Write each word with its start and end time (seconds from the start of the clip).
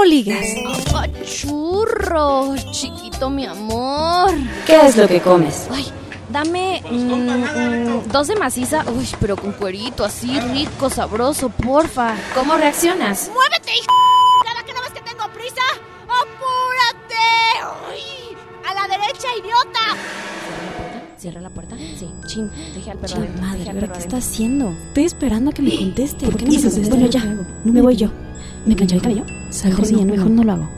¿Cómo 0.00 0.08
ligas? 0.12 0.46
churro, 1.26 2.54
chiquito 2.70 3.28
mi 3.28 3.44
amor. 3.44 4.30
¿Qué 4.64 4.86
es 4.86 4.96
lo 4.96 5.06
que 5.06 5.20
comes? 5.20 5.68
Ay, 5.70 5.84
dame 6.30 6.82
mm, 6.90 6.96
mm, 6.96 8.08
dos 8.10 8.28
de 8.28 8.36
maciza, 8.36 8.82
uy, 8.96 9.06
pero 9.20 9.36
con 9.36 9.52
cuerito, 9.52 10.02
así 10.02 10.40
rico, 10.40 10.88
sabroso, 10.88 11.50
porfa. 11.50 12.14
¿Cómo 12.34 12.56
reaccionas? 12.56 13.30
¡Muévete, 13.34 13.72
hijo! 13.74 13.92
¿Cada 14.46 14.64
que 14.64 14.72
no 14.72 14.80
ves 14.80 14.92
que 14.92 15.02
tengo 15.02 15.30
prisa? 15.34 15.60
¡Apúrate! 16.08 17.92
¡Uy! 17.92 18.38
¡A 18.66 18.72
la 18.72 18.88
derecha, 18.88 19.28
idiota! 19.38 20.00
¿Cierra 21.18 21.42
la 21.42 21.50
puerta? 21.50 21.76
Sí. 21.76 22.08
Chin, 22.24 22.50
deje 22.74 22.90
al 22.90 22.96
perro 22.96 23.16
Chin, 23.16 23.38
madre, 23.38 23.58
deje 23.58 23.70
al 23.70 23.76
¿ahora 23.76 23.80
perro 23.88 23.92
¿qué 23.92 24.00
está 24.00 24.16
haciendo? 24.16 24.70
Estoy 24.70 25.04
esperando 25.04 25.50
a 25.50 25.52
que 25.52 25.60
me 25.60 25.76
conteste. 25.76 26.24
¿Por 26.24 26.38
qué 26.38 26.46
no 26.46 26.50
me 26.52 26.56
dices 26.56 26.72
contesta? 26.72 26.94
Bueno, 26.96 27.10
ya, 27.10 27.20
¿Qué 27.20 27.28
hago? 27.28 27.44
me 27.64 27.82
voy 27.82 27.96
yo. 27.96 28.08
¿Me 28.66 28.74
planché 28.76 28.96
el 28.96 29.02
cabello? 29.02 29.24
Salgo, 29.50 29.82
Mejor 29.82 29.92
no, 30.06 30.12
mejor 30.14 30.30
no. 30.30 30.44
lo 30.44 30.52
hago. 30.52 30.68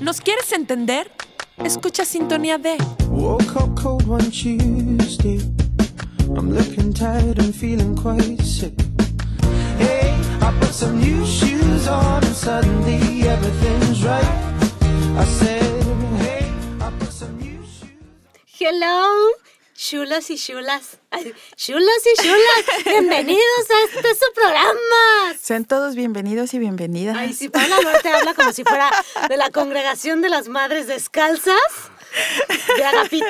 ¿Nos 0.00 0.20
quieres 0.20 0.52
entender? 0.52 1.10
Escucha 1.64 2.04
Sintonía 2.04 2.58
D. 2.58 2.76
Woke 3.08 3.56
up 3.56 3.74
cold 3.80 4.06
one 4.06 4.30
Tuesday. 4.30 5.40
I'm 6.36 6.50
looking 6.52 6.92
tired 6.92 7.38
and 7.38 7.54
feeling 7.54 7.94
quite 7.96 8.40
sick. 8.42 8.72
Hey, 9.78 10.14
I 10.40 10.52
put 10.60 10.72
some 10.72 10.98
new 10.98 11.24
shoes 11.24 11.86
on 11.88 12.24
and 12.24 12.34
suddenly 12.34 13.22
everything's 13.28 14.02
right. 14.04 14.24
I 15.18 15.24
said, 15.24 15.62
hey, 16.20 16.50
I 16.80 16.90
put 16.98 17.12
some 17.12 17.36
new 17.38 17.60
shoes. 17.62 17.90
Hello, 18.58 19.30
chulos 19.82 20.30
y 20.30 20.36
chulas. 20.36 20.98
Ay, 21.10 21.34
chulos 21.56 21.90
y 22.06 22.22
chulas, 22.22 22.84
bienvenidos 22.84 23.70
a 23.70 23.84
este 23.84 24.14
su 24.14 24.32
programa. 24.32 25.34
Sean 25.40 25.64
todos 25.64 25.96
bienvenidos 25.96 26.54
y 26.54 26.60
bienvenidas. 26.60 27.16
Ay, 27.16 27.32
si 27.32 27.48
Paula 27.48 27.80
Duarte 27.80 28.08
habla 28.08 28.34
como 28.34 28.52
si 28.52 28.62
fuera 28.62 28.90
de 29.28 29.36
la 29.36 29.50
congregación 29.50 30.22
de 30.22 30.28
las 30.28 30.48
madres 30.48 30.86
descalzas 30.86 31.60
de 32.76 32.84
Agapito. 32.84 33.26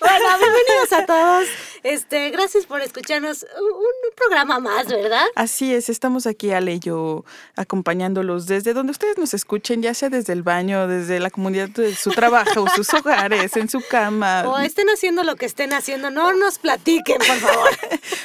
Bueno, 0.00 0.26
bienvenidos 0.38 0.92
a 0.92 1.06
todos. 1.06 1.48
Este, 1.82 2.30
gracias 2.30 2.66
por 2.66 2.80
escucharnos 2.82 3.44
un, 3.58 3.66
un 3.72 4.14
programa 4.16 4.58
más, 4.58 4.86
¿verdad? 4.88 5.24
Así 5.36 5.72
es, 5.72 5.88
estamos 5.88 6.26
aquí, 6.26 6.50
Ale 6.50 6.74
y 6.74 6.80
yo, 6.80 7.24
acompañándolos 7.56 8.46
desde 8.46 8.72
donde 8.74 8.90
ustedes 8.92 9.16
nos 9.16 9.32
escuchen, 9.32 9.80
ya 9.82 9.94
sea 9.94 10.08
desde 10.10 10.32
el 10.32 10.42
baño, 10.42 10.88
desde 10.88 11.20
la 11.20 11.30
comunidad 11.30 11.68
de 11.68 11.94
su 11.94 12.10
trabajo, 12.10 12.66
sus 12.74 12.92
hogares, 12.94 13.56
en 13.56 13.68
su 13.68 13.80
cama. 13.80 14.44
O 14.48 14.58
estén 14.58 14.88
haciendo 14.88 15.22
lo 15.22 15.36
que 15.36 15.46
estén 15.46 15.72
haciendo, 15.72 16.10
no 16.10 16.32
nos 16.32 16.58
platiquen, 16.58 17.18
por 17.18 17.36
favor. 17.36 17.68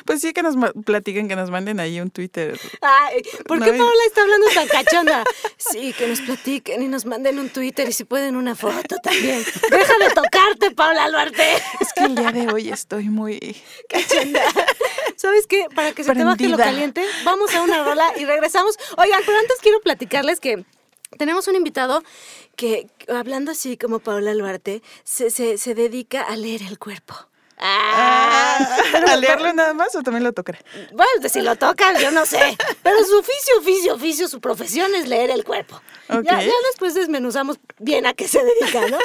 Pues 0.05 0.19
sí, 0.19 0.33
que 0.33 0.43
nos 0.43 0.55
platiquen, 0.85 1.29
que 1.29 1.35
nos 1.37 1.49
manden 1.49 1.79
ahí 1.79 1.99
un 2.01 2.11
Twitter. 2.11 2.59
Ay, 2.81 3.21
¿por 3.47 3.57
No, 3.59 3.65
qué 3.65 3.75
y- 3.75 3.77
Paula 3.79 4.03
está 4.05 4.21
hablando 4.21 4.47
tan 4.53 4.67
cachonda? 4.67 5.23
Sí, 5.57 5.93
que 5.93 6.07
nos 6.07 6.19
platiquen 6.21 6.83
y 6.83 6.87
nos 6.89 7.05
manden 7.05 7.39
un 7.39 7.49
Twitter 7.49 7.72
y 7.81 7.91
si 7.91 8.03
pueden 8.03 8.35
una 8.35 8.55
foto 8.55 8.97
también. 9.01 9.43
Deja 9.69 9.93
de 9.99 10.09
tocarte, 10.13 10.71
Paula 10.71 11.09
Duarte. 11.09 11.55
Es 11.79 11.93
que 11.93 12.05
el 12.05 12.15
día 12.15 12.31
de 12.31 12.47
hoy 12.51 12.69
estoy 12.69 13.09
muy... 13.09 13.55
Cachonda. 13.89 14.41
¿Sabes 15.15 15.47
qué? 15.47 15.67
Para 15.73 15.91
que 15.93 16.03
se 16.03 16.13
te 16.13 16.23
baje 16.23 16.47
lo 16.47 16.57
caliente, 16.57 17.03
vamos 17.23 17.53
a 17.55 17.61
una 17.61 17.83
rola 17.83 18.13
y 18.17 18.25
regresamos. 18.25 18.77
Oigan, 18.97 19.21
pero 19.25 19.39
antes 19.39 19.57
quiero 19.61 19.79
platicarles 19.81 20.39
que 20.39 20.63
tenemos 21.17 21.47
un 21.47 21.55
invitado 21.55 22.03
que, 22.55 22.87
hablando 23.07 23.51
así 23.51 23.77
como 23.77 23.99
Paula 23.99 24.33
Duarte, 24.33 24.81
se, 25.03 25.29
se, 25.29 25.57
se 25.57 25.73
dedica 25.73 26.21
a 26.21 26.35
leer 26.35 26.61
el 26.63 26.77
cuerpo. 26.77 27.15
Ah, 27.65 28.59
¿A 29.07 29.15
leerlo 29.15 29.53
nada 29.53 29.73
más 29.73 29.95
o 29.95 30.03
también 30.03 30.25
lo 30.25 30.33
tocaré? 30.33 30.59
Bueno, 30.91 31.29
si 31.29 31.41
lo 31.41 31.55
tocan, 31.55 31.97
yo 31.97 32.11
no 32.11 32.25
sé. 32.25 32.57
Pero 32.83 32.97
su 33.05 33.17
oficio, 33.19 33.59
oficio, 33.59 33.93
oficio, 33.95 34.27
su 34.27 34.41
profesión 34.41 34.93
es 34.95 35.07
leer 35.07 35.29
el 35.29 35.45
cuerpo. 35.45 35.81
Ya, 36.09 36.41
ya 36.41 36.53
después 36.71 36.93
desmenuzamos 36.93 37.59
bien 37.79 38.05
a 38.05 38.13
qué 38.13 38.27
se 38.27 38.39
dedica, 38.43 38.89
¿no? 38.89 38.97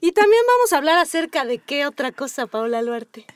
Y 0.00 0.12
también 0.12 0.40
vamos 0.46 0.72
a 0.72 0.78
hablar 0.78 0.96
acerca 0.96 1.44
de 1.44 1.58
qué 1.58 1.86
otra 1.86 2.10
cosa, 2.10 2.46
Paula 2.46 2.80
Luarte. 2.80 3.26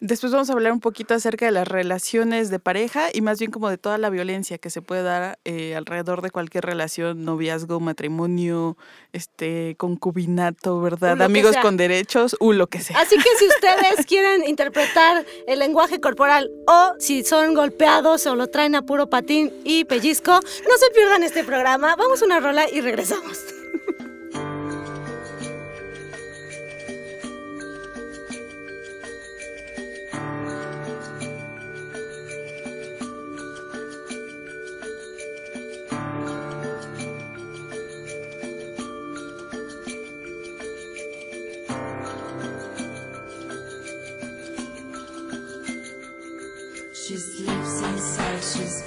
Después 0.00 0.32
vamos 0.32 0.50
a 0.50 0.54
hablar 0.54 0.72
un 0.72 0.80
poquito 0.80 1.14
acerca 1.14 1.46
de 1.46 1.52
las 1.52 1.68
relaciones 1.68 2.50
de 2.50 2.58
pareja 2.58 3.10
y 3.12 3.20
más 3.20 3.38
bien 3.38 3.52
como 3.52 3.70
de 3.70 3.78
toda 3.78 3.96
la 3.96 4.10
violencia 4.10 4.58
que 4.58 4.70
se 4.70 4.82
puede 4.82 5.04
dar 5.04 5.38
eh, 5.44 5.76
alrededor 5.76 6.20
de 6.20 6.30
cualquier 6.30 6.66
relación, 6.66 7.24
noviazgo, 7.24 7.78
matrimonio, 7.78 8.76
este, 9.12 9.76
concubinato, 9.78 10.80
¿verdad? 10.80 11.22
Amigos 11.22 11.56
con 11.62 11.76
derechos, 11.76 12.36
u 12.40 12.52
lo 12.52 12.66
que 12.66 12.80
sea. 12.80 12.98
Así 12.98 13.16
que 13.16 13.30
si 13.38 13.46
ustedes 13.46 14.04
quieren 14.04 14.15
interpretar 14.46 15.24
el 15.46 15.58
lenguaje 15.58 16.00
corporal 16.00 16.50
o 16.66 16.94
si 16.98 17.24
son 17.24 17.54
golpeados 17.54 18.26
o 18.26 18.34
lo 18.34 18.48
traen 18.48 18.74
a 18.74 18.82
puro 18.82 19.08
patín 19.08 19.52
y 19.64 19.84
pellizco, 19.84 20.32
no 20.32 20.76
se 20.78 20.90
pierdan 20.94 21.22
este 21.22 21.44
programa. 21.44 21.96
Vamos 21.96 22.22
a 22.22 22.24
una 22.24 22.40
rola 22.40 22.66
y 22.70 22.80
regresamos. 22.80 23.38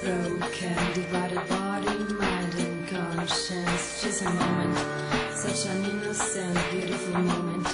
broken, 0.02 0.76
divided 0.94 1.46
body, 1.48 1.98
mind, 2.14 2.54
and 2.54 2.88
conscience. 2.88 4.02
Just 4.02 4.22
a 4.22 4.30
moment, 4.30 4.78
such 5.34 5.66
an 5.70 5.84
innocent, 5.84 6.58
beautiful 6.70 7.20
moment. 7.20 7.66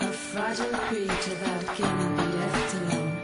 A 0.00 0.12
fragile 0.12 0.78
creature 0.88 1.36
that 1.42 1.66
cannot 1.76 2.16
be 2.18 2.26
left 2.38 2.74
alone. 2.74 3.16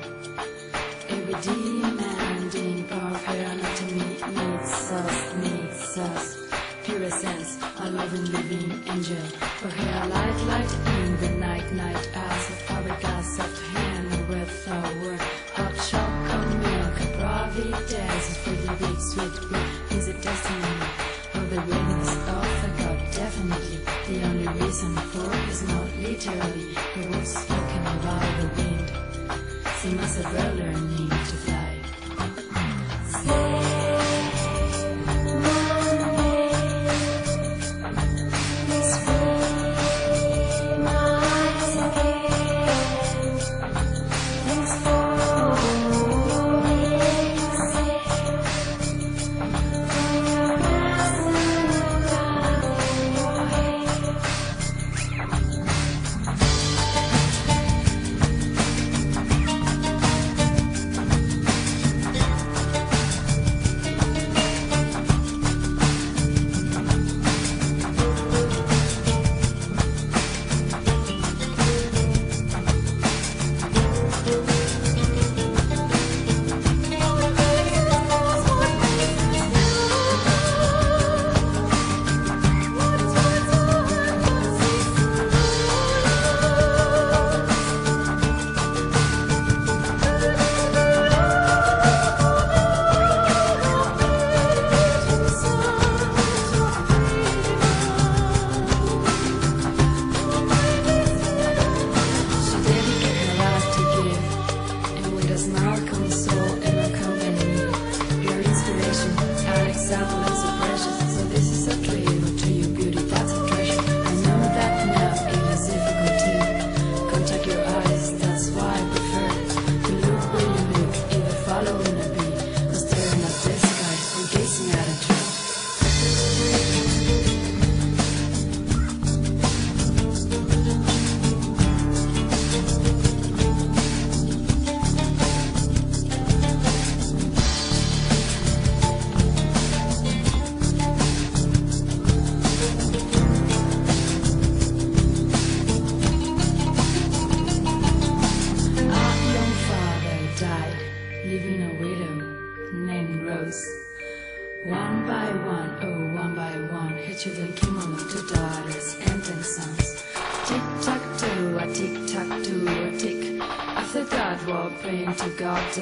Every 1.08 1.36
demanding 1.42 2.90
of 2.90 3.24
her 3.24 3.42
anatomy 3.52 4.16
needs 4.36 4.92
us, 4.92 5.34
needs 5.36 5.98
us. 5.98 6.36
Pure 6.84 7.04
essence, 7.04 7.58
a 7.78 7.90
loving, 7.90 8.24
living 8.32 8.82
angel. 8.88 9.26
For 9.60 9.68
her, 9.68 10.08
light, 10.08 10.40
light 10.52 10.72
in 10.98 11.20
the 11.20 11.30
night, 11.38 11.72
night 11.74 12.08
as 12.14 12.48
a 12.48 12.52
fabric, 12.64 13.04
a 13.04 13.22
soft 13.22 13.60
hand 13.74 14.28
with 14.28 14.66
a 14.68 14.99
is 19.22 20.08
a 20.08 20.14
testimony 20.14 20.86
of 21.34 21.50
the 21.50 21.56
greatness 21.56 22.16
of 22.16 22.62
the 22.62 22.68
God. 22.78 22.98
Definitely, 23.12 23.78
the 24.08 24.22
only 24.24 24.48
reason 24.64 24.96
for 24.96 25.30
is 25.50 25.62
not 25.68 25.86
literally 25.98 26.74
the 26.96 27.10
words 27.10 27.36
spoken 27.36 27.84
by 28.00 28.24
the 28.40 28.48
wind. 28.56 28.90
She 29.82 29.88
must 29.94 30.22
have 30.22 30.32
well 30.32 30.54
learning 30.54 31.10
to 31.10 31.49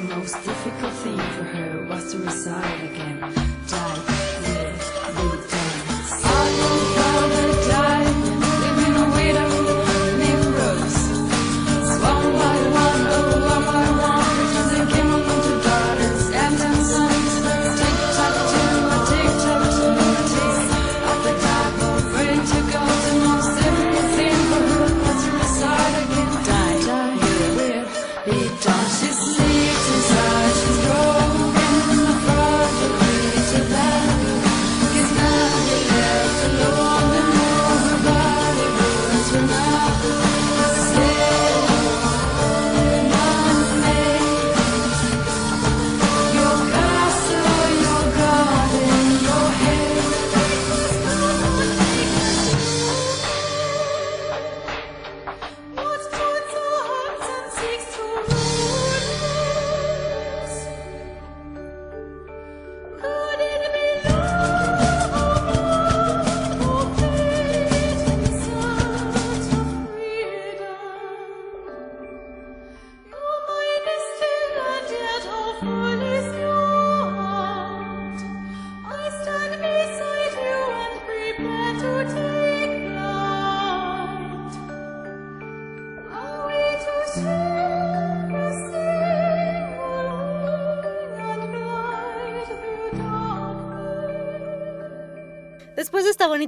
most 0.08 0.42
difficult 0.44 0.92
thing 0.94 1.16
for 1.16 1.44
her 1.44 1.82
was 1.86 2.12
to 2.12 2.18
reside 2.18 2.84
again. 2.84 3.20
Die, 3.66 3.94
live, 4.42 5.50
be 5.50 5.57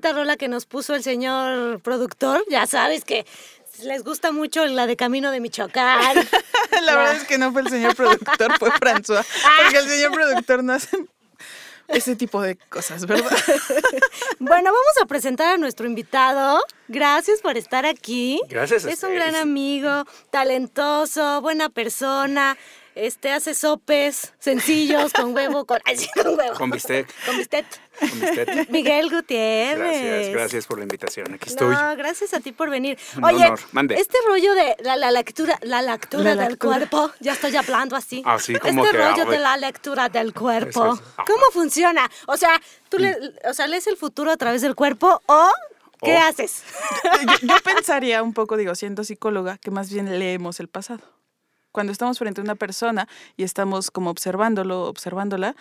bonita 0.01 0.13
rola 0.15 0.37
que 0.39 0.49
nos 0.49 0.65
puso 0.65 0.95
el 0.95 1.03
señor 1.03 1.81
productor, 1.81 2.43
ya 2.49 2.67
sabes 2.67 3.05
que 3.05 3.27
les 3.83 4.03
gusta 4.03 4.33
mucho 4.33 4.65
la 4.65 4.87
de 4.87 4.97
Camino 4.97 5.31
de 5.31 5.41
Michoacán. 5.41 6.17
La 6.83 6.97
verdad 6.97 7.17
es 7.17 7.25
que 7.25 7.37
no 7.37 7.53
fue 7.53 7.61
el 7.63 7.69
señor 7.69 7.95
productor, 7.95 8.59
fue 8.59 8.71
François. 8.71 9.27
Porque 9.63 9.79
el 9.79 9.89
señor 9.89 10.13
productor 10.13 10.65
no 10.65 10.73
hace 10.73 10.97
ese 11.89 12.17
tipo 12.17 12.41
de 12.41 12.57
cosas, 12.57 13.05
¿verdad? 13.07 13.31
Bueno, 14.39 14.71
vamos 14.71 15.03
a 15.03 15.07
presentar 15.07 15.55
a 15.55 15.59
nuestro 15.59 15.87
invitado. 15.87 16.63
Gracias 16.89 17.43
por 17.43 17.59
estar 17.59 17.85
aquí. 17.85 18.41
Gracias 18.49 18.87
a 18.87 18.91
Es 18.91 19.03
un 19.03 19.15
gran 19.15 19.35
amigo, 19.35 20.07
talentoso, 20.31 21.43
buena 21.43 21.69
persona. 21.69 22.57
Este 23.01 23.33
hace 23.33 23.55
sopes 23.55 24.35
sencillos 24.39 25.15
con 25.15 25.35
huevo, 25.35 25.65
con, 25.65 25.79
ay, 25.87 25.97
sí, 25.97 26.07
con 26.15 26.39
huevo. 26.39 26.55
Con 26.55 26.71
bistec. 26.71 27.09
Con 27.25 27.39
bistec. 27.39 27.65
Con 27.99 28.21
bistec. 28.21 28.69
Miguel 28.69 29.09
Gutiérrez. 29.11 30.03
Gracias, 30.03 30.29
gracias 30.35 30.67
por 30.67 30.77
la 30.77 30.83
invitación. 30.85 31.33
Aquí 31.33 31.49
estoy. 31.49 31.75
No, 31.75 31.97
gracias 31.97 32.35
a 32.35 32.41
ti 32.41 32.53
por 32.53 32.69
venir. 32.69 32.99
Un 33.17 33.25
Oye, 33.25 33.47
honor. 33.47 33.61
Mande. 33.73 33.95
este 33.95 34.19
rollo 34.27 34.55
de 34.55 34.77
la, 34.81 34.97
la 34.97 35.11
lectura, 35.13 35.59
la 35.63 35.81
lectura 35.81 36.35
La 36.35 36.43
del 36.43 36.51
lectura. 36.51 36.77
cuerpo, 36.77 37.11
ya 37.21 37.33
estoy 37.33 37.57
hablando 37.57 37.97
así. 37.97 38.23
Así 38.27 38.55
como 38.57 38.85
este 38.85 38.99
que, 38.99 39.03
rollo 39.03 39.25
de 39.25 39.39
la 39.39 39.57
lectura 39.57 40.11
del 40.11 40.35
cuerpo. 40.35 40.93
Es. 40.93 41.01
Ah. 41.17 41.25
¿Cómo 41.27 41.47
funciona? 41.55 42.11
O 42.27 42.37
sea, 42.37 42.61
tú 42.91 42.99
le, 42.99 43.17
o 43.49 43.55
sea, 43.55 43.67
lees 43.67 43.87
el 43.87 43.97
futuro 43.97 44.31
a 44.31 44.37
través 44.37 44.61
del 44.61 44.75
cuerpo 44.75 45.23
o 45.25 45.49
¿qué 46.03 46.19
haces? 46.19 46.65
Yo, 47.41 47.49
yo 47.49 47.55
pensaría 47.65 48.23
un 48.23 48.35
poco, 48.35 48.59
digo, 48.59 48.75
siendo 48.75 49.05
psicóloga, 49.05 49.57
que 49.57 49.71
más 49.71 49.91
bien 49.91 50.19
leemos 50.19 50.61
el 50.61 50.69
pasado. 50.69 51.01
Cuando 51.73 51.93
estamos 51.93 52.19
frente 52.19 52.41
a 52.41 52.45
una 52.45 52.55
persona 52.55 53.09
y 53.37 53.45
estamos 53.45 53.91
como 53.91 54.11
observándolo, 54.11 54.85
observándola, 54.85 55.55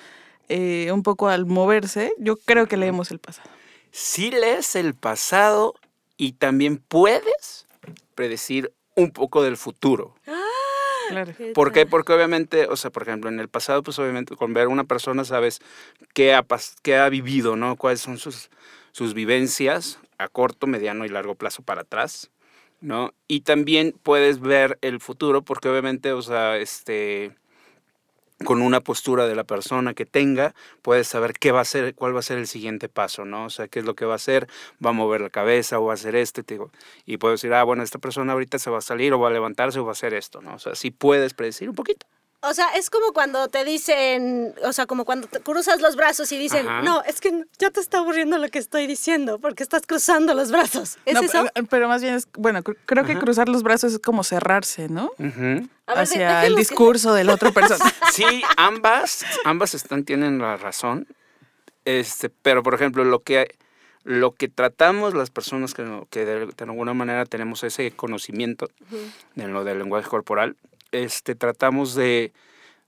eh, 0.48 0.92
un 0.92 1.04
poco 1.04 1.30
al 1.30 1.46
moverse, 1.46 2.12
yo 2.18 2.36
creo 2.38 2.68
que 2.68 2.78
leemos 2.78 3.12
el 3.12 3.20
pasado. 3.20 3.50
Sí 3.92 4.32
lees 4.32 4.76
el 4.76 4.96
pasado 4.96 5.76
y 6.18 6.34
también 6.34 6.78
puedes 6.78 7.68
predecir 8.16 8.74
un 8.96 9.12
poco 9.12 9.44
del 9.44 9.58
futuro. 9.58 10.16
Claro. 11.10 11.34
¿Por 11.56 11.72
qué? 11.72 11.86
Porque 11.86 12.14
obviamente, 12.14 12.68
o 12.68 12.76
sea, 12.76 12.92
por 12.92 13.04
ejemplo, 13.04 13.30
en 13.30 13.40
el 13.40 13.48
pasado, 13.48 13.82
pues 13.82 13.98
obviamente 13.98 14.36
con 14.36 14.54
ver 14.54 14.66
a 14.66 14.70
una 14.70 14.84
persona 14.84 15.26
sabes 15.26 15.60
qué 16.14 16.36
ha, 16.36 16.46
qué 16.84 16.98
ha 16.98 17.10
vivido, 17.10 17.56
¿no? 17.56 17.78
Cuáles 17.78 18.02
son 18.02 18.18
sus, 18.18 18.50
sus 18.92 19.14
vivencias 19.16 20.00
a 20.20 20.28
corto, 20.28 20.68
mediano 20.68 21.06
y 21.06 21.10
largo 21.10 21.34
plazo 21.34 21.64
para 21.64 21.82
atrás, 21.82 22.30
¿no? 22.82 23.14
Y 23.28 23.42
también 23.42 23.96
puedes 24.04 24.40
ver 24.40 24.78
el 24.82 25.00
futuro 25.00 25.44
porque 25.44 25.70
obviamente, 25.70 26.14
o 26.14 26.22
sea, 26.22 26.58
este 26.58 27.36
con 28.46 28.62
una 28.62 28.82
postura 28.82 29.28
de 29.28 29.36
la 29.36 29.44
persona 29.44 29.94
que 29.94 30.06
tenga, 30.06 30.56
puedes 30.82 31.08
saber 31.08 31.34
qué 31.34 31.52
va 31.52 31.62
a 31.62 31.66
ser, 31.66 31.94
cuál 31.94 32.16
va 32.16 32.20
a 32.20 32.24
ser 32.24 32.38
el 32.38 32.48
siguiente 32.48 32.88
paso, 32.88 33.26
¿no? 33.26 33.46
O 33.46 33.50
sea, 33.50 33.68
qué 33.68 33.80
es 33.80 33.86
lo 33.86 33.96
que 33.96 34.06
va 34.06 34.14
a 34.14 34.16
hacer, 34.16 34.48
va 34.84 34.92
a 34.92 34.94
mover 34.94 35.22
la 35.22 35.30
cabeza 35.30 35.80
o 35.80 35.86
va 35.86 35.94
a 35.94 35.96
hacer 35.96 36.16
este, 36.16 36.44
te 36.44 36.54
digo, 36.54 36.72
y 37.06 37.18
puedes 37.18 37.42
decir, 37.42 37.54
ah, 37.54 37.64
bueno, 37.64 37.84
esta 37.84 38.00
persona 38.00 38.34
ahorita 38.34 38.58
se 38.58 38.70
va 38.70 38.78
a 38.78 38.82
salir 38.82 39.14
o 39.14 39.20
va 39.20 39.28
a 39.28 39.32
levantarse 39.32 39.80
o 39.80 39.84
va 39.84 39.92
a 39.92 39.94
hacer 39.94 40.14
esto, 40.14 40.42
¿no? 40.42 40.56
O 40.56 40.60
sea, 40.60 40.76
sí 40.76 40.92
puedes 40.92 41.34
predecir 41.34 41.70
un 41.70 41.76
poquito. 41.76 42.06
O 42.42 42.54
sea, 42.54 42.70
es 42.76 42.90
como 42.90 43.12
cuando 43.12 43.50
te 43.50 43.66
dicen, 43.66 44.54
o 44.64 44.72
sea, 44.72 44.86
como 44.86 45.04
cuando 45.04 45.28
te 45.28 45.42
cruzas 45.42 45.82
los 45.82 45.98
brazos 45.98 46.32
y 46.32 46.38
dicen, 46.38 46.68
Ajá. 46.70 46.82
no, 46.84 47.04
es 47.04 47.20
que 47.20 47.44
ya 47.58 47.70
te 47.70 47.82
está 47.82 47.98
aburriendo 47.98 48.38
lo 48.38 48.48
que 48.48 48.60
estoy 48.60 48.88
diciendo 48.88 49.40
porque 49.40 49.62
estás 49.62 49.82
cruzando 49.86 50.34
los 50.34 50.50
brazos. 50.50 50.98
¿Es 51.06 51.16
No, 51.16 51.22
eso? 51.22 51.46
pero- 51.70 51.90
más 51.90 52.02
bien 52.02 52.14
es, 52.16 52.30
bueno, 52.38 52.62
cr- 52.64 52.78
creo 52.86 53.04
que 53.04 53.18
cruzar 53.20 53.50
los 53.50 53.62
brazos 53.62 53.92
es 53.92 54.00
como 54.00 54.24
cerrarse, 54.24 54.88
¿no? 54.88 55.12
Ver, 55.18 55.64
Hacia 55.86 56.46
el 56.46 56.54
que- 56.54 56.60
discurso 56.60 57.14
de 57.14 57.26
la 57.26 57.34
otra 57.34 57.52
persona. 57.52 57.84
Sí, 58.14 58.42
ambas, 58.56 59.26
ambas 59.44 59.74
están, 59.74 60.06
tienen 60.06 60.40
la 60.40 60.56
razón. 60.56 61.08
Este, 61.84 62.30
pero 62.30 62.64
por 62.64 62.74
ejemplo, 62.74 63.04
lo 63.04 63.20
que, 63.22 63.56
lo 64.04 64.32
que 64.34 64.48
tratamos 64.48 65.14
las 65.14 65.30
personas 65.30 65.74
que, 65.74 65.82
no- 65.84 66.08
que 66.10 66.24
de, 66.24 66.46
de 66.46 66.64
alguna 66.64 66.94
manera 66.94 67.26
tenemos 67.26 67.64
ese 67.66 67.92
conocimiento 67.92 68.70
de 69.36 69.48
lo 69.50 69.66
del 69.66 69.80
lenguaje 69.80 70.08
corporal, 70.08 70.56
este, 70.92 71.36
tratamos 71.36 71.96
de, 71.96 72.32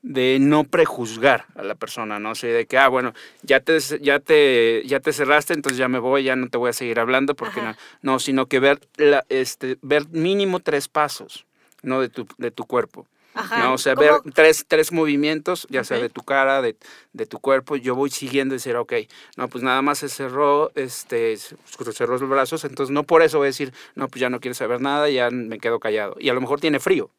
de 0.02 0.38
no 0.40 0.64
prejuzgar 0.64 1.46
a 1.56 1.64
la 1.64 1.76
persona, 1.76 2.20
¿no? 2.20 2.32
O 2.32 2.36
sea, 2.36 2.52
de 2.52 2.66
que, 2.66 2.78
ah, 2.78 2.88
bueno, 2.88 3.14
ya 3.44 3.60
te, 3.60 3.80
ya 4.02 4.20
te, 4.20 4.84
ya 4.86 5.00
te 5.00 5.14
cerraste, 5.14 5.54
entonces 5.54 5.78
ya 5.78 5.88
me 5.88 6.00
voy, 6.00 6.24
ya 6.24 6.36
no 6.36 6.48
te 6.50 6.58
voy 6.58 6.70
a 6.70 6.74
seguir 6.74 7.00
hablando, 7.00 7.36
porque 7.36 7.62
no, 7.62 7.76
no, 8.02 8.20
sino 8.20 8.48
que 8.48 8.60
ver, 8.60 8.80
la, 8.98 9.26
este, 9.30 9.78
ver 9.82 10.08
mínimo 10.10 10.60
tres 10.60 10.88
pasos, 10.88 11.46
¿no? 11.84 12.02
De 12.02 12.10
tu, 12.10 12.28
de 12.38 12.52
tu 12.52 12.66
cuerpo. 12.66 13.06
Ajá. 13.34 13.60
¿no? 13.60 13.74
O 13.76 13.78
sea, 13.78 13.96
¿Cómo? 13.96 14.06
ver 14.06 14.34
tres, 14.34 14.66
tres 14.68 14.92
movimientos, 14.92 15.66
ya 15.70 15.86
sea 15.86 15.96
Ok. 15.98 16.04
de 16.04 16.10
tu 16.10 16.22
cara, 16.24 16.62
de, 16.62 16.76
de 17.14 17.26
tu 17.26 17.40
cuerpo, 17.40 17.78
yo 17.78 17.96
voy 17.96 18.10
siguiendo 18.10 18.54
y 18.54 18.58
decir, 18.58 18.76
ok, 18.76 18.94
no, 19.38 19.48
pues 19.48 19.64
nada 19.64 19.82
más 19.82 20.00
se 20.00 20.10
cerró, 20.10 20.70
este, 20.76 21.38
se 21.38 21.56
cerró 21.94 22.18
los 22.18 22.28
brazos, 22.28 22.66
entonces 22.66 22.92
no 22.94 23.04
por 23.04 23.22
eso 23.22 23.38
voy 23.38 23.46
a 23.46 23.48
decir, 23.48 23.72
no, 23.96 24.10
pues 24.10 24.20
ya 24.20 24.30
no 24.30 24.42
quiero 24.42 24.54
saber 24.56 24.82
nada, 24.82 25.10
ya 25.10 25.30
me 25.30 25.60
quedo 25.60 25.80
callado. 25.80 26.18
Y 26.20 26.28
a 26.28 26.34
lo 26.34 26.42
mejor 26.42 26.60
tiene 26.60 26.82
frío, 26.82 27.10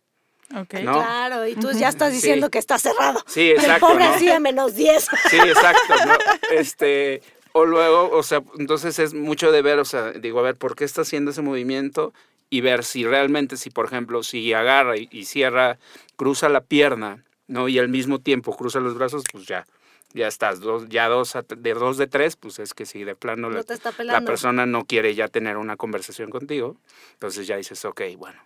Ok. 0.55 0.75
¿no? 0.83 0.93
Claro, 0.95 1.47
y 1.47 1.55
tú 1.55 1.71
ya 1.73 1.89
estás 1.89 2.13
diciendo 2.13 2.47
Sí. 2.47 2.51
que 2.51 2.59
está 2.59 2.79
cerrado. 2.79 3.23
Sí, 3.27 3.41
Y 3.43 3.51
el 3.51 3.57
exacto, 3.59 3.87
pobre 3.89 4.05
¿no? 4.05 4.11
así 4.15 4.29
a 4.31 4.41
menos 4.41 4.75
10. 4.75 5.07
Sí, 5.31 5.37
exacto, 5.39 5.95
¿no? 6.07 6.15
Este, 6.51 7.23
o 7.53 7.65
luego, 7.65 8.11
o 8.11 8.23
sea, 8.23 8.43
entonces 8.59 8.99
es 8.99 9.15
mucho 9.15 9.51
de 9.53 9.63
ver, 9.63 9.79
o 9.79 9.85
sea, 9.85 10.13
digo, 10.13 10.41
a 10.41 10.43
ver, 10.43 10.57
¿por 10.57 10.77
qué 10.77 10.85
está 10.85 11.03
haciendo 11.03 11.31
ese 11.31 11.43
movimiento? 11.43 12.13
Y 12.51 12.61
ver 12.61 12.85
si 12.85 13.05
realmente, 13.05 13.57
si 13.57 13.71
por 13.71 13.87
ejemplo, 13.87 14.23
si 14.23 14.53
agarra 14.53 14.97
y, 14.99 15.09
y 15.11 15.25
cierra, 15.25 15.79
cruza 16.17 16.49
la 16.51 16.61
pierna, 16.61 17.25
¿no? 17.47 17.69
Y 17.69 17.79
al 17.79 17.89
mismo 17.89 18.19
tiempo 18.19 18.55
cruza 18.57 18.79
los 18.81 18.95
brazos, 18.95 19.25
pues 19.33 19.47
ya, 19.47 19.67
ya 20.13 20.29
estás, 20.29 20.61
dos, 20.61 20.87
ya 20.91 21.09
dos, 21.09 21.33
de 21.57 21.73
dos 21.75 21.97
de 21.97 22.07
tres, 22.09 22.37
pues 22.37 22.59
es 22.59 22.75
que 22.75 22.85
si 22.85 23.05
de 23.05 23.15
plano 23.15 23.49
No 23.49 23.57
la, 23.59 24.05
la 24.05 24.21
persona 24.21 24.67
no 24.67 24.85
quiere 24.85 25.15
ya 25.15 25.29
tener 25.29 25.57
una 25.57 25.77
conversación 25.79 26.29
contigo, 26.29 26.77
entonces 27.15 27.47
ya 27.47 27.57
dices, 27.57 27.83
ok, 27.87 28.03
bueno. 28.19 28.39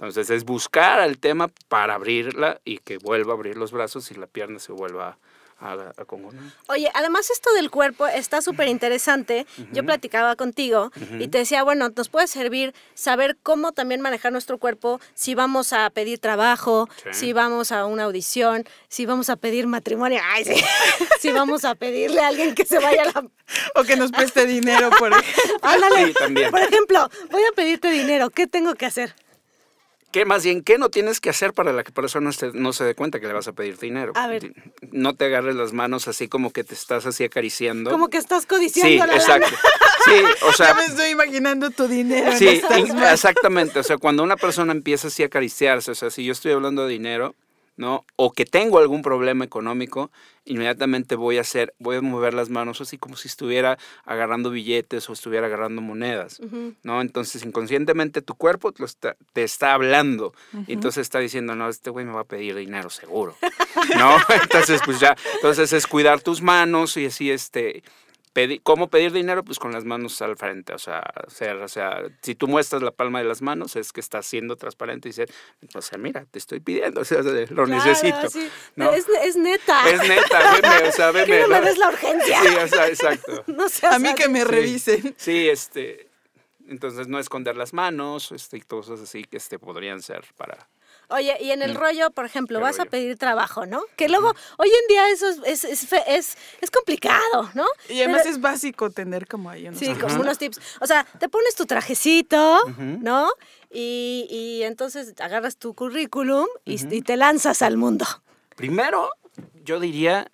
Entonces 0.00 0.30
es 0.30 0.44
buscar 0.44 1.02
el 1.02 1.18
tema 1.18 1.50
para 1.68 1.94
abrirla 1.94 2.58
y 2.64 2.78
que 2.78 2.96
vuelva 2.96 3.34
a 3.34 3.36
abrir 3.36 3.58
los 3.58 3.70
brazos 3.70 4.10
y 4.10 4.14
la 4.14 4.26
pierna 4.26 4.58
se 4.58 4.72
vuelva 4.72 5.18
a, 5.58 5.72
a, 5.72 5.74
a. 5.74 6.06
Oye, 6.68 6.90
además 6.94 7.28
esto 7.28 7.52
del 7.52 7.70
cuerpo 7.70 8.06
está 8.06 8.40
súper 8.40 8.68
interesante. 8.68 9.46
Yo 9.72 9.84
platicaba 9.84 10.36
contigo 10.36 10.90
y 11.18 11.28
te 11.28 11.36
decía, 11.36 11.62
bueno, 11.64 11.90
nos 11.94 12.08
puede 12.08 12.28
servir 12.28 12.72
saber 12.94 13.36
cómo 13.42 13.72
también 13.72 14.00
manejar 14.00 14.32
nuestro 14.32 14.56
cuerpo 14.56 15.02
si 15.12 15.34
vamos 15.34 15.74
a 15.74 15.90
pedir 15.90 16.18
trabajo, 16.18 16.88
Sí. 17.04 17.08
si 17.12 17.32
vamos 17.34 17.70
a 17.70 17.84
una 17.84 18.04
audición, 18.04 18.64
si 18.88 19.04
vamos 19.04 19.28
a 19.28 19.36
pedir 19.36 19.66
matrimonio, 19.66 20.18
ay, 20.24 20.46
sí. 20.46 20.54
si 21.20 21.30
vamos 21.30 21.66
a 21.66 21.74
pedirle 21.74 22.22
a 22.22 22.28
alguien 22.28 22.54
que 22.54 22.64
se 22.64 22.78
vaya 22.78 23.02
a 23.02 23.04
la... 23.06 23.28
O 23.74 23.84
que 23.84 23.96
nos 23.96 24.12
preste 24.12 24.46
dinero, 24.46 24.88
por 24.98 25.12
ejemplo. 25.12 25.58
Ándale. 25.60 26.06
Sí, 26.06 26.14
también. 26.14 26.50
Por 26.50 26.60
ejemplo, 26.60 27.10
voy 27.30 27.42
a 27.42 27.52
pedirte 27.54 27.90
dinero, 27.90 28.30
¿qué 28.30 28.46
tengo 28.46 28.74
que 28.76 28.86
hacer? 28.86 29.14
¿Qué 30.12 30.24
más 30.24 30.42
bien, 30.42 30.62
qué 30.62 30.76
no 30.76 30.88
tienes 30.88 31.20
que 31.20 31.30
hacer 31.30 31.52
para 31.52 31.72
la 31.72 31.84
que 31.84 31.92
persona 31.92 32.30
no 32.54 32.72
se 32.72 32.84
dé 32.84 32.94
cuenta 32.96 33.20
que 33.20 33.28
le 33.28 33.32
vas 33.32 33.46
a 33.46 33.52
pedir 33.52 33.78
dinero? 33.78 34.12
A 34.16 34.26
ver. 34.26 34.52
No 34.90 35.14
te 35.14 35.26
agarres 35.26 35.54
las 35.54 35.72
manos 35.72 36.08
así 36.08 36.26
como 36.26 36.50
que 36.52 36.64
te 36.64 36.74
estás 36.74 37.06
así 37.06 37.22
acariciando. 37.22 37.90
Como 37.90 38.08
que 38.08 38.18
estás 38.18 38.42
Sí, 38.42 38.48
codiciando 38.48 39.06
la 39.06 39.14
exacto. 39.14 39.46
lana. 39.46 39.58
Sí, 40.04 40.12
o 40.42 40.50
Ya 40.50 40.52
sea, 40.56 40.74
me 40.74 40.84
estoy 40.86 41.10
imaginando 41.10 41.70
tu 41.70 41.86
dinero. 41.86 42.32
en 42.32 42.38
sí, 42.38 42.48
estas 42.48 43.12
exactamente. 43.12 43.78
O 43.78 43.82
sea, 43.84 43.98
cuando 43.98 44.22
una 44.24 44.36
persona 44.36 44.72
empieza 44.72 45.08
así 45.08 45.22
a 45.22 45.26
acariciarse, 45.26 45.92
o 45.92 45.94
sea, 45.94 46.10
si 46.10 46.24
yo 46.24 46.32
estoy 46.32 46.52
hablando 46.52 46.86
de 46.86 46.92
dinero, 46.92 47.36
¿no? 47.80 48.04
O 48.16 48.32
que 48.32 48.44
tengo 48.44 48.78
algún 48.78 49.00
problema 49.00 49.42
económico, 49.42 50.10
inmediatamente 50.44 51.14
voy 51.16 51.38
a 51.38 51.40
hacer, 51.40 51.72
voy 51.78 51.96
a 51.96 52.02
mover 52.02 52.34
las 52.34 52.50
manos 52.50 52.82
así 52.82 52.98
como 52.98 53.16
si 53.16 53.26
estuviera 53.26 53.78
agarrando 54.04 54.50
billetes 54.50 55.08
o 55.08 55.14
estuviera 55.14 55.46
agarrando 55.46 55.80
monedas, 55.80 56.42
¿no? 56.82 57.00
Entonces, 57.00 57.42
inconscientemente 57.42 58.20
tu 58.20 58.34
cuerpo 58.34 58.72
te, 58.72 58.84
está, 58.84 59.16
te 59.32 59.44
está 59.44 59.72
hablando 59.72 60.34
y 60.66 60.74
entonces 60.74 61.00
está 61.00 61.20
diciendo, 61.20 61.56
no, 61.56 61.70
este 61.70 61.88
güey 61.88 62.04
me 62.04 62.12
va 62.12 62.20
a 62.20 62.24
pedir 62.24 62.54
dinero 62.54 62.90
seguro, 62.90 63.34
¿no? 63.96 64.14
Entonces, 64.42 64.82
pues 64.84 65.00
ya, 65.00 65.16
entonces 65.36 65.72
es 65.72 65.86
cuidar 65.86 66.20
tus 66.20 66.42
manos 66.42 66.98
y 66.98 67.06
así, 67.06 67.30
este, 67.30 67.82
pedi- 68.34 68.60
¿cómo 68.62 68.88
pedir 68.88 69.12
dinero? 69.12 69.44
Pues 69.44 69.58
con 69.58 69.72
las 69.72 69.84
manos 69.84 70.20
al 70.22 70.36
frente, 70.36 70.72
o 70.72 70.78
sea, 70.78 71.02
o 71.26 71.30
sea, 71.30 71.54
o 71.56 71.68
sea, 71.68 72.02
si 72.22 72.34
tú 72.34 72.48
muestras 72.48 72.82
la 72.82 72.90
palma 72.90 73.18
de 73.20 73.24
las 73.24 73.42
manos 73.42 73.76
es 73.76 73.92
que 73.92 74.00
estás 74.00 74.26
siendo 74.26 74.56
transparente 74.56 75.08
y 75.08 75.10
dices, 75.10 75.30
o 75.74 75.82
sea, 75.82 75.98
mira, 75.98 76.24
te 76.30 76.38
estoy 76.38 76.60
pidiendo, 76.60 77.00
o 77.02 77.04
sea, 77.04 77.22
lo 77.22 77.32
Claro, 77.46 77.66
necesito. 77.66 78.28
sí. 78.30 78.48
¿no? 78.76 78.90
Es, 78.92 79.06
es 79.24 79.36
neta. 79.36 79.88
Es 79.90 80.08
neta, 80.08 80.54
veme, 80.60 80.88
o 80.88 80.92
sea, 80.92 81.12
Que 81.12 81.24
veme. 81.24 81.48
no 81.48 81.60
me 81.62 81.74
la 81.74 81.88
urgencia. 81.88 82.40
Sí, 82.42 82.48
o 82.48 82.68
sea, 82.68 82.88
exacto. 82.88 83.44
No 83.48 83.66
A 83.88 83.98
mí 83.98 84.14
que 84.14 84.28
me 84.28 84.40
Sí. 84.40 84.44
revisen. 84.44 85.14
Sí, 85.18 85.48
este, 85.48 86.08
entonces 86.68 87.08
no 87.08 87.18
esconder 87.18 87.56
las 87.56 87.72
manos, 87.72 88.32
este, 88.32 88.56
y 88.58 88.60
cosas 88.60 89.00
así 89.00 89.24
que 89.24 89.36
este, 89.38 89.58
podrían 89.58 90.02
ser 90.02 90.24
para... 90.36 90.68
Oye, 91.10 91.36
y 91.40 91.50
en 91.50 91.62
el 91.62 91.74
rollo, 91.74 92.10
por 92.10 92.24
ejemplo, 92.24 92.58
¿Qué 92.58 92.62
vas 92.62 92.78
a 92.80 92.84
pedir 92.84 93.16
trabajo, 93.18 93.66
¿no? 93.66 93.82
Que 93.96 94.08
luego, 94.08 94.32
hoy 94.58 94.68
en 94.68 94.86
día 94.88 95.08
eso 95.10 95.28
es, 95.28 95.38
es, 95.44 95.64
es, 95.64 95.86
fe- 95.88 96.04
es- 96.06 96.36
es 96.60 96.70
complicado, 96.70 97.50
¿no? 97.54 97.66
Y 97.88 97.98
además 98.00 98.22
Pero- 98.24 98.34
es 98.36 98.40
básico 98.40 98.90
tener 98.90 99.26
como 99.26 99.50
ahí 99.50 99.66
unos 99.68 99.78
Sí, 99.80 99.88
ajá. 99.90 100.00
como 100.00 100.20
unos 100.20 100.38
tips. 100.38 100.60
O 100.80 100.86
sea, 100.86 101.04
te 101.18 101.28
pones 101.28 101.54
tu 101.54 101.66
trajecito, 101.66 102.60
¿no? 102.78 103.30
Y, 103.70 104.26
y 104.30 104.62
entonces 104.64 105.14
agarras 105.20 105.56
tu 105.56 105.74
currículum 105.74 106.46
y, 106.64 106.94
y 106.94 107.02
te 107.02 107.16
lanzas 107.16 107.62
al 107.62 107.76
mundo. 107.76 108.04
Primero, 108.56 109.10
yo 109.64 109.80
diría, 109.80 110.30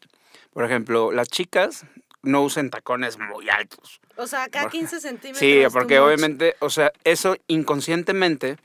por 0.52 0.64
ejemplo, 0.64 1.12
las 1.12 1.28
chicas 1.28 1.84
no 2.22 2.42
usen 2.42 2.70
tacones 2.70 3.18
muy 3.18 3.48
altos. 3.48 4.00
O 4.16 4.26
sea, 4.26 4.44
acá 4.44 4.68
15 4.68 5.00
centímetros. 5.00 5.38
Sí, 5.38 5.62
porque 5.72 6.00
obviamente, 6.00 6.56
o 6.60 6.70
sea, 6.70 6.90
eso 7.04 7.36
inconscientemente 7.46 8.56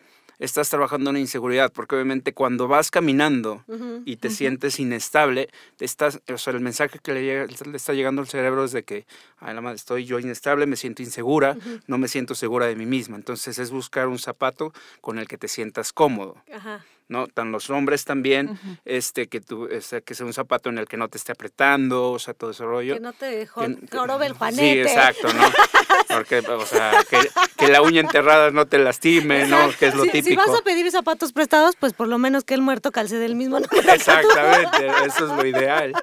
estás 0.41 0.69
trabajando 0.69 1.09
una 1.11 1.19
inseguridad, 1.19 1.71
porque 1.71 1.95
obviamente 1.95 2.33
cuando 2.33 2.67
vas 2.67 2.91
caminando 2.91 3.63
y 4.05 4.15
te 4.17 4.29
sientes 4.29 4.79
inestable, 4.79 5.49
te 5.77 5.85
estás, 5.85 6.19
o 6.31 6.37
sea, 6.37 6.53
el 6.53 6.59
mensaje 6.61 6.99
que 6.99 7.13
le, 7.13 7.23
llega- 7.23 7.45
le 7.65 7.77
está 7.77 7.93
llegando 7.93 8.21
al 8.21 8.27
cerebro 8.27 8.63
es 8.65 8.71
de 8.71 8.83
que, 8.83 9.05
ay, 9.39 9.53
la 9.53 9.61
madre, 9.61 9.75
estoy 9.77 10.05
yo 10.05 10.19
inestable, 10.19 10.65
me 10.65 10.75
siento 10.75 11.01
insegura, 11.03 11.55
no 11.87 11.97
me 11.97 12.07
siento 12.07 12.35
segura 12.35 12.65
de 12.65 12.75
mí 12.75 12.85
misma. 12.85 13.15
Entonces 13.15 13.57
es 13.59 13.71
buscar 13.71 14.07
un 14.07 14.19
zapato 14.19 14.73
con 14.99 15.19
el 15.19 15.27
que 15.27 15.37
te 15.37 15.47
sientas 15.47 15.93
cómodo. 15.93 16.35
Ajá. 16.53 16.83
¿No? 17.11 17.27
Tan 17.27 17.51
los 17.51 17.69
hombres 17.69 18.05
también, 18.05 18.57
este, 18.85 19.27
que 19.27 19.41
tú, 19.41 19.67
este, 19.67 20.01
que 20.01 20.15
sea 20.15 20.25
un 20.25 20.33
zapato 20.33 20.69
en 20.69 20.77
el 20.77 20.87
que 20.87 20.95
no 20.97 21.09
te 21.09 21.17
esté 21.17 21.33
apretando, 21.33 22.11
o 22.11 22.19
sea, 22.19 22.33
todo 22.33 22.51
ese 22.51 22.63
rollo. 22.63 22.93
Que 22.95 22.99
no 23.01 23.13
te 23.13 23.45
jorobe 23.45 24.25
el 24.27 24.31
Sí, 24.31 24.37
juanete. 24.39 24.81
exacto, 24.83 25.31
¿no? 25.33 25.43
Porque, 26.07 26.39
o 26.39 26.65
sea, 26.65 27.03
que, 27.09 27.19
que 27.57 27.67
la 27.67 27.81
uña 27.81 27.99
enterrada 28.01 28.49
no 28.51 28.65
te 28.65 28.77
lastime, 28.79 29.45
¿no? 29.45 29.69
Que 29.77 29.87
es 29.87 29.95
lo 29.95 30.03
si, 30.05 30.09
si 30.11 30.21
típico. 30.23 30.41
vas 30.49 30.59
a 30.59 30.63
pedir 30.63 30.89
zapatos 30.89 31.33
prestados, 31.33 31.75
pues 31.77 31.93
por 31.93 32.07
lo 32.07 32.17
menos 32.17 32.43
que 32.45 32.53
el 32.53 32.61
muerto 32.61 32.91
calce 32.91 33.17
del 33.17 33.35
mismo 33.35 33.59
número. 33.59 33.91
Exactamente, 33.93 34.87
eso 35.05 35.25
es 35.25 35.31
lo 35.31 35.45
ideal. 35.45 35.93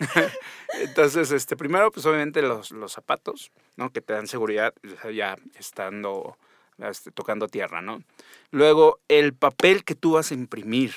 Entonces, 0.80 1.30
este, 1.30 1.56
primero, 1.56 1.90
pues 1.92 2.04
obviamente 2.06 2.42
los, 2.42 2.72
los 2.72 2.92
zapatos, 2.92 3.52
¿no? 3.76 3.90
Que 3.92 4.00
te 4.00 4.12
dan 4.12 4.26
seguridad 4.26 4.74
ya 5.14 5.36
estando, 5.58 6.36
este, 6.78 7.10
tocando 7.10 7.48
tierra, 7.48 7.82
¿no? 7.82 8.02
Luego, 8.50 9.00
el 9.08 9.34
papel 9.34 9.84
que 9.84 9.94
tú 9.94 10.12
vas 10.12 10.30
a 10.30 10.34
imprimir. 10.34 10.92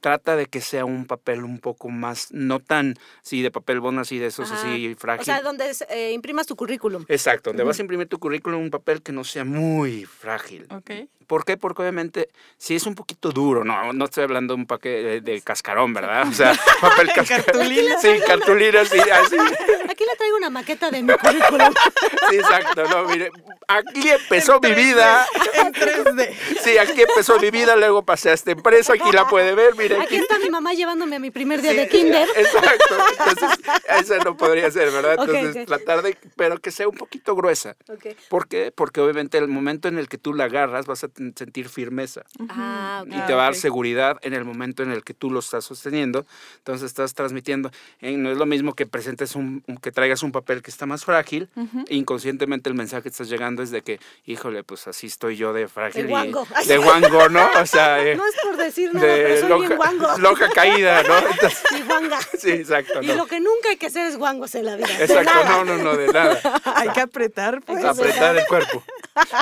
Trata 0.00 0.34
de 0.34 0.46
que 0.46 0.60
sea 0.60 0.84
un 0.84 1.06
papel 1.06 1.44
un 1.44 1.60
poco 1.60 1.88
más, 1.88 2.32
no 2.32 2.58
tan, 2.58 2.96
sí, 3.22 3.40
de 3.40 3.52
papel 3.52 3.78
bono, 3.78 4.00
así 4.00 4.18
de 4.18 4.26
esos, 4.26 4.50
Ajá. 4.50 4.60
así 4.60 4.96
frágil. 4.96 5.22
O 5.22 5.24
sea, 5.24 5.42
donde 5.42 5.70
eh, 5.90 6.10
imprimas 6.10 6.48
tu 6.48 6.56
currículum. 6.56 7.04
Exacto, 7.06 7.50
donde 7.50 7.62
vas 7.62 7.78
a 7.78 7.82
imprimir 7.82 8.08
tu 8.08 8.18
currículum, 8.18 8.62
un 8.62 8.70
papel 8.70 9.00
que 9.00 9.12
no 9.12 9.22
sea 9.22 9.44
muy 9.44 10.04
frágil. 10.04 10.66
Ok. 10.70 10.90
¿Por 11.28 11.44
qué? 11.44 11.56
Porque 11.56 11.82
obviamente 11.82 12.28
si 12.58 12.74
es 12.74 12.84
un 12.84 12.96
poquito 12.96 13.30
duro, 13.30 13.62
no, 13.62 13.92
no 13.92 14.04
estoy 14.06 14.24
hablando 14.24 14.54
de 14.54 14.60
un 14.62 14.66
paquete 14.66 15.02
de, 15.04 15.20
de 15.20 15.40
cascarón, 15.40 15.94
¿verdad? 15.94 16.26
O 16.26 16.32
sea, 16.32 16.52
papel 16.80 17.08
cascarón. 17.14 17.44
Cartulina. 17.44 17.98
Sí, 18.00 18.08
cartulina, 18.26 18.84
sí, 18.84 18.98
así. 18.98 19.36
Le 20.12 20.16
traigo 20.16 20.36
una 20.36 20.50
maqueta 20.50 20.90
de 20.90 21.02
mi 21.02 21.12
currículum. 21.14 21.72
Sí, 22.30 22.36
exacto, 22.36 22.84
no, 22.88 23.04
mire, 23.04 23.30
aquí 23.68 24.08
empezó 24.08 24.58
mi 24.60 24.72
vida. 24.72 25.26
En 25.54 25.72
3D. 25.72 26.34
Sí, 26.62 26.78
aquí 26.78 27.02
empezó 27.02 27.38
mi 27.38 27.50
vida, 27.50 27.76
luego 27.76 28.04
pasé 28.04 28.30
a 28.30 28.32
esta 28.32 28.50
empresa, 28.52 28.94
aquí 28.94 29.10
la 29.12 29.26
puede 29.26 29.54
ver, 29.54 29.74
mire. 29.76 30.00
Aquí 30.00 30.16
está 30.16 30.38
mi 30.38 30.48
mamá 30.50 30.72
llevándome 30.72 31.16
a 31.16 31.18
mi 31.18 31.30
primer 31.30 31.60
día 31.60 31.72
Sí, 31.72 31.76
de 31.76 31.88
kinder. 31.88 32.28
Exacto, 32.36 32.96
entonces 33.18 33.58
eso 34.00 34.16
no 34.24 34.36
podría 34.36 34.70
ser, 34.70 34.90
¿verdad? 34.90 35.16
Entonces 35.18 35.66
tratar 35.66 36.02
de, 36.02 36.16
pero 36.36 36.58
que 36.58 36.70
sea 36.70 36.88
un 36.88 36.96
poquito 36.96 37.34
gruesa. 37.36 37.76
Ok. 37.88 38.06
¿Por 38.28 38.48
qué? 38.48 38.72
Porque 38.74 39.00
obviamente 39.00 39.36
el 39.38 39.48
momento 39.48 39.88
en 39.88 39.98
el 39.98 40.08
que 40.08 40.16
tú 40.18 40.32
la 40.34 40.44
agarras 40.44 40.86
vas 40.86 41.04
a 41.04 41.08
sentir 41.36 41.68
firmeza 41.68 42.22
Ah, 42.48 43.04
y 43.06 43.20
te 43.26 43.34
va 43.34 43.42
a 43.42 43.44
dar 43.46 43.54
seguridad 43.54 44.18
en 44.22 44.32
el 44.34 44.44
momento 44.44 44.82
en 44.82 44.90
el 44.90 45.04
que 45.04 45.12
tú 45.14 45.30
lo 45.30 45.40
estás 45.40 45.64
sosteniendo. 45.64 46.24
Entonces 46.58 46.86
estás 46.86 47.14
transmitiendo. 47.14 47.70
No 48.00 48.30
es 48.30 48.38
lo 48.38 48.46
mismo 48.46 48.74
que 48.74 48.86
presentes 48.86 49.34
un, 49.36 49.62
un- 49.66 49.76
que 49.76 49.92
traigas 50.02 50.24
un 50.24 50.32
papel 50.32 50.62
que 50.62 50.70
está 50.72 50.84
más 50.84 51.04
frágil. 51.04 51.48
Inconscientemente 51.88 52.68
el 52.68 52.74
mensaje 52.74 53.04
que 53.04 53.08
estás 53.10 53.28
llegando 53.28 53.62
es 53.62 53.70
de 53.70 53.82
que, 53.82 54.00
híjole, 54.26 54.64
pues 54.64 54.88
así 54.88 55.06
estoy 55.06 55.36
yo 55.36 55.52
de 55.52 55.68
frágil. 55.68 56.02
De 56.02 56.08
y- 56.08 56.10
guango. 56.10 56.44
de 56.66 56.76
guango, 56.84 57.28
¿no? 57.28 57.48
O 57.60 57.66
sea, 57.66 58.02
eh, 58.04 58.16
No 58.16 58.26
es 58.26 58.34
por 58.42 58.56
decir 58.56 58.92
nada, 58.92 59.06
pero 59.06 59.28
de 59.28 59.40
soy 59.40 59.48
bien 59.60 59.62
loja, 59.62 59.76
guango. 59.76 60.18
loja 60.18 60.48
caída, 60.50 61.04
¿no? 61.04 61.18
Entonces, 61.30 61.62
Y 61.78 61.82
guanga. 61.82 62.18
sí, 62.36 62.50
exacto. 62.50 63.00
Y 63.00 63.06
no. 63.06 63.14
lo 63.14 63.26
que 63.26 63.38
nunca 63.38 63.68
hay 63.70 63.76
que 63.76 63.86
hacer 63.86 64.06
es 64.06 64.16
guangos 64.16 64.52
en 64.56 64.66
la 64.66 64.74
vida. 64.74 64.88
Exacto, 64.98 65.44
no, 65.44 65.64
no, 65.64 65.78
no, 65.78 65.96
de 65.96 66.08
nada. 66.08 66.40
Hay 66.74 66.88
que 66.88 67.00
apretar, 67.00 67.62
pues. 67.62 67.84
Apretar 67.84 68.36
el 68.36 68.46
cuerpo. 68.46 68.82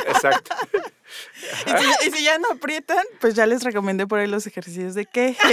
Exacto. 0.08 0.54
Y 1.66 1.70
si, 1.70 2.08
y 2.08 2.10
si 2.12 2.24
ya 2.24 2.38
no 2.38 2.48
aprietan, 2.52 3.04
pues 3.20 3.34
ya 3.34 3.46
les 3.46 3.62
recomendé 3.62 4.06
por 4.06 4.18
ahí 4.20 4.26
los 4.26 4.46
ejercicios 4.46 4.94
de 4.94 5.06
qué. 5.06 5.36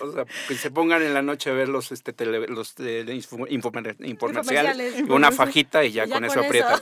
O 0.00 0.12
sea, 0.12 0.24
que 0.46 0.54
se 0.54 0.70
pongan 0.70 1.02
en 1.02 1.12
la 1.12 1.22
noche 1.22 1.50
a 1.50 1.52
ver 1.54 1.68
los, 1.68 1.90
este, 1.90 2.12
tele- 2.14 2.46
los 2.46 2.74
eh, 2.78 3.04
info- 3.08 3.46
infomer- 3.48 3.96
infomerciales, 3.98 4.94
Infomerciales. 4.94 4.98
y 5.00 5.10
una 5.10 5.32
fajita 5.32 5.84
y 5.84 5.90
ya, 5.92 6.04
Y 6.04 6.08
ya 6.08 6.14
con 6.14 6.24
eso 6.24 6.40
aprietan. 6.40 6.80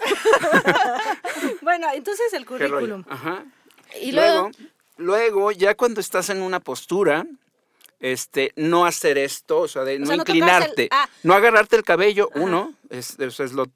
bueno, 1.63 1.87
entonces 1.95 2.33
el 2.35 2.45
currículum. 2.45 3.05
Ajá. 3.09 3.45
Y 4.03 4.13
luego, 4.13 4.51
luego, 4.99 5.51
ya 5.53 5.75
cuando 5.75 6.01
estás 6.01 6.29
en 6.29 6.43
una 6.43 6.61
postura, 6.61 7.25
este, 8.01 8.53
no 8.57 8.85
hacer 8.87 9.19
esto, 9.19 9.61
o 9.61 9.69
sea, 9.69 9.85
de 9.85 9.99
no 9.99 10.07
sea, 10.07 10.17
no 10.17 10.25
tocarse 10.25 10.35
el- 10.35 10.39
inclinarte, 10.39 10.89
ah. 10.91 11.09
no 11.23 11.35
agarrarte 11.35 11.77
el 11.77 11.83
cabello, 11.83 12.29
uno, 12.35 12.75
es, 12.91 13.19
eso 13.19 13.43
es 13.45 13.53
lo, 13.53 13.67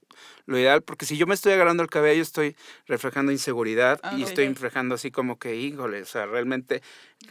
lo 0.46 0.58
ideal, 0.58 0.82
porque 0.82 1.06
si 1.06 1.16
yo 1.16 1.26
me 1.26 1.34
estoy 1.34 1.52
agarrando 1.52 1.82
el 1.82 1.88
cabello, 1.88 2.22
estoy 2.22 2.56
reflejando 2.86 3.32
inseguridad 3.32 3.98
Ah, 4.02 4.14
y 4.16 4.22
estoy 4.22 4.46
reflejando 4.48 4.94
así 4.94 5.10
como 5.10 5.38
que, 5.38 5.56
híjole, 5.56 6.02
o 6.02 6.06
sea, 6.06 6.26
realmente 6.26 6.82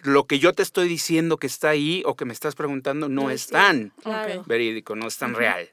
lo 0.04 0.26
que 0.26 0.40
yo 0.40 0.54
te 0.54 0.64
estoy 0.64 0.88
diciendo 0.88 1.38
que 1.38 1.48
está 1.48 1.70
ahí 1.70 2.02
o 2.06 2.16
que 2.16 2.26
me 2.26 2.34
estás 2.34 2.56
preguntando 2.56 3.08
no, 3.10 3.30
es 3.30 3.48
tan 3.48 3.92
Claro. 4.02 4.44
verídico, 4.46 4.96
no 4.96 5.08
es 5.08 5.18
tan 5.18 5.36
real. 5.36 5.70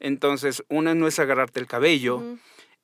Entonces, 0.00 0.62
una 0.68 0.94
no 0.94 1.06
es 1.06 1.18
agarrarte 1.18 1.60
el 1.60 1.66
cabello, 1.66 2.22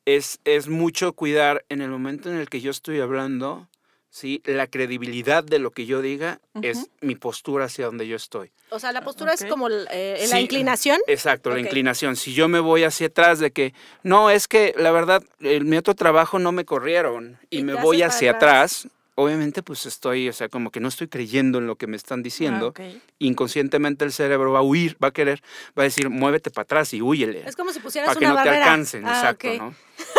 es, 0.05 0.41
es 0.45 0.69
mucho 0.69 1.12
cuidar 1.12 1.65
en 1.69 1.81
el 1.81 1.91
momento 1.91 2.31
en 2.31 2.37
el 2.37 2.49
que 2.49 2.61
yo 2.61 2.71
estoy 2.71 3.01
hablando, 3.01 3.69
¿sí? 4.12 4.42
La 4.45 4.66
credibilidad 4.69 5.42
de 5.42 5.59
lo 5.59 5.71
que 5.71 5.87
yo 5.87 6.02
diga 6.02 6.38
es 6.61 6.90
mi 7.00 7.16
postura 7.16 7.64
hacia 7.64 7.87
donde 7.87 8.07
yo 8.07 8.14
estoy. 8.14 8.52
O 8.71 8.78
sea, 8.78 8.92
la 8.92 9.02
postura 9.02 9.33
Ok. 9.33 9.40
es 9.40 9.47
como 9.50 9.69
eh, 9.69 10.19
la 10.31 10.37
Sí, 10.37 10.42
inclinación. 10.42 11.00
Exacto, 11.09 11.50
la 11.50 11.59
inclinación. 11.59 12.14
Si 12.16 12.33
yo 12.35 12.47
me 12.47 12.61
voy 12.61 12.85
hacia 12.85 13.09
atrás 13.09 13.38
de 13.40 13.50
que, 13.50 13.75
no, 14.02 14.31
es 14.31 14.47
que 14.49 14.75
la 14.76 14.92
verdad, 14.92 15.23
en 15.40 15.69
mi 15.69 15.76
otro 15.78 15.95
trabajo 15.95 16.38
no 16.38 16.52
me 16.52 16.64
corrieron 16.64 17.38
y, 17.50 17.59
Y 17.61 17.64
me 17.64 17.75
voy 17.75 18.02
hacia 18.02 18.33
atrás. 18.33 18.85
atrás, 18.85 18.92
obviamente 19.14 19.62
pues 19.62 19.85
estoy, 19.87 20.28
o 20.28 20.33
sea, 20.33 20.49
como 20.49 20.71
que 20.71 20.81
no 20.81 20.88
estoy 20.88 21.09
creyendo 21.09 21.59
en 21.59 21.66
lo 21.66 21.76
que 21.76 21.87
me 21.87 21.97
están 21.97 22.23
diciendo. 22.23 22.73
Ah. 22.78 22.83
Inconscientemente 23.19 24.04
el 24.04 24.12
cerebro 24.12 24.52
va 24.52 24.59
a 24.61 24.62
huir, 24.62 24.97
va 25.02 25.09
a 25.09 25.12
querer, 25.12 25.42
va 25.78 25.83
a 25.83 25.85
decir, 25.85 26.09
muévete 26.11 26.50
para 26.50 26.64
atrás 26.64 26.92
y 26.95 27.00
huyele. 27.02 27.42
Es 27.47 27.57
como 27.57 27.73
si 27.73 27.81
pusieras 27.81 28.09
para 28.09 28.21
que 28.21 28.26
no 28.26 28.42
te 28.42 28.49
alcancen, 28.49 29.04
Ah, 29.07 29.11
exacto. 29.11 29.75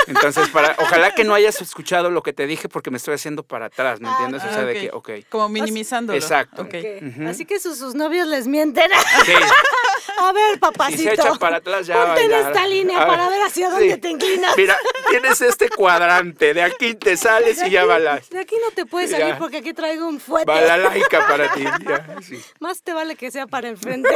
Entonces, 0.07 0.49
para, 0.49 0.75
ojalá 0.79 1.13
que 1.15 1.23
no 1.23 1.33
hayas 1.33 1.61
escuchado 1.61 2.09
lo 2.09 2.23
que 2.23 2.33
te 2.33 2.45
dije 2.47 2.69
porque 2.69 2.91
me 2.91 2.97
estoy 2.97 3.13
haciendo 3.15 3.43
para 3.43 3.67
atrás, 3.67 3.99
¿me 4.01 4.07
Ah, 4.09 4.11
entiendes? 4.13 4.43
O 4.43 4.53
sea, 4.53 4.61
Ah, 4.63 4.65
de 4.65 4.73
que, 4.73 4.89
ok. 4.93 5.09
Como 5.29 5.49
minimizándolo. 5.49 6.17
Exacto. 6.17 6.67
Así 7.27 7.45
que 7.45 7.59
sus, 7.59 7.77
sus 7.77 7.95
novios 7.95 8.27
les 8.27 8.47
mienten. 8.47 8.89
Sí, 9.25 9.33
A 10.19 10.31
ver, 10.31 10.53
si 10.53 10.59
papacito. 10.59 11.01
se 11.03 11.13
echan 11.13 11.37
para 11.37 11.57
atrás 11.57 11.87
ya. 11.87 12.05
Ponte 12.05 12.23
en 12.25 12.29
ya- 12.29 12.39
esta 12.47 12.67
línea 12.67 13.05
para 13.05 13.27
ver 13.29 13.41
hacia 13.41 13.69
dónde 13.69 13.97
te 13.97 14.09
inclinas. 14.09 14.55
Mira, 14.55 14.77
tienes 15.09 15.41
este 15.41 15.69
cuadrante, 15.69 16.53
de 16.53 16.61
aquí 16.61 16.93
te 16.93 17.17
sales 17.17 17.59
De 17.59 17.67
y 17.67 17.71
ya 17.71 17.81
aquí- 17.81 17.89
va 17.89 17.99
la, 17.99 18.21
De 18.29 18.39
aquí 18.39 18.55
no 18.63 18.71
te 18.73 18.85
puedes 18.85 19.09
salir 19.11 19.27
Ya. 19.29 19.37
porque 19.39 19.57
aquí 19.57 19.73
traigo 19.73 20.07
un 20.07 20.19
fuete. 20.19 20.49
va 20.49 20.61
la 20.61 20.77
laica 20.77 21.27
para 21.27 21.51
ti. 21.53 21.63
ya, 21.63 22.17
sí. 22.21 22.41
Más 22.59 22.81
te 22.83 22.93
vale 22.93 23.15
que 23.15 23.31
sea 23.31 23.47
para 23.47 23.67
enfrente. 23.69 24.09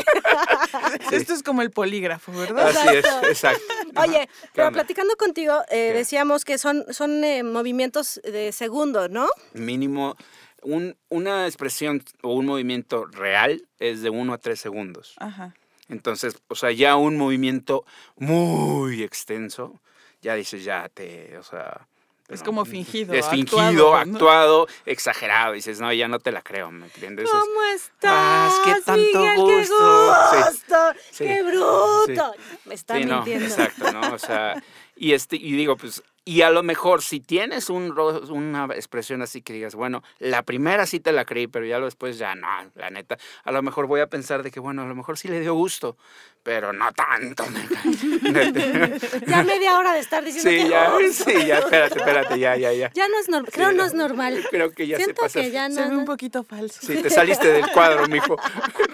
Esto 1.12 1.34
es 1.34 1.44
como 1.44 1.62
el 1.62 1.72
polígrafo, 1.72 2.32
¿verdad? 2.32 2.68
Así 2.70 2.88
es, 2.90 2.96
Exacto. 3.06 3.28
exacto. 3.28 3.74
Oye, 4.02 4.28
¿Qué 4.28 4.50
pero 4.54 4.68
onda? 4.68 4.78
platicando 4.78 5.16
contigo, 5.18 5.62
eh, 5.70 5.92
decíamos 5.94 6.46
que 6.46 6.58
son, 6.58 6.86
son 6.94 7.24
eh, 7.24 7.44
movimientos 7.44 8.20
de 8.24 8.52
segundo, 8.52 9.08
¿no? 9.10 9.28
Mínimo, 9.54 10.16
un- 10.62 10.96
una 11.10 11.46
expresión 11.46 12.04
o 12.22 12.34
un 12.34 12.46
movimiento 12.46 13.06
real 13.06 13.64
es 13.80 14.02
de 14.02 14.10
uno 14.10 14.34
a 14.34 14.38
tres 14.38 14.60
segundos. 14.60 15.14
Ajá. 15.18 15.54
Entonces, 15.90 16.36
o 16.50 16.56
sea, 16.56 16.72
ya 16.72 16.96
un 16.98 17.16
movimiento 17.18 17.86
muy 18.18 19.04
extenso, 19.04 19.80
ya 20.22 20.36
dices, 20.36 20.64
ya 20.64 20.90
te, 20.94 21.38
o 21.38 21.44
sea... 21.44 21.88
Es 22.28 22.42
no, 22.42 22.46
como 22.48 22.66
fingido, 22.66 23.14
Es 23.14 23.26
fingido, 23.30 23.96
actuado, 23.96 23.96
actuado, 23.96 24.66
¿no? 24.68 24.74
exagerado. 24.92 25.54
Dices, 25.54 25.80
no, 25.80 25.94
ya 25.94 26.10
no 26.10 26.20
te 26.20 26.34
la 26.34 26.42
creo, 26.42 26.70
¿me 26.72 26.88
entiendes? 26.88 27.30
¿Cómo 27.32 27.64
estás? 27.74 28.12
Ah, 28.14 28.50
es 28.52 28.60
que 28.76 28.82
tanto 28.82 29.20
Miguel? 29.20 29.38
gusto. 29.38 30.14
¡Qué 30.34 30.38
Sí. 30.44 30.44
gusto! 30.52 30.76
Sí. 31.12 31.24
¡Qué 31.24 31.44
bruto! 31.44 32.34
Me 32.66 32.74
está 32.76 32.98
Sí, 32.98 33.06
no, 33.06 33.16
mintiendo. 33.18 33.46
exacto, 33.46 33.94
¿no? 33.94 34.14
O 34.14 34.20
sea, 34.20 34.62
y 34.98 35.14
este, 35.14 35.36
y 35.36 35.52
digo, 35.54 35.78
pues, 35.78 36.04
y 36.26 36.42
a 36.42 36.50
lo 36.50 36.62
mejor 36.62 37.02
si 37.02 37.22
tienes 37.22 37.70
un, 37.70 37.96
ro- 37.96 38.22
una 38.30 38.66
expresión 38.76 39.22
así 39.22 39.42
que 39.42 39.54
digas, 39.54 39.76
bueno, 39.76 40.04
la 40.20 40.44
primera 40.44 40.86
sí 40.86 41.00
te 41.00 41.14
la 41.14 41.24
creí, 41.24 41.48
pero 41.48 41.66
ya 41.66 41.80
lo 41.80 41.86
después 41.86 42.18
ya 42.18 42.36
no, 42.36 42.48
la 42.76 42.90
neta, 42.90 43.18
a 43.46 43.52
lo 43.54 43.62
mejor 43.62 43.88
voy 43.88 44.02
a 44.02 44.08
pensar 44.08 44.44
de 44.44 44.52
que, 44.52 44.60
bueno, 44.60 44.82
a 44.82 44.86
lo 44.86 44.94
mejor 44.96 45.18
sí 45.18 45.30
le 45.30 45.40
dio 45.40 45.54
gusto, 45.54 45.96
pero 46.44 46.74
no 46.74 46.92
tanto. 46.92 47.46
me- 47.50 49.00
Ya 49.26 49.44
media 49.44 49.78
hora 49.78 49.94
de 49.94 50.00
estar 50.00 50.24
diciendo 50.24 50.50
sí, 50.50 50.58
que 50.64 50.70
ya, 50.70 50.94
"Oh, 50.94 51.00
sí, 51.12 51.46
ya, 51.48 51.60
espérate, 51.60 51.98
espérate, 52.00 52.40
ya, 52.40 52.56
ya, 52.58 52.74
ya. 52.74 52.92
ya 52.94 53.08
no 53.08 53.20
es 53.20 53.30
normal. 53.30 53.52
Creo 53.54 53.70
Sí, 53.70 53.76
no 53.76 53.82
no. 53.84 53.88
es 53.88 53.94
normal. 53.94 54.46
Creo 54.50 54.72
que 54.72 54.88
ya 54.88 54.98
Siento 54.98 55.16
se 55.16 55.22
pasa. 55.22 55.42
que 55.42 55.52
ya 55.52 55.70
no. 55.70 55.76
Se 55.76 55.90
ve 55.90 55.96
un 55.96 56.06
poquito 56.06 56.44
falso. 56.44 56.80
Sí, 56.82 57.02
te 57.02 57.10
saliste 57.10 57.48
del 57.52 57.68
cuadro, 57.72 58.06
mijo. 58.08 58.36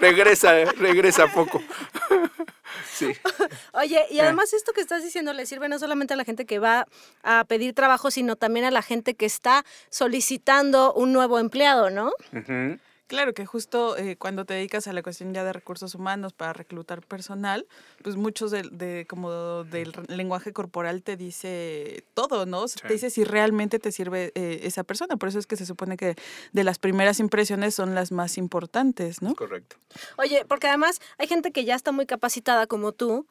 Regresa, 0.00 0.64
regresa 0.76 1.26
poco. 1.28 1.60
Sí. 2.92 3.12
Oye, 3.72 4.06
y 4.10 4.20
además 4.20 4.52
esto 4.52 4.72
que 4.72 4.80
estás 4.80 5.02
diciendo 5.02 5.32
le 5.32 5.46
sirve 5.46 5.68
no 5.68 5.78
solamente 5.78 6.14
a 6.14 6.16
la 6.16 6.24
gente 6.24 6.46
que 6.46 6.58
va 6.58 6.86
a 7.22 7.44
pedir 7.44 7.74
trabajo, 7.74 8.10
sino 8.10 8.36
también 8.36 8.64
a 8.64 8.70
la 8.70 8.82
gente 8.82 9.14
que 9.14 9.26
está 9.26 9.64
solicitando 9.90 10.92
un 10.94 11.12
nuevo 11.12 11.38
empleado, 11.38 11.90
¿no? 11.90 12.12
Ujú. 12.32 12.78
Claro 13.06 13.34
que 13.34 13.44
justo 13.44 13.96
eh, 13.98 14.16
cuando 14.16 14.44
te 14.46 14.54
dedicas 14.54 14.86
a 14.86 14.92
la 14.94 15.02
cuestión 15.02 15.34
ya 15.34 15.44
de 15.44 15.52
recursos 15.52 15.94
humanos 15.94 16.32
para 16.32 16.54
reclutar 16.54 17.02
personal, 17.02 17.66
pues 18.02 18.16
muchos 18.16 18.50
de, 18.50 18.62
de- 18.62 19.06
como 19.06 19.64
del 19.64 19.92
lenguaje 20.08 20.52
corporal 20.54 21.02
te 21.02 21.16
dice 21.16 22.04
todo, 22.14 22.46
¿no? 22.46 22.66
Sí. 22.66 22.76
Te 22.80 22.94
dice 22.94 23.10
si 23.10 23.24
realmente 23.24 23.78
te 23.78 23.92
sirve 23.92 24.32
eh, 24.34 24.60
esa 24.62 24.84
persona. 24.84 25.16
Por 25.16 25.28
eso 25.28 25.38
es 25.38 25.46
que 25.46 25.56
se 25.56 25.66
supone 25.66 25.96
que 25.98 26.16
de 26.52 26.64
las 26.64 26.78
primeras 26.78 27.20
impresiones 27.20 27.74
son 27.74 27.94
las 27.94 28.10
más 28.10 28.38
importantes, 28.38 29.20
¿no? 29.20 29.34
Correcto. 29.34 29.76
Oye, 30.16 30.44
porque 30.48 30.68
además 30.68 31.00
hay 31.18 31.26
gente 31.26 31.52
que 31.52 31.64
ya 31.66 31.74
está 31.74 31.92
muy 31.92 32.06
capacitada 32.06 32.66
como 32.66 32.92
tú 32.92 33.26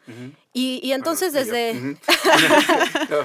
y, 0.54 0.80
y 0.84 0.92
entonces 0.92 1.34
Bueno, 1.34 1.48
y 1.48 1.50
yo. 1.50 1.54
desde... 1.56 1.98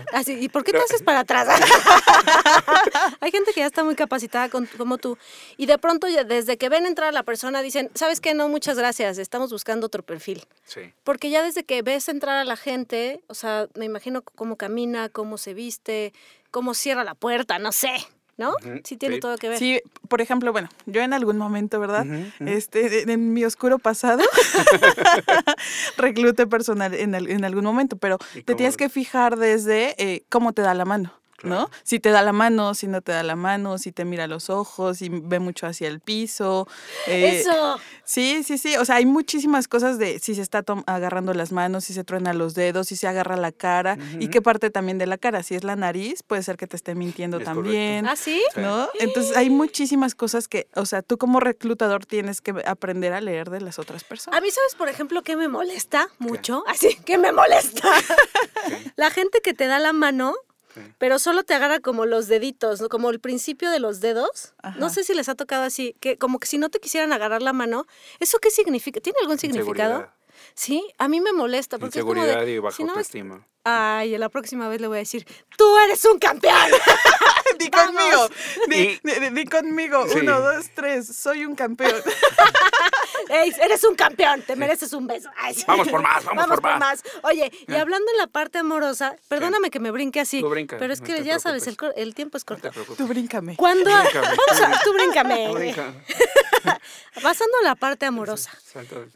Así, 0.14 0.32
¿y 0.40 0.48
por 0.48 0.64
qué 0.64 0.72
te 0.72 0.78
haces 0.78 1.02
para 1.02 1.20
atrás? 1.20 1.46
Hay 3.20 3.30
gente 3.30 3.52
que 3.52 3.60
ya 3.60 3.66
está 3.66 3.84
muy 3.84 3.94
capacitada 3.94 4.48
con- 4.48 4.66
como 4.78 4.98
tú 4.98 5.18
y 5.56 5.66
de 5.66 5.78
pronto 5.78 6.08
ya 6.08 6.24
desde 6.24 6.47
que 6.56 6.68
ven 6.68 6.86
entrar 6.86 7.08
a 7.08 7.12
la 7.12 7.22
persona 7.24 7.60
dicen, 7.62 7.90
¿sabes 7.94 8.20
qué? 8.20 8.32
No, 8.34 8.48
muchas 8.48 8.78
gracias, 8.78 9.18
estamos 9.18 9.50
buscando 9.52 9.86
otro 9.86 10.02
perfil. 10.02 10.44
Sí. 10.64 10.80
Porque 11.04 11.28
ya 11.30 11.42
desde 11.42 11.64
que 11.64 11.82
ves 11.82 12.08
entrar 12.08 12.36
a 12.38 12.44
la 12.44 12.56
gente, 12.56 13.20
o 13.26 13.34
sea, 13.34 13.68
me 13.74 13.84
imagino 13.84 14.22
cómo 14.22 14.56
camina, 14.56 15.08
cómo 15.08 15.36
se 15.36 15.52
viste, 15.54 16.12
cómo 16.50 16.74
cierra 16.74 17.04
la 17.04 17.14
puerta, 17.14 17.58
no 17.58 17.72
sé, 17.72 17.90
¿no? 18.36 18.54
Sí 18.84 18.96
tiene 18.96 19.16
sí. 19.16 19.20
todo 19.20 19.36
que 19.36 19.48
ver. 19.48 19.58
Sí, 19.58 19.80
por 20.08 20.20
ejemplo, 20.20 20.52
bueno, 20.52 20.68
yo 20.86 21.02
en 21.02 21.12
algún 21.12 21.36
momento, 21.38 21.78
¿verdad? 21.80 22.06
Ujú, 22.06 22.14
ujú. 22.40 22.48
Este, 22.48 22.88
de- 22.88 23.12
en 23.12 23.32
mi 23.32 23.44
oscuro 23.44 23.78
pasado, 23.78 24.22
reclute 25.96 26.46
personal 26.46 26.94
en, 26.94 27.14
al- 27.14 27.28
en 27.30 27.44
algún 27.44 27.64
momento, 27.64 27.96
pero 27.96 28.18
¿Y 28.34 28.42
te 28.42 28.54
tienes 28.54 28.76
que 28.76 28.88
fijar 28.88 29.36
desde 29.36 29.94
eh, 30.02 30.22
cómo 30.28 30.52
te 30.52 30.62
da 30.62 30.74
la 30.74 30.84
mano. 30.84 31.12
¿No? 31.44 31.70
Si 31.84 32.00
te 32.00 32.10
da 32.10 32.22
la 32.22 32.32
mano, 32.32 32.74
si 32.74 32.88
no 32.88 33.00
te 33.00 33.12
da 33.12 33.22
la 33.22 33.36
mano, 33.36 33.78
si 33.78 33.92
te 33.92 34.04
mira 34.04 34.24
a 34.24 34.26
los 34.26 34.50
ojos, 34.50 34.98
si 34.98 35.08
ve 35.08 35.38
mucho 35.38 35.66
hacia 35.68 35.86
el 35.86 36.00
piso. 36.00 36.66
eh, 37.06 37.38
Eso. 37.40 37.78
Sí, 38.02 38.42
sí, 38.42 38.58
sí. 38.58 38.76
O 38.76 38.84
sea, 38.84 38.96
hay 38.96 39.06
muchísimas 39.06 39.68
cosas 39.68 39.98
de 39.98 40.18
si 40.18 40.34
se 40.34 40.42
está 40.42 40.64
tom- 40.64 40.82
agarrando 40.88 41.34
las 41.34 41.52
manos, 41.52 41.84
si 41.84 41.92
se 41.94 42.02
truena 42.02 42.32
los 42.34 42.54
dedos, 42.54 42.88
si 42.88 42.96
se 42.96 43.06
agarra 43.06 43.36
la 43.36 43.52
cara 43.52 43.96
y 44.18 44.28
qué 44.28 44.42
parte 44.42 44.70
también 44.70 44.98
de 44.98 45.06
la 45.06 45.16
cara. 45.16 45.44
Si 45.44 45.54
es 45.54 45.62
la 45.62 45.76
nariz, 45.76 46.24
puede 46.24 46.42
ser 46.42 46.56
que 46.56 46.66
te 46.66 46.74
esté 46.74 46.96
mintiendo 46.96 47.36
Es 47.38 47.44
correcto. 47.44 47.62
también. 47.62 48.06
¿Ah, 48.08 48.16
sí? 48.16 48.42
Sí. 48.54 48.60
¿No? 48.60 48.88
Entonces 48.98 49.36
hay 49.36 49.48
muchísimas 49.48 50.16
cosas 50.16 50.48
que, 50.48 50.66
o 50.74 50.86
sea, 50.86 51.02
tú 51.02 51.18
como 51.18 51.38
reclutador 51.38 52.04
tienes 52.04 52.40
que 52.40 52.52
aprender 52.66 53.12
a 53.12 53.20
leer 53.20 53.50
de 53.50 53.60
las 53.60 53.78
otras 53.78 54.02
A 54.02 54.08
personas. 54.08 54.42
mí, 54.42 54.50
¿sabes, 54.50 54.74
por 54.74 54.88
ejemplo, 54.88 55.22
qué 55.22 55.36
me 55.36 55.46
molesta 55.46 56.08
mucho? 56.18 56.64
Así, 56.66 56.96
que 57.04 57.16
me 57.16 57.30
molesta. 57.30 57.88
La 58.96 59.10
gente 59.10 59.40
que 59.40 59.54
te 59.54 59.66
da 59.66 59.78
la 59.78 59.92
mano, 59.92 60.34
Sí. 60.74 60.80
pero 60.98 61.18
solo 61.18 61.42
te 61.44 61.54
agarra 61.54 61.80
como 61.80 62.04
los 62.06 62.26
deditos, 62.28 62.80
¿no? 62.80 62.88
como 62.88 63.10
el 63.10 63.20
principio 63.20 63.70
de 63.70 63.78
los 63.80 64.00
dedos. 64.00 64.54
No 64.76 64.90
sé 64.90 65.02
si 65.04 65.14
les 65.14 65.28
ha 65.28 65.34
tocado 65.34 65.64
así, 65.64 65.96
que 66.00 66.18
como 66.18 66.38
que 66.38 66.46
si 66.46 66.58
no 66.58 66.68
te 66.68 66.78
quisieran 66.78 67.12
agarrar 67.12 67.40
la 67.42 67.52
mano, 67.52 67.86
¿eso 68.20 68.38
qué 68.38 68.50
significa? 68.50 69.00
¿Tiene 69.00 69.18
algún 69.22 69.38
significado? 69.38 70.10
Sí, 70.54 70.84
a 70.98 71.08
mí 71.08 71.20
me 71.20 71.32
molesta. 71.32 71.78
Porque 71.78 71.98
es 72.00 72.04
como 72.04 72.14
de, 72.22 72.28
Inseguridad 72.28 72.46
y 72.46 72.58
baja 72.58 72.76
si 72.76 72.82
no 72.82 72.88
me- 72.88 72.92
autoestima. 72.92 73.46
Ay, 73.64 74.16
la 74.18 74.28
próxima 74.28 74.68
vez 74.68 74.80
le 74.80 74.86
voy 74.88 74.96
a 74.96 75.00
decir, 75.00 75.26
tú 75.56 75.76
eres 75.78 76.04
un 76.04 76.18
campeón. 76.18 76.54
Di 77.58 77.68
Vamos. 77.70 77.94
conmigo, 77.96 78.28
di, 78.68 78.76
Y- 78.76 79.00
di- 79.02 79.20
di- 79.20 79.30
di 79.30 79.44
conmigo. 79.46 80.06
Sí. 80.08 80.18
Uno, 80.20 80.40
dos, 80.40 80.66
tres. 80.74 81.06
Soy 81.08 81.44
un 81.44 81.54
campeón. 81.56 81.92
Ey, 83.28 83.52
eres 83.62 83.84
un 83.84 83.94
campeón, 83.94 84.42
te 84.42 84.56
mereces 84.56 84.92
un 84.92 85.06
beso. 85.06 85.28
Ay, 85.36 85.54
sí. 85.54 85.64
Vamos 85.66 85.88
por 85.88 86.02
más, 86.02 86.24
vamos 86.24 86.46
por 86.46 86.78
más. 86.78 87.02
Oye, 87.22 87.50
y 87.66 87.74
hablando 87.74 88.10
en 88.12 88.18
la 88.18 88.26
parte 88.26 88.58
amorosa, 88.58 89.16
perdóname 89.28 89.70
que 89.70 89.80
me 89.80 89.90
brinque 89.90 90.20
así, 90.20 90.40
Tú 90.40 90.48
brinca, 90.48 90.76
pero 90.78 90.92
es 90.92 91.00
no 91.00 91.06
que 91.06 91.22
ya 91.22 91.38
sabes, 91.38 91.66
el, 91.66 92.14
tiempo 92.14 92.36
es 92.36 92.44
No 92.48 92.56
te 92.56 92.62
corto. 92.62 92.70
preocupes. 92.72 92.96
Tú 92.98 93.06
bríncame. 93.06 93.56
Cuando 93.56 93.84
Bríncame, 93.90 94.26
vamos 94.48 94.62
a, 94.78 94.82
tú 94.84 94.92
bríncame. 94.92 95.74
Pasando 97.22 97.56
a 97.62 97.64
la 97.64 97.74
parte 97.74 98.06
amorosa. 98.06 98.50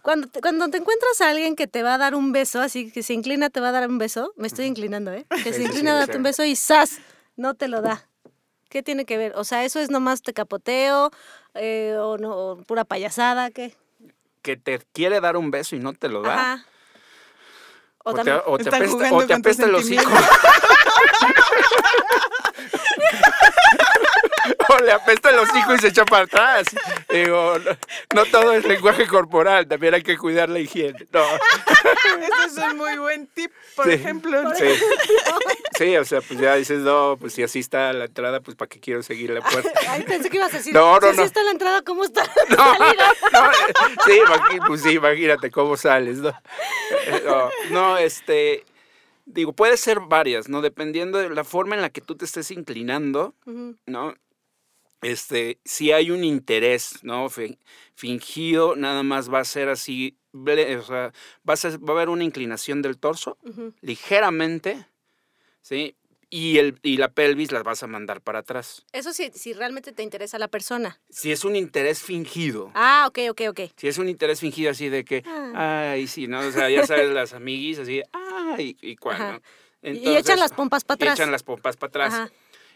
Cuando 0.02 0.28
te, 0.28 0.40
cuando 0.40 0.68
te 0.68 0.78
encuentras 0.78 1.20
a 1.20 1.30
alguien 1.30 1.56
que 1.56 1.66
te 1.66 1.82
va 1.82 1.94
a 1.94 1.98
dar 1.98 2.14
un 2.14 2.32
beso, 2.32 2.60
así 2.60 2.90
que 2.90 3.02
se 3.02 3.14
inclina, 3.14 3.50
te 3.50 3.60
va 3.60 3.68
a 3.68 3.72
dar 3.72 3.88
un 3.88 3.98
beso, 3.98 4.32
me 4.36 4.46
estoy 4.46 4.66
inclinando, 4.66 5.12
¿eh? 5.12 5.26
Que 5.30 5.36
Sí, 5.38 5.44
se 5.44 5.54
sí, 5.54 5.62
inclina 5.64 5.92
a 5.92 5.94
sí, 5.94 5.98
darte 6.00 6.12
sí. 6.12 6.16
un 6.18 6.22
beso 6.22 6.44
y 6.44 6.56
¡zas! 6.56 6.98
No 7.36 7.54
te 7.54 7.68
lo 7.68 7.80
da. 7.82 8.06
¿Qué 8.68 8.82
tiene 8.82 9.04
que 9.04 9.18
ver? 9.18 9.32
O 9.36 9.44
sea, 9.44 9.64
¿eso 9.64 9.80
es 9.80 9.90
nomás 9.90 10.22
te 10.22 10.32
capoteo 10.32 11.10
eh, 11.54 11.96
o 11.98 12.16
no 12.18 12.36
o 12.36 12.56
pura 12.62 12.84
payasada? 12.84 13.50
¿Qué? 13.50 13.74
Que 14.42 14.56
te 14.56 14.80
quiere 14.92 15.20
dar 15.20 15.36
un 15.36 15.50
beso 15.50 15.76
y 15.76 15.78
no 15.78 15.92
te 15.92 16.08
lo 16.08 16.22
da. 16.22 16.34
Ajá. 16.34 16.66
O 18.04 18.10
O, 18.10 18.14
te, 18.14 18.32
o 18.32 18.58
te 18.58 18.68
apesta, 18.68 18.96
o 18.96 18.98
te 18.98 19.08
con 19.10 19.26
tus 19.26 19.30
apesta 19.38 19.64
el 19.66 19.74
hocico. 19.76 20.02
le 24.92 25.02
apesta 25.02 25.30
el 25.30 25.38
hocico 25.38 25.74
y 25.74 25.78
se 25.78 25.88
echa 25.88 26.04
para 26.04 26.24
atrás. 26.24 26.66
Digo, 27.10 27.58
no, 27.58 27.70
no 28.14 28.24
todo 28.26 28.52
es 28.52 28.64
lenguaje 28.66 29.06
corporal, 29.06 29.66
también 29.66 29.94
hay 29.94 30.02
que 30.02 30.16
cuidar 30.18 30.48
la 30.48 30.58
higiene. 30.58 31.06
No. 31.12 31.24
Ese 31.24 32.46
es 32.46 32.56
un 32.58 32.76
muy 32.76 32.96
buen 32.98 33.26
tip, 33.28 33.50
por 33.74 33.86
Sí. 33.86 33.92
ejemplo. 33.92 34.42
Sí. 34.56 34.66
Sí, 35.78 35.96
o 35.96 36.04
sea, 36.04 36.20
pues 36.20 36.38
ya 36.38 36.54
dices, 36.56 36.80
no, 36.80 37.16
pues 37.18 37.32
si 37.32 37.42
así 37.42 37.58
está 37.60 37.92
la 37.92 38.04
entrada, 38.04 38.40
pues 38.40 38.56
para 38.56 38.68
qué 38.68 38.78
quiero 38.80 39.02
seguir 39.02 39.30
la 39.30 39.40
puerta. 39.40 39.70
Ay, 39.88 40.02
pensé 40.02 40.28
que 40.30 40.36
ibas 40.36 40.52
a 40.54 40.58
decir, 40.58 40.74
No, 40.74 40.94
no, 40.96 41.00
si 41.00 41.06
así 41.08 41.16
no. 41.18 41.24
está 41.24 41.42
la 41.42 41.50
entrada, 41.50 41.82
¿cómo 41.82 42.04
está 42.04 42.22
la 42.24 42.56
No, 42.56 42.76
salida? 42.78 43.12
no, 43.32 43.50
sí, 44.04 44.58
pues 44.66 44.82
sí, 44.82 44.90
imagínate 44.92 45.50
cómo 45.50 45.76
sales, 45.76 46.18
¿no? 46.18 46.32
No, 47.24 47.50
no, 47.70 47.98
este, 47.98 48.64
digo, 49.24 49.52
puede 49.54 49.76
ser 49.76 50.00
varias, 50.00 50.48
¿no? 50.48 50.60
Dependiendo 50.60 51.18
de 51.18 51.30
la 51.30 51.44
forma 51.44 51.74
en 51.74 51.82
la 51.82 51.90
que 51.90 52.00
tú 52.02 52.14
te 52.16 52.26
estés 52.26 52.50
inclinando. 52.50 53.34
¿no? 53.86 54.14
Este, 55.02 55.58
si 55.64 55.92
hay 55.92 56.10
un 56.10 56.24
interés, 56.24 57.02
¿no? 57.02 57.28
Fi- 57.28 57.58
Fingido, 57.94 58.76
nada 58.76 59.02
más 59.02 59.32
va 59.32 59.40
a 59.40 59.44
ser 59.44 59.68
así, 59.68 60.16
o 60.32 60.82
sea, 60.82 61.12
va 61.48 61.54
a, 61.54 61.56
ser- 61.56 61.78
va 61.82 61.90
a 61.92 61.96
haber 61.96 62.08
una 62.08 62.24
inclinación 62.24 62.82
del 62.82 62.98
torso, 62.98 63.36
ligeramente, 63.80 64.86
¿sí? 65.60 65.96
Y, 66.30 66.56
el, 66.56 66.78
y 66.82 66.96
la 66.96 67.10
pelvis 67.10 67.52
las 67.52 67.62
vas 67.62 67.82
a 67.82 67.86
mandar 67.86 68.22
para 68.22 68.38
atrás. 68.38 68.86
Eso 68.92 69.12
sí, 69.12 69.30
si 69.34 69.52
realmente 69.52 69.92
te 69.92 70.02
interesa 70.02 70.38
la 70.38 70.48
persona. 70.48 70.98
Si 71.10 71.30
es 71.30 71.44
un 71.44 71.56
interés 71.56 72.00
fingido, 72.00 72.70
Ah, 72.74 73.04
ok, 73.06 73.18
ok, 73.30 73.40
ok. 73.50 73.60
Si 73.76 73.86
es 73.86 73.98
un 73.98 74.08
interés 74.08 74.40
fingido 74.40 74.70
así 74.70 74.88
de 74.88 75.04
que, 75.04 75.22
Ah. 75.26 75.90
ay, 75.92 76.06
sí, 76.06 76.28
¿no? 76.28 76.40
O 76.40 76.50
sea, 76.50 76.70
ya 76.70 76.86
sabes, 76.86 77.10
las 77.10 77.34
amiguis 77.34 77.78
así, 77.80 78.00
ay, 78.12 78.78
y 78.80 78.96
cuál. 78.96 79.18
¿no? 79.18 79.42
y 79.82 80.16
echan 80.16 80.38
las 80.38 80.52
pompas 80.52 80.84
para 80.84 80.96
y 80.98 81.02
atrás. 81.02 81.18
echan 81.18 81.32
las 81.32 81.42
pompas 81.42 81.76
para 81.76 81.88
atrás. 81.88 82.14
Ajá. 82.14 82.30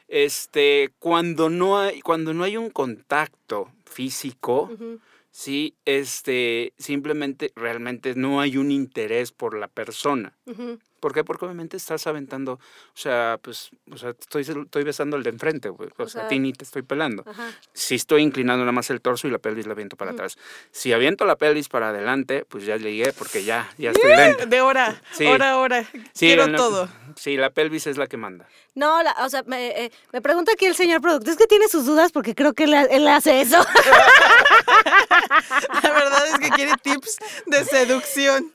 Este, 0.08 0.92
cuando 0.98 1.50
no 1.50 1.78
hay, 1.78 2.00
cuando 2.00 2.32
no 2.32 2.44
hay 2.44 2.56
un 2.56 2.70
contacto 2.70 3.72
físico, 3.84 4.70
sí, 5.30 5.74
este, 5.84 6.72
simplemente, 6.78 7.52
realmente 7.56 8.14
no 8.14 8.40
hay 8.40 8.56
un 8.56 8.70
interés 8.70 9.32
por 9.32 9.58
la 9.58 9.68
persona. 9.68 10.36
¿Por 11.00 11.12
qué? 11.12 11.24
Porque 11.24 11.44
obviamente 11.44 11.76
estás 11.76 12.06
aventando, 12.06 12.54
o 12.54 12.58
sea, 12.94 13.38
pues, 13.42 13.70
o 13.90 13.98
sea, 13.98 14.10
estoy, 14.10 14.42
estoy 14.42 14.82
besando 14.82 15.16
el 15.16 15.22
de 15.22 15.30
enfrente. 15.30 15.68
O, 15.68 15.76
O 15.98 16.08
sea, 16.08 16.24
a 16.24 16.28
ti 16.28 16.38
ni 16.38 16.52
te 16.52 16.64
estoy 16.64 16.82
pelando. 16.82 17.22
Ajá. 17.26 17.50
Si 17.72 17.94
estoy 17.94 18.22
inclinando 18.22 18.64
nada 18.64 18.72
más 18.72 18.90
el 18.90 19.00
torso 19.00 19.28
y 19.28 19.30
la 19.30 19.38
pelvis 19.38 19.66
la 19.66 19.72
aviento 19.72 19.96
para 19.96 20.12
atrás. 20.12 20.38
Si 20.72 20.92
aviento 20.92 21.24
la 21.24 21.36
pelvis 21.36 21.68
para 21.68 21.90
adelante, 21.90 22.44
pues 22.48 22.64
ya 22.64 22.76
llegué 22.76 23.12
porque 23.12 23.44
ya, 23.44 23.68
ya 23.78 23.90
estoy 23.90 24.10
dentro. 24.10 24.46
De 24.46 24.60
hora, 24.60 25.00
Sí. 25.12 25.26
hora, 25.26 25.58
hora. 25.58 25.84
Sí, 26.12 26.26
Quiero 26.26 26.46
la- 26.46 26.56
todo. 26.56 26.88
Sí, 27.16 27.36
la 27.36 27.50
pelvis 27.50 27.86
es 27.86 27.96
la 27.98 28.06
que 28.06 28.16
manda. 28.16 28.46
No, 28.74 29.02
la- 29.02 29.16
o 29.24 29.28
sea, 29.30 29.42
me, 29.46 29.68
eh, 29.86 29.92
me 30.12 30.20
pregunta 30.20 30.52
aquí 30.52 30.66
el 30.66 30.74
señor 30.74 31.00
productor. 31.00 31.30
Es 31.32 31.38
que 31.38 31.46
tiene 31.46 31.66
sus 31.68 31.86
dudas 31.86 32.12
porque 32.12 32.34
creo 32.34 32.52
que 32.52 32.64
él 32.64 33.08
hace 33.08 33.40
eso. 33.40 33.58
La 35.82 35.90
verdad 35.90 36.26
es 36.28 36.38
que 36.38 36.50
quiere 36.50 36.72
tips 36.82 37.18
de 37.46 37.64
seducción. 37.64 38.52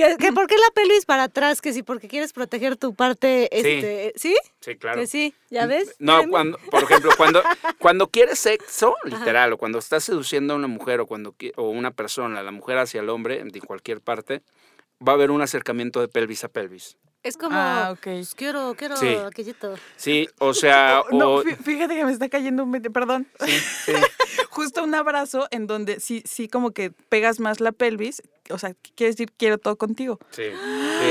¿Que, 0.00 0.16
que 0.16 0.32
¿Por 0.32 0.46
qué 0.46 0.56
la 0.56 0.70
pelvis 0.74 1.04
para 1.04 1.24
atrás? 1.24 1.60
Que 1.60 1.74
sí, 1.74 1.82
porque 1.82 2.08
quieres 2.08 2.32
proteger 2.32 2.76
tu 2.76 2.94
parte, 2.94 3.48
este, 3.52 4.14
¿sí? 4.16 4.34
Sí, 4.60 4.76
claro. 4.76 4.98
Que 4.98 5.06
sí, 5.06 5.34
¿ya 5.50 5.66
ves? 5.66 5.94
No, 5.98 6.22
cuando, 6.30 6.56
por 6.70 6.84
ejemplo, 6.84 7.10
cuando, 7.18 7.42
cuando 7.78 8.08
quieres 8.08 8.38
sexo, 8.38 8.94
literal, 9.04 9.52
o 9.52 9.58
cuando 9.58 9.78
estás 9.78 10.02
seduciendo 10.04 10.54
a 10.54 10.56
una 10.56 10.68
mujer 10.68 11.00
o 11.00 11.06
cuando 11.06 11.34
o 11.56 11.68
una 11.68 11.90
persona, 11.90 12.42
la 12.42 12.50
mujer 12.50 12.78
hacia 12.78 13.02
el 13.02 13.10
hombre, 13.10 13.42
de 13.44 13.60
cualquier 13.60 14.00
parte, 14.00 14.42
va 15.06 15.12
a 15.12 15.14
haber 15.16 15.30
un 15.30 15.42
acercamiento 15.42 16.00
de 16.00 16.08
pelvis 16.08 16.44
a 16.44 16.48
pelvis. 16.48 16.96
Es 17.22 17.36
como, 17.36 17.54
Ah, 17.54 17.90
ok. 17.92 18.00
pues, 18.02 18.34
quiero, 18.34 18.74
quiero 18.78 18.96
Sí. 18.96 19.08
aquellito. 19.08 19.74
Sí, 19.96 20.26
o 20.38 20.54
sea, 20.54 21.02
No, 21.12 21.34
o, 21.34 21.42
fíjate 21.42 21.94
que 21.94 22.04
me 22.06 22.12
está 22.12 22.30
cayendo 22.30 22.64
un... 22.64 22.72
Perdón. 22.72 23.26
sí, 23.44 23.52
sí. 23.84 23.92
Justo 24.50 24.82
un 24.82 24.94
abrazo 24.94 25.46
en 25.50 25.66
donde 25.66 26.00
sí, 26.00 26.22
sí 26.26 26.48
como 26.48 26.72
que 26.72 26.90
pegas 26.90 27.40
más 27.40 27.60
la 27.60 27.72
pelvis. 27.72 28.22
O 28.50 28.58
sea, 28.58 28.74
quiere 28.96 29.12
decir 29.12 29.32
quiero 29.36 29.58
todo 29.58 29.76
contigo. 29.76 30.18
Sí, 30.30 30.42
sí. 30.42 31.06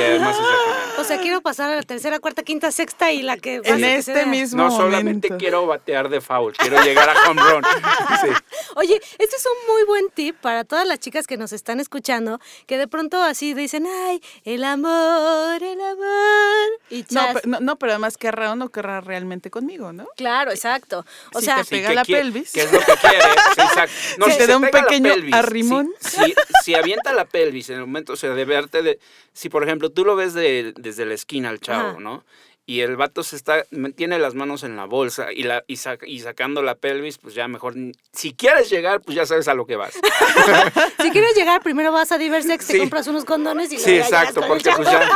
O 0.99 1.03
sea, 1.03 1.19
quiero 1.19 1.41
pasar 1.41 1.69
a 1.71 1.75
la 1.77 1.83
tercera, 1.83 2.19
cuarta, 2.19 2.43
quinta, 2.43 2.71
sexta 2.71 3.11
y 3.11 3.21
la 3.21 3.37
que... 3.37 3.55
En 3.63 3.77
que 3.77 3.95
este 3.97 4.13
sea. 4.13 4.25
mismo 4.25 4.63
No 4.63 4.71
solamente 4.71 5.29
momento. 5.29 5.37
quiero 5.37 5.65
batear 5.65 6.09
de 6.09 6.21
foul, 6.21 6.53
quiero 6.57 6.81
llegar 6.83 7.09
a 7.09 7.29
home 7.29 7.41
run. 7.41 7.63
Sí. 8.21 8.27
Oye, 8.75 8.95
este 9.17 9.35
es 9.35 9.45
un 9.45 9.73
muy 9.73 9.83
buen 9.85 10.09
tip 10.13 10.35
para 10.37 10.63
todas 10.63 10.85
las 10.87 10.99
chicas 10.99 11.25
que 11.27 11.37
nos 11.37 11.53
están 11.53 11.79
escuchando, 11.79 12.39
que 12.67 12.77
de 12.77 12.87
pronto 12.87 13.21
así 13.21 13.53
dicen, 13.53 13.87
ay, 13.87 14.21
el 14.43 14.63
amor, 14.63 15.61
el 15.63 15.79
amor. 15.79 16.69
Y 16.89 17.01
No, 17.11 17.21
chas. 17.21 17.41
pe- 17.41 17.47
no, 17.47 17.59
no, 17.59 17.75
pero 17.77 17.93
además 17.93 18.17
querrá 18.17 18.51
o 18.51 18.55
no 18.55 18.69
querrá 18.69 19.01
realmente 19.01 19.49
conmigo, 19.49 19.93
¿no? 19.93 20.07
Claro, 20.17 20.51
exacto. 20.51 21.05
O 21.33 21.39
Si 21.39 21.45
sea, 21.45 21.57
te 21.63 21.65
pega 21.69 21.89
¿qué 21.89 21.95
la 21.95 22.03
quiere- 22.05 22.21
pelvis. 22.23 22.51
¿Qué 22.51 22.63
es 22.63 22.71
lo 22.71 22.79
que 22.79 22.93
quiere? 22.95 23.19
Sí, 23.55 23.61
exacto. 23.61 23.93
No, 24.17 24.25
Si 24.25 24.31
si 24.33 24.37
te 24.37 24.47
da 24.47 24.57
un 24.57 24.63
pequeño 24.69 25.13
pelvis, 25.13 25.33
arrimón. 25.33 25.91
Si, 25.99 26.09
si, 26.25 26.33
si 26.65 26.75
avienta 26.75 27.13
la 27.13 27.25
pelvis 27.25 27.69
en 27.69 27.75
el 27.75 27.81
momento, 27.81 28.13
o 28.13 28.15
sea, 28.15 28.31
de 28.31 28.45
verte 28.45 28.81
de... 28.81 28.99
Si, 29.33 29.47
por 29.49 29.63
ejemplo, 29.63 29.89
tú 29.91 30.03
lo 30.03 30.15
ves 30.15 30.33
de- 30.33 30.73
desde 30.89 31.05
la 31.05 31.13
esquina 31.13 31.49
al 31.49 31.59
chavo, 31.59 31.89
Ajá. 31.89 31.99
¿no? 31.99 32.23
Y 32.65 32.81
el 32.81 32.97
vato 32.97 33.23
se 33.23 33.35
está, 33.35 33.65
tiene 33.95 34.19
las 34.19 34.35
manos 34.35 34.61
en 34.61 34.75
la 34.75 34.85
bolsa 34.85 35.33
y, 35.33 35.41
la, 35.41 35.63
y, 35.65 35.73
sac- 35.77 36.05
y 36.05 36.19
sacando 36.19 36.61
la 36.61 36.75
pelvis, 36.75 37.17
pues 37.17 37.33
ya 37.33 37.47
mejor, 37.47 37.73
si 38.13 38.33
quieres 38.33 38.69
llegar, 38.69 39.01
pues 39.01 39.15
ya 39.15 39.25
sabes 39.25 39.47
a 39.47 39.55
lo 39.55 39.65
que 39.65 39.75
vas. 39.75 39.95
si 41.01 41.09
quieres 41.09 41.35
llegar, 41.35 41.63
primero 41.63 41.91
vas 41.91 42.11
a 42.11 42.19
Diversex, 42.19 42.67
te 42.67 42.73
Sí. 42.73 42.79
compras 42.79 43.07
unos 43.07 43.25
condones 43.25 43.71
y 43.73 43.79
Sí, 43.79 43.95
exacto, 43.97 44.41
porque 44.47 44.69
pues 44.75 44.87
ya 44.87 45.09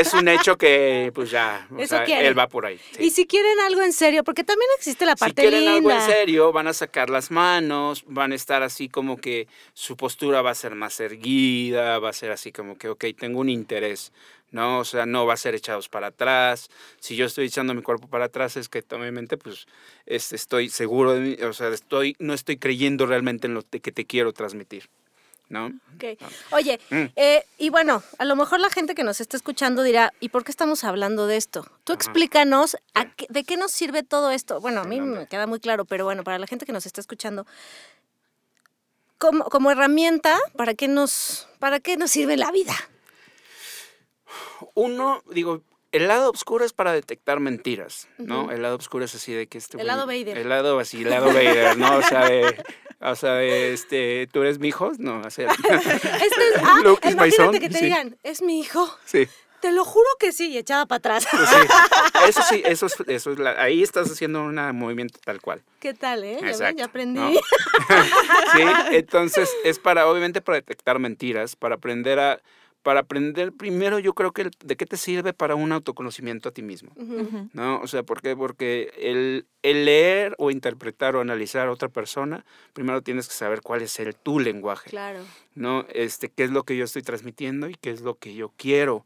es 0.00 0.12
un 0.14 0.26
hecho 0.26 0.56
que, 0.58 1.12
pues 1.14 1.30
ya, 1.30 1.68
o 1.70 1.78
Eso 1.78 1.96
sea, 2.04 2.20
él 2.22 2.36
va 2.36 2.48
por 2.48 2.66
ahí. 2.66 2.80
sí. 2.96 3.04
Y 3.04 3.10
si 3.10 3.24
quieren 3.26 3.56
algo 3.68 3.82
en 3.82 3.92
serio, 3.92 4.24
porque 4.24 4.42
también 4.42 4.68
existe 4.76 5.06
la 5.06 5.12
Si 5.12 5.20
parte 5.20 5.42
quieren 5.42 5.60
linda. 5.60 5.74
algo 5.76 5.90
en 5.92 6.00
serio, 6.00 6.50
van 6.50 6.66
a 6.66 6.72
sacar 6.72 7.08
las 7.08 7.30
manos, 7.30 8.02
van 8.08 8.32
a 8.32 8.34
estar 8.34 8.64
así 8.64 8.88
como 8.88 9.16
que 9.18 9.46
su 9.74 9.96
postura 9.96 10.42
va 10.42 10.50
a 10.50 10.54
ser 10.56 10.74
más 10.74 10.98
erguida, 10.98 12.00
va 12.00 12.08
a 12.10 12.12
ser 12.12 12.32
así 12.32 12.50
como 12.50 12.76
que, 12.76 12.88
ok, 12.88 13.04
tengo 13.16 13.38
un 13.38 13.48
interés, 13.48 14.12
¿no? 14.50 14.78
O 14.78 14.84
sea, 14.84 15.06
no 15.06 15.26
va 15.26 15.34
a 15.34 15.36
ser 15.36 15.54
echados 15.54 15.88
para 15.88 16.08
atrás. 16.08 16.68
Si 17.00 17.16
yo 17.16 17.26
estoy 17.26 17.46
echando 17.46 17.74
mi 17.74 17.82
cuerpo 17.82 18.08
para 18.08 18.26
atrás, 18.26 18.56
es 18.56 18.68
que 18.68 18.84
obviamente, 18.90 19.36
pues, 19.36 19.66
este, 20.06 20.36
estoy 20.36 20.68
seguro 20.70 21.12
de 21.14 21.20
mí, 21.20 21.42
o 21.42 21.52
sea, 21.52 21.68
estoy, 21.68 22.16
no 22.18 22.32
estoy 22.32 22.56
creyendo 22.56 23.06
realmente 23.06 23.46
en 23.46 23.54
lo 23.54 23.62
que 23.62 23.92
te 23.92 24.04
quiero 24.06 24.32
transmitir, 24.32 24.88
¿no? 25.48 25.66
Ok. 25.96 26.18
Oye, 26.52 26.80
Mm. 26.90 27.04
eh, 27.16 27.44
y 27.58 27.70
bueno, 27.70 28.02
a 28.18 28.24
lo 28.24 28.36
mejor 28.36 28.60
la 28.60 28.70
gente 28.70 28.94
que 28.94 29.02
nos 29.04 29.20
está 29.20 29.36
escuchando 29.36 29.82
dirá, 29.82 30.12
¿y 30.20 30.28
por 30.30 30.44
qué 30.44 30.50
estamos 30.52 30.84
hablando 30.84 31.26
de 31.26 31.36
esto? 31.36 31.66
Tú 31.84 31.92
explícanos 31.92 32.76
a 32.94 33.10
qué- 33.14 33.26
de 33.28 33.44
qué 33.44 33.56
nos 33.56 33.72
sirve 33.72 34.02
todo 34.02 34.30
esto. 34.30 34.60
Bueno, 34.60 34.80
a 34.80 34.84
mí 34.84 35.00
me 35.00 35.26
queda 35.26 35.46
muy 35.46 35.60
claro, 35.60 35.84
pero 35.84 36.04
bueno, 36.04 36.22
para 36.24 36.38
la 36.38 36.46
gente 36.46 36.66
que 36.66 36.72
nos 36.72 36.86
está 36.86 37.00
escuchando, 37.00 37.46
como, 39.18 39.44
como 39.44 39.70
herramienta, 39.70 40.38
¿para 40.56 40.74
qué, 40.74 40.88
nos, 40.88 41.48
¿para 41.58 41.80
qué 41.80 41.96
nos 41.96 42.10
sirve 42.10 42.36
la 42.36 42.50
vida? 42.52 42.74
Uno, 44.74 45.22
digo, 45.30 45.62
el 45.92 46.08
lado 46.08 46.30
oscuro 46.30 46.64
es 46.64 46.72
para 46.72 46.92
detectar 46.92 47.40
mentiras, 47.40 48.08
¿no? 48.18 48.50
El 48.50 48.62
lado 48.62 48.76
oscuro 48.76 49.04
es 49.04 49.14
así 49.14 49.32
de 49.32 49.46
que 49.46 49.58
este... 49.58 49.80
El 49.80 49.86
lado 49.86 50.06
Vader. 50.06 50.36
El 50.38 50.48
lado 50.48 50.78
así, 50.78 51.02
el 51.02 51.10
lado 51.10 51.26
Vader, 51.26 51.76
¿no? 51.78 51.96
O 51.98 52.02
sea, 52.02 52.26
de... 52.28 52.62
O 52.98 53.14
sea, 53.14 53.34
de, 53.34 53.74
este, 53.74 54.26
¿tú 54.32 54.40
eres 54.42 54.58
mi 54.58 54.68
hijo? 54.68 54.90
No, 54.98 55.20
o 55.20 55.30
sea... 55.30 55.50
Este 55.52 55.84
es, 56.24 56.62
ah, 56.62 56.80
Luke 56.82 57.06
is 57.08 57.14
my 57.14 57.26
imagínate 57.28 57.36
son, 57.52 57.60
que 57.60 57.68
te 57.68 57.78
sí. 57.78 57.84
digan, 57.84 58.16
es 58.22 58.40
mi 58.42 58.58
hijo. 58.60 58.90
Sí, 59.04 59.28
Te 59.60 59.70
lo 59.72 59.84
juro 59.84 60.08
que 60.18 60.32
sí, 60.32 60.48
y 60.50 60.58
echada 60.58 60.86
para 60.86 60.96
atrás. 60.98 61.26
pues 61.30 61.48
sí. 61.48 61.56
Eso 62.28 62.42
sí, 62.48 62.62
eso 62.64 62.86
es, 62.86 62.94
eso 63.06 63.32
es 63.32 63.38
la- 63.38 63.62
ahí 63.62 63.82
estás 63.82 64.10
haciendo 64.10 64.42
un 64.44 64.54
movimiento 64.76 65.18
tal 65.24 65.40
cual. 65.42 65.62
¿Qué 65.78 65.92
tal, 65.94 66.24
eh? 66.24 66.36
Ya 66.36 66.40
ven, 66.40 66.48
Exacto, 66.48 66.78
Ya 66.78 66.84
aprendí. 66.86 67.20
¿no? 67.20 67.30
Sí, 68.56 68.62
entonces 68.92 69.50
es 69.64 69.78
para, 69.78 70.08
obviamente, 70.08 70.40
para 70.40 70.56
detectar 70.56 70.98
mentiras, 70.98 71.54
para 71.54 71.74
aprender 71.76 72.18
a, 72.18 72.40
para 72.86 73.00
aprender 73.00 73.52
primero, 73.52 73.98
yo 73.98 74.14
creo 74.14 74.30
que 74.30 74.42
el- 74.42 74.50
de 74.64 74.76
qué 74.76 74.86
te 74.86 74.96
sirve 74.96 75.32
para 75.32 75.56
un 75.56 75.72
autoconocimiento 75.72 76.48
a 76.50 76.52
ti 76.52 76.62
mismo. 76.62 76.92
¿No? 77.52 77.80
O 77.80 77.88
sea, 77.88 78.04
¿por 78.04 78.22
qué? 78.22 78.36
Porque 78.36 78.92
el, 78.96 79.44
el 79.64 79.84
leer 79.86 80.36
o 80.38 80.52
interpretar 80.52 81.16
o 81.16 81.20
analizar 81.20 81.66
a 81.66 81.72
otra 81.72 81.88
persona, 81.88 82.44
primero 82.74 83.02
tienes 83.02 83.26
que 83.26 83.34
saber 83.34 83.60
cuál 83.60 83.82
es 83.82 83.98
el 83.98 84.14
tu 84.14 84.38
lenguaje, 84.38 84.88
Claro. 84.88 85.18
¿no? 85.56 85.84
Este, 85.92 86.28
qué 86.28 86.44
es 86.44 86.52
lo 86.52 86.62
que 86.62 86.76
yo 86.76 86.84
estoy 86.84 87.02
transmitiendo 87.02 87.68
y 87.68 87.74
qué 87.74 87.90
es 87.90 88.02
lo 88.02 88.14
que 88.14 88.36
yo 88.36 88.52
quiero, 88.56 89.04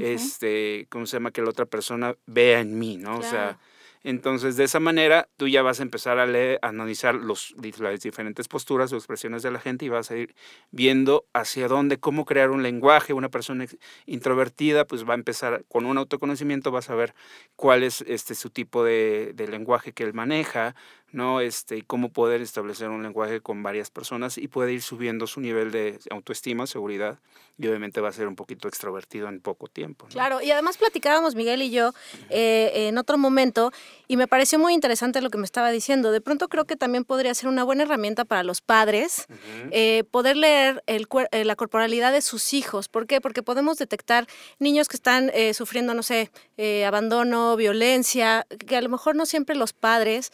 este, 0.00 0.86
¿cómo 0.88 1.04
se 1.04 1.16
llama? 1.16 1.30
Que 1.30 1.42
la 1.42 1.50
otra 1.50 1.66
persona 1.66 2.14
vea 2.26 2.60
en 2.60 2.78
mí, 2.78 2.96
¿no? 2.96 3.18
O 3.18 3.22
sea, 3.22 3.58
entonces 4.02 4.56
de 4.56 4.64
esa 4.64 4.80
manera 4.80 5.28
tú 5.36 5.48
ya 5.48 5.62
vas 5.62 5.80
a 5.80 5.82
empezar 5.82 6.18
a 6.18 6.26
leer, 6.26 6.58
a 6.62 6.68
analizar 6.68 7.14
los, 7.14 7.54
las 7.78 8.00
diferentes 8.00 8.48
posturas 8.48 8.92
o 8.92 8.96
expresiones 8.96 9.42
de 9.42 9.50
la 9.50 9.60
gente 9.60 9.84
y 9.84 9.88
vas 9.88 10.10
a 10.10 10.16
ir 10.16 10.34
viendo 10.70 11.26
hacia 11.34 11.68
dónde, 11.68 11.98
cómo 11.98 12.24
crear 12.24 12.50
un 12.50 12.62
lenguaje. 12.62 13.12
Una 13.12 13.28
persona 13.28 13.66
introvertida 14.06 14.86
pues 14.86 15.08
va 15.08 15.12
a 15.12 15.16
empezar 15.16 15.64
con 15.68 15.84
un 15.84 15.98
autoconocimiento, 15.98 16.70
vas 16.70 16.88
a 16.90 16.94
ver 16.94 17.14
cuál 17.56 17.82
es 17.82 18.02
este, 18.06 18.34
su 18.34 18.50
tipo 18.50 18.84
de, 18.84 19.32
de 19.34 19.48
lenguaje 19.48 19.92
que 19.92 20.04
él 20.04 20.14
maneja, 20.14 20.74
¿no? 21.12 21.40
Este, 21.40 21.76
y 21.76 21.82
cómo 21.82 22.10
poder 22.12 22.40
establecer 22.40 22.88
un 22.88 23.02
lenguaje 23.02 23.40
con 23.40 23.62
varias 23.62 23.90
personas 23.90 24.38
y 24.38 24.48
puede 24.48 24.72
ir 24.72 24.82
subiendo 24.82 25.26
su 25.26 25.40
nivel 25.40 25.70
de 25.70 25.98
autoestima, 26.10 26.66
seguridad, 26.66 27.18
y 27.58 27.66
obviamente 27.68 28.00
va 28.00 28.08
a 28.08 28.12
ser 28.12 28.26
un 28.26 28.36
poquito 28.36 28.68
extrovertido 28.68 29.28
en 29.28 29.40
poco 29.40 29.66
tiempo. 29.68 30.06
¿no? 30.06 30.12
Claro, 30.12 30.40
y 30.40 30.50
además 30.50 30.78
platicábamos 30.78 31.34
Miguel 31.34 31.60
y 31.62 31.70
yo 31.70 31.92
eh, 32.30 32.88
en 32.88 32.96
otro 32.96 33.18
momento 33.18 33.70
y 34.08 34.16
me 34.16 34.26
pareció 34.26 34.58
muy 34.58 34.72
interesante 34.72 35.20
lo 35.20 35.28
que 35.30 35.36
me 35.38 35.44
estaba 35.44 35.70
diciendo. 35.70 36.10
De 36.10 36.20
pronto 36.22 36.48
creo 36.48 36.64
que 36.64 36.76
también 36.76 37.04
podría 37.04 37.34
ser 37.34 37.48
una 37.48 37.62
buena 37.64 37.82
herramienta 37.82 38.24
para 38.24 38.42
los 38.44 38.60
padres 38.62 39.26
eh, 39.72 40.04
poder 40.10 40.36
leer 40.36 40.82
el, 40.86 41.06
cuer- 41.08 41.28
eh, 41.32 41.44
la 41.44 41.54
corporalidad 41.54 42.12
de 42.12 42.22
sus 42.22 42.54
hijos. 42.54 42.88
¿Por 42.88 43.06
qué? 43.06 43.20
Porque 43.20 43.42
podemos 43.42 43.76
detectar 43.76 44.26
niños 44.58 44.88
que 44.88 44.96
están 44.96 45.30
eh, 45.34 45.52
sufriendo, 45.52 45.92
no 45.92 46.02
sé, 46.02 46.30
eh, 46.56 46.86
abandono, 46.86 47.56
violencia, 47.56 48.46
que 48.66 48.76
a 48.76 48.80
lo 48.80 48.88
mejor 48.88 49.16
no 49.16 49.26
siempre 49.26 49.54
los 49.54 49.72
padres 49.74 50.32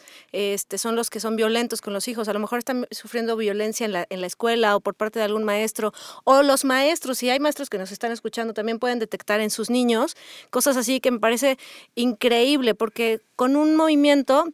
este, 0.67 0.77
son 0.77 0.97
los 0.97 1.09
que 1.09 1.21
son 1.21 1.37
violentos 1.37 1.79
con 1.79 1.93
los 1.93 2.09
hijos, 2.09 2.27
a 2.27 2.33
lo 2.33 2.39
mejor 2.39 2.59
están 2.59 2.87
sufriendo 2.91 3.37
violencia 3.37 3.85
en 3.85 3.93
la, 3.93 4.05
en 4.09 4.19
la 4.19 4.27
escuela 4.27 4.75
o 4.75 4.81
por 4.81 4.95
parte 4.95 5.17
de 5.17 5.23
algún 5.23 5.45
maestro, 5.45 5.93
o 6.25 6.43
los 6.43 6.65
maestros, 6.65 7.19
si 7.19 7.29
hay 7.29 7.39
maestros 7.39 7.69
que 7.69 7.77
nos 7.77 7.93
están 7.93 8.11
escuchando, 8.11 8.53
también 8.53 8.77
pueden 8.77 8.99
detectar 8.99 9.39
en 9.39 9.49
sus 9.49 9.69
niños 9.69 10.17
cosas 10.49 10.75
así 10.75 10.99
que 10.99 11.09
me 11.09 11.19
parece 11.19 11.57
increíble, 11.95 12.75
porque 12.75 13.21
con 13.37 13.55
un 13.55 13.77
movimiento, 13.77 14.49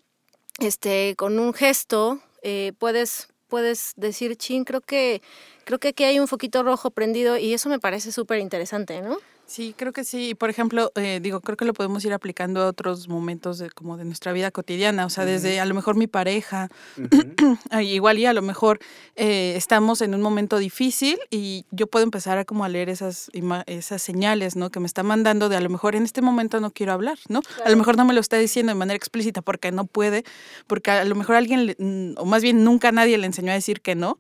este, 0.60 1.16
con 1.18 1.40
un 1.40 1.52
gesto, 1.52 2.20
eh, 2.44 2.74
puedes, 2.78 3.30
puedes 3.48 3.94
decir, 3.96 4.36
chin, 4.36 4.66
creo 4.66 4.82
que, 4.82 5.24
creo 5.66 5.80
que 5.80 5.88
aquí 5.88 6.04
hay 6.04 6.20
un 6.20 6.28
foquito 6.28 6.62
rojo 6.62 6.92
prendido 6.92 7.38
y 7.38 7.56
eso 7.56 7.70
me 7.70 7.80
parece 7.80 8.12
súper 8.12 8.38
interesante, 8.38 9.02
¿no? 9.02 9.18
Sí, 9.46 9.76
creo 9.78 9.92
que 9.92 10.04
sí. 10.04 10.30
Y, 10.30 10.36
Por 10.36 10.50
ejemplo, 10.50 10.92
eh, 10.96 11.20
digo, 11.22 11.42
creo 11.42 11.58
que 11.58 11.66
lo 11.66 11.74
podemos 11.74 12.04
ir 12.06 12.14
aplicando 12.14 12.64
a 12.64 12.68
otros 12.68 13.08
momentos 13.08 13.58
de, 13.58 13.70
como 13.70 13.98
de 13.98 14.06
nuestra 14.06 14.32
vida 14.32 14.52
cotidiana. 14.52 15.06
O 15.06 15.10
sea, 15.10 15.26
desde 15.26 15.60
a 15.60 15.66
lo 15.66 15.76
mejor 15.76 15.96
mi 15.96 16.08
pareja, 16.08 16.70
igual 17.82 18.20
y 18.20 18.26
a 18.26 18.34
lo 18.34 18.42
mejor 18.42 18.80
eh, 19.16 19.54
estamos 19.56 20.02
en 20.02 20.16
un 20.16 20.22
momento 20.22 20.58
difícil 20.58 21.20
y 21.30 21.66
yo 21.72 21.88
puedo 21.88 22.04
empezar 22.04 22.38
a 22.38 22.46
como 22.46 22.64
a 22.64 22.70
leer 22.70 22.90
esas, 22.90 23.30
esas 23.68 24.02
señales, 24.02 24.56
¿no? 24.56 24.70
Que 24.72 24.80
me 24.80 24.88
está 24.88 25.04
mandando 25.04 25.50
de 25.50 25.58
a 25.58 25.62
lo 25.62 25.70
mejor 25.70 25.96
en 25.96 26.04
este 26.04 26.22
momento 26.22 26.60
no 26.60 26.72
quiero 26.72 26.94
hablar, 26.94 27.20
¿no? 27.28 27.42
A 27.66 27.70
lo 27.70 27.78
mejor 27.78 27.98
no 27.98 28.06
me 28.06 28.14
lo 28.14 28.22
está 28.22 28.38
diciendo 28.38 28.72
de 28.72 28.80
manera 28.80 28.96
explícita 28.96 29.42
porque 29.42 29.72
no 29.72 29.86
puede, 29.86 30.24
porque 30.68 30.92
a 30.92 31.06
lo 31.06 31.16
mejor 31.16 31.36
alguien, 31.36 31.76
mm, 31.78 32.18
o 32.18 32.26
más 32.26 32.42
bien 32.42 32.64
nunca 32.64 32.92
nadie 32.92 33.18
le 33.18 33.28
enseñó 33.28 33.52
a 33.52 33.56
decir 33.56 33.82
que 33.82 33.96
no. 33.96 34.18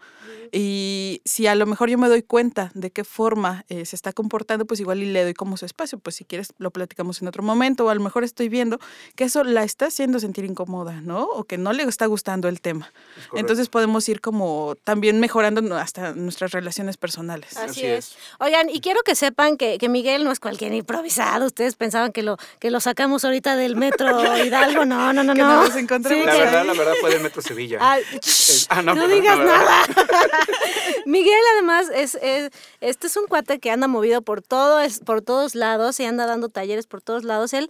Y 0.51 1.21
si 1.25 1.47
a 1.47 1.55
lo 1.55 1.65
mejor 1.65 1.89
yo 1.89 1.97
me 1.97 2.07
doy 2.07 2.21
cuenta 2.21 2.71
de 2.75 2.91
qué 2.91 3.03
forma 3.03 3.65
eh, 3.69 3.85
se 3.85 3.95
está 3.95 4.13
comportando, 4.13 4.67
pues 4.67 4.79
igual 4.79 5.01
y 5.01 5.07
le 5.13 5.23
doy 5.23 5.33
como 5.33 5.55
su 5.57 5.65
espacio. 5.65 5.97
Pues 5.99 6.15
si 6.17 6.25
quieres 6.25 6.49
lo 6.57 6.71
platicamos 6.71 7.21
en 7.21 7.27
otro 7.27 7.43
momento, 7.43 7.85
o 7.85 7.89
a 7.89 7.95
lo 7.95 8.01
mejor 8.01 8.23
estoy 8.23 8.49
viendo 8.49 8.79
que 9.15 9.23
eso 9.25 9.43
la 9.43 9.63
está 9.63 9.85
haciendo 9.85 10.19
sentir 10.19 10.43
incómoda, 10.45 10.99
¿no? 11.01 11.23
O 11.23 11.43
que 11.45 11.57
no 11.57 11.71
le 11.71 11.83
está 11.83 12.05
gustando 12.07 12.47
el 12.49 12.59
tema. 12.61 12.91
Entonces 13.35 13.69
podemos 13.69 14.07
ir 14.09 14.19
como 14.21 14.75
también 14.83 15.19
mejorando 15.19 15.61
no- 15.61 15.75
hasta 15.77 16.13
nuestras 16.13 16.51
relaciones 16.51 16.97
personales. 16.97 17.55
Así, 17.57 17.69
Así 17.81 17.85
es. 17.85 18.05
es. 18.11 18.17
Oigan, 18.39 18.69
y 18.69 18.81
quiero 18.81 19.01
que 19.03 19.15
sepan 19.15 19.57
que, 19.57 19.77
que 19.77 19.87
Miguel 19.89 20.23
no 20.23 20.31
es 20.31 20.39
cualquier 20.39 20.73
improvisado. 20.73 21.45
Ustedes 21.45 21.75
pensaban 21.75 22.11
que 22.11 22.23
lo, 22.23 22.37
que 22.59 22.71
lo 22.71 22.79
sacamos 22.79 23.23
ahorita 23.25 23.55
del 23.55 23.75
metro 23.75 24.21
Hidalgo. 24.43 24.83
No, 24.93 25.13
no, 25.13 25.23
no, 25.23 25.33
Que 25.33 25.41
no. 25.41 25.63
nos 25.63 25.75
encontramos 25.75 26.19
Sí, 26.19 26.25
La 26.25 26.33
que- 26.33 26.39
verdad, 26.39 26.65
la 26.65 26.73
verdad 26.73 26.93
fue 26.99 27.11
del 27.11 27.21
Metro 27.21 27.41
Sevilla. 27.41 27.77
Ah, 27.81 27.97
ah, 28.69 28.81
no, 28.81 28.93
no, 28.95 29.01
perdón, 29.03 29.21
digas 29.21 29.37
no, 29.37 29.45
nada. 29.45 29.83
Miguel 31.05 31.39
además 31.53 31.87
es, 31.93 32.15
es- 32.21 32.51
este 32.81 33.07
es 33.07 33.17
un 33.17 33.27
cuate 33.27 33.59
que 33.59 33.71
anda 33.71 33.87
movido 33.87 34.21
por 34.21 34.41
todo 34.41 34.79
es, 34.79 35.01
por 35.03 35.21
todos 35.21 35.55
lados 35.55 35.99
y 35.99 36.05
anda 36.05 36.25
dando 36.25 36.49
talleres 36.49 36.87
por 36.87 37.01
todos 37.01 37.23
lados. 37.23 37.53
Él 37.53 37.69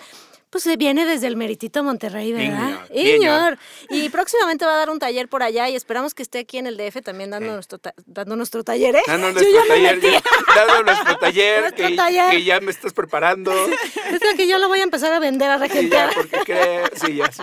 pues 0.53 0.63
se 0.63 0.77
viene 0.77 1.05
desde 1.05 1.25
el 1.27 1.35
Meritito 1.35 1.83
Monterrey, 1.83 2.31
¿verdad? 2.31 2.79
Iñor. 2.93 3.57
Y 3.89 4.07
próximamente 4.09 4.65
va 4.65 4.75
a 4.75 4.77
dar 4.77 4.89
un 4.91 4.99
taller 4.99 5.27
por 5.27 5.41
allá 5.43 5.67
y 5.67 5.75
esperamos 5.75 6.13
que 6.13 6.21
esté 6.23 6.39
aquí 6.39 6.59
en 6.59 6.67
el 6.67 6.77
DF 6.77 7.01
también 7.03 7.31
dando 7.31 7.49
Eh. 7.51 7.55
nuestro 7.55 7.79
ta- 7.79 7.95
dando 8.05 8.35
nuestro 8.35 8.63
taller, 8.63 8.95
¿eh? 8.95 9.01
Dando 9.07 9.29
Yo 9.29 9.33
nuestro 9.33 9.51
ya 9.53 9.61
me 9.63 9.67
taller, 9.67 9.95
metí. 9.95 10.11
ya- 10.11 10.21
dando 10.55 10.83
nuestro 10.83 11.17
taller, 11.17 11.61
Nuestro 11.61 11.87
que, 11.89 11.95
taller. 11.95 12.29
que 12.31 12.43
ya 12.43 12.59
me 12.61 12.71
estás 12.71 12.93
preparando. 12.93 13.51
Es 14.13 14.37
que 14.37 14.47
yo 14.47 14.57
lo 14.59 14.67
voy 14.69 14.79
a 14.79 14.83
empezar 14.83 15.11
a 15.11 15.19
vender 15.19 15.49
a 15.49 15.55
Sí, 15.57 15.59
ya, 15.59 15.67
regentear. 15.67 16.13
porque 16.13 16.37
cree, 16.45 16.83
sí, 16.95 17.15
ya, 17.15 17.31
sí. 17.31 17.41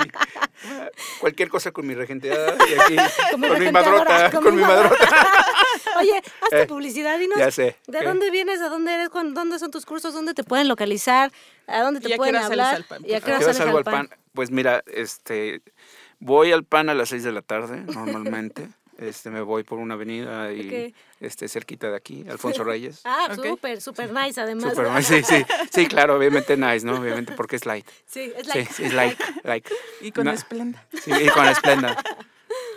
Cualquier 1.21 1.49
cosa 1.49 1.73
con 1.73 1.87
mi 1.87 1.95
regenteada 1.95 2.57
y 2.69 2.75
aquí, 2.79 2.97
Con 3.33 3.41
con, 3.49 3.59
mi 3.59 3.71
madrota, 3.73 4.31
con 4.31 4.43
con, 4.45 4.57
mi 4.57 4.63
madrota. 4.63 5.09
Oye, 5.99 6.23
hazte 6.43 6.63
Eh, 6.63 6.67
publicidad, 6.67 7.19
dinos. 7.19 7.39
ya 7.39 7.51
sé. 7.51 7.77
¿De 7.87 8.03
dónde 8.03 8.31
vienes? 8.31 8.61
¿A 8.61 8.69
dónde 8.69 8.95
eres? 8.95 9.09
¿Cuán- 9.09 9.35
¿Dónde 9.35 9.59
son 9.59 9.71
tus 9.71 9.85
cursos? 9.87 10.15
¿Dónde 10.15 10.35
te 10.35 10.45
pueden 10.45 10.69
localizar? 10.69 11.33
¿A 11.71 11.83
dónde 11.83 12.01
¿Y 12.01 12.11
te 12.11 12.17
pueden 12.17 12.37
hablar? 12.37 12.85
¿Y 13.05 13.15
a 13.15 13.21
qué 13.21 13.27
hora 13.27 13.37
¿A 13.37 13.39
qué 13.39 13.45
hora 13.45 13.53
sales 13.55 13.57
salgo 13.57 13.79
al 13.79 13.85
pan? 13.85 14.09
Pues 14.33 14.51
mira, 14.51 14.83
este, 14.87 15.63
voy 16.19 16.53
al 16.53 16.65
pan 16.65 16.89
a 16.89 16.95
las 16.95 17.09
6 17.11 17.23
de 17.25 17.33
la 17.33 17.43
tarde, 17.43 17.83
normalmente. 17.87 18.69
Este, 19.01 19.31
me 19.31 19.41
voy 19.41 19.63
por 19.63 19.79
una 19.79 19.95
avenida 19.95 20.53
y 20.53 20.95
este, 21.21 21.49
cerquita 21.49 21.89
de 21.91 21.97
aquí, 21.97 22.27
Alfonso 22.29 22.65
Reyes. 22.65 23.01
Ah, 23.07 23.29
Ok. 23.31 23.47
súper, 23.47 23.81
súper 23.81 24.13
nice 24.13 24.39
además. 24.39 24.75
Súper, 24.75 25.03
sí, 25.03 25.23
sí, 25.23 25.43
sí, 25.73 25.87
claro, 25.87 26.19
obviamente 26.19 26.55
nice, 26.59 26.85
¿no? 26.85 27.01
Obviamente 27.01 27.33
porque 27.33 27.57
es 27.57 27.65
light. 27.65 27.89
Sí, 28.05 28.31
es 28.37 28.47
like. 28.47 28.71
sí, 28.75 28.85
es 28.85 28.93
like. 29.45 29.73
Y 30.03 30.13
con 30.13 30.27
No, 30.27 30.33
esplenda. 30.33 30.87
Sí, 31.03 31.13
y 31.13 31.29
con 31.31 31.49
Esplenda. 31.49 31.97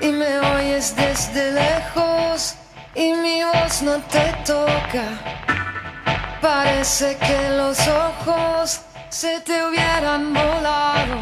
Y 0.00 0.08
me 0.08 0.38
oyes 0.38 0.94
desde 0.94 1.52
lejos, 1.52 2.54
y 2.94 3.12
mi 3.12 3.42
voz 3.42 3.82
no 3.82 3.98
te 4.02 4.32
toca. 4.44 5.06
Parece 6.40 7.16
que 7.16 7.48
los 7.56 7.78
ojos 7.88 8.80
se 9.08 9.40
te 9.40 9.64
hubieran 9.64 10.32
volado. 10.32 11.16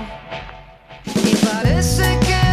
Y 1.04 1.34
parece 1.36 2.18
que 2.20 2.45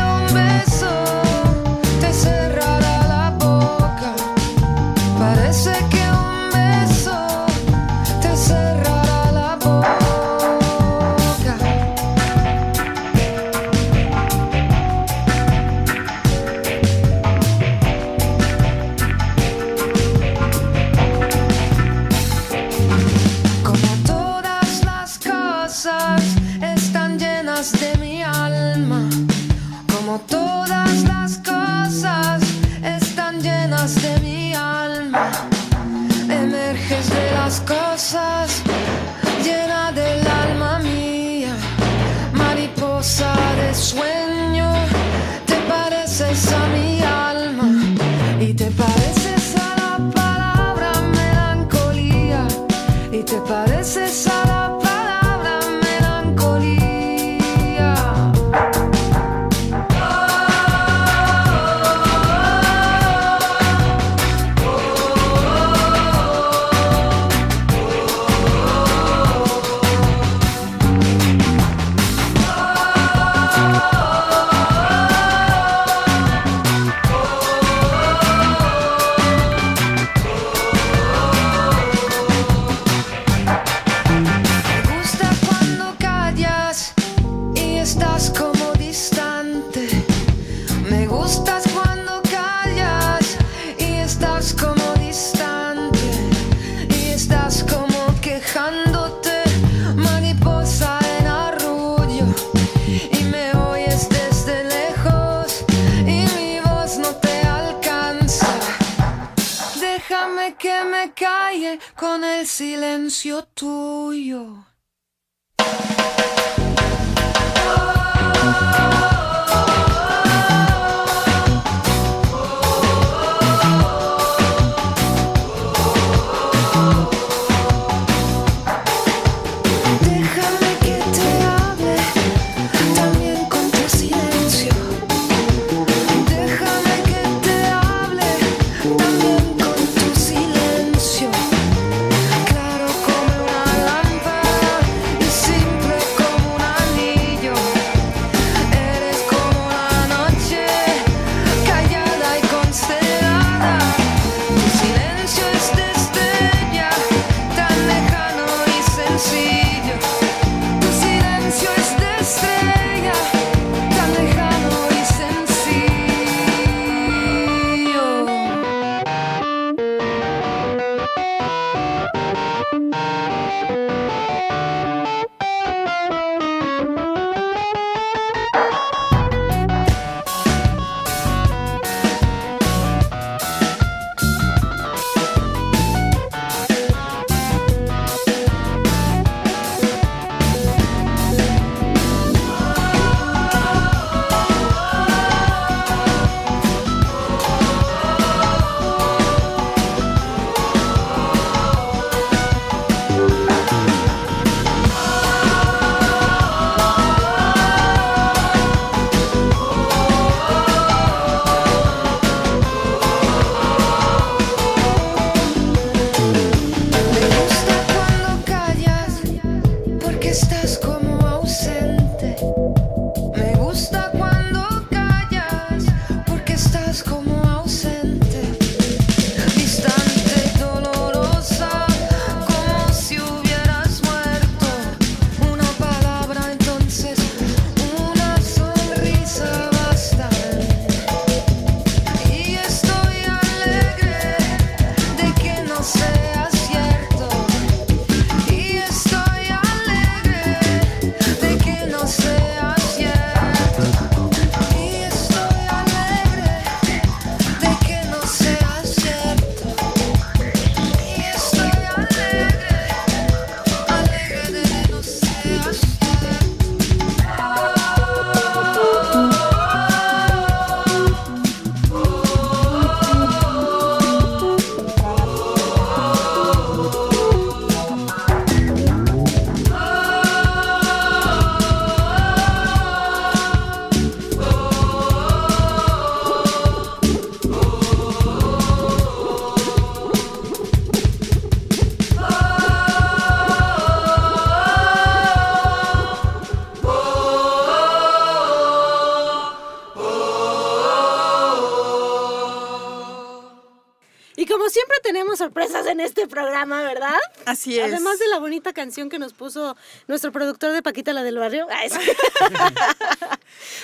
programa, 306.65 306.83
¿verdad? 306.83 307.19
Así 307.45 307.79
es. 307.79 307.85
Además 307.91 308.19
de 308.19 308.27
la 308.27 308.39
bonita 308.39 308.73
canción 308.73 309.09
que 309.09 309.19
nos 309.19 309.33
puso 309.33 309.75
nuestro 310.07 310.31
productor 310.31 310.71
de 310.71 310.81
Paquita 310.81 311.13
la 311.13 311.23
del 311.23 311.37
barrio. 311.37 311.67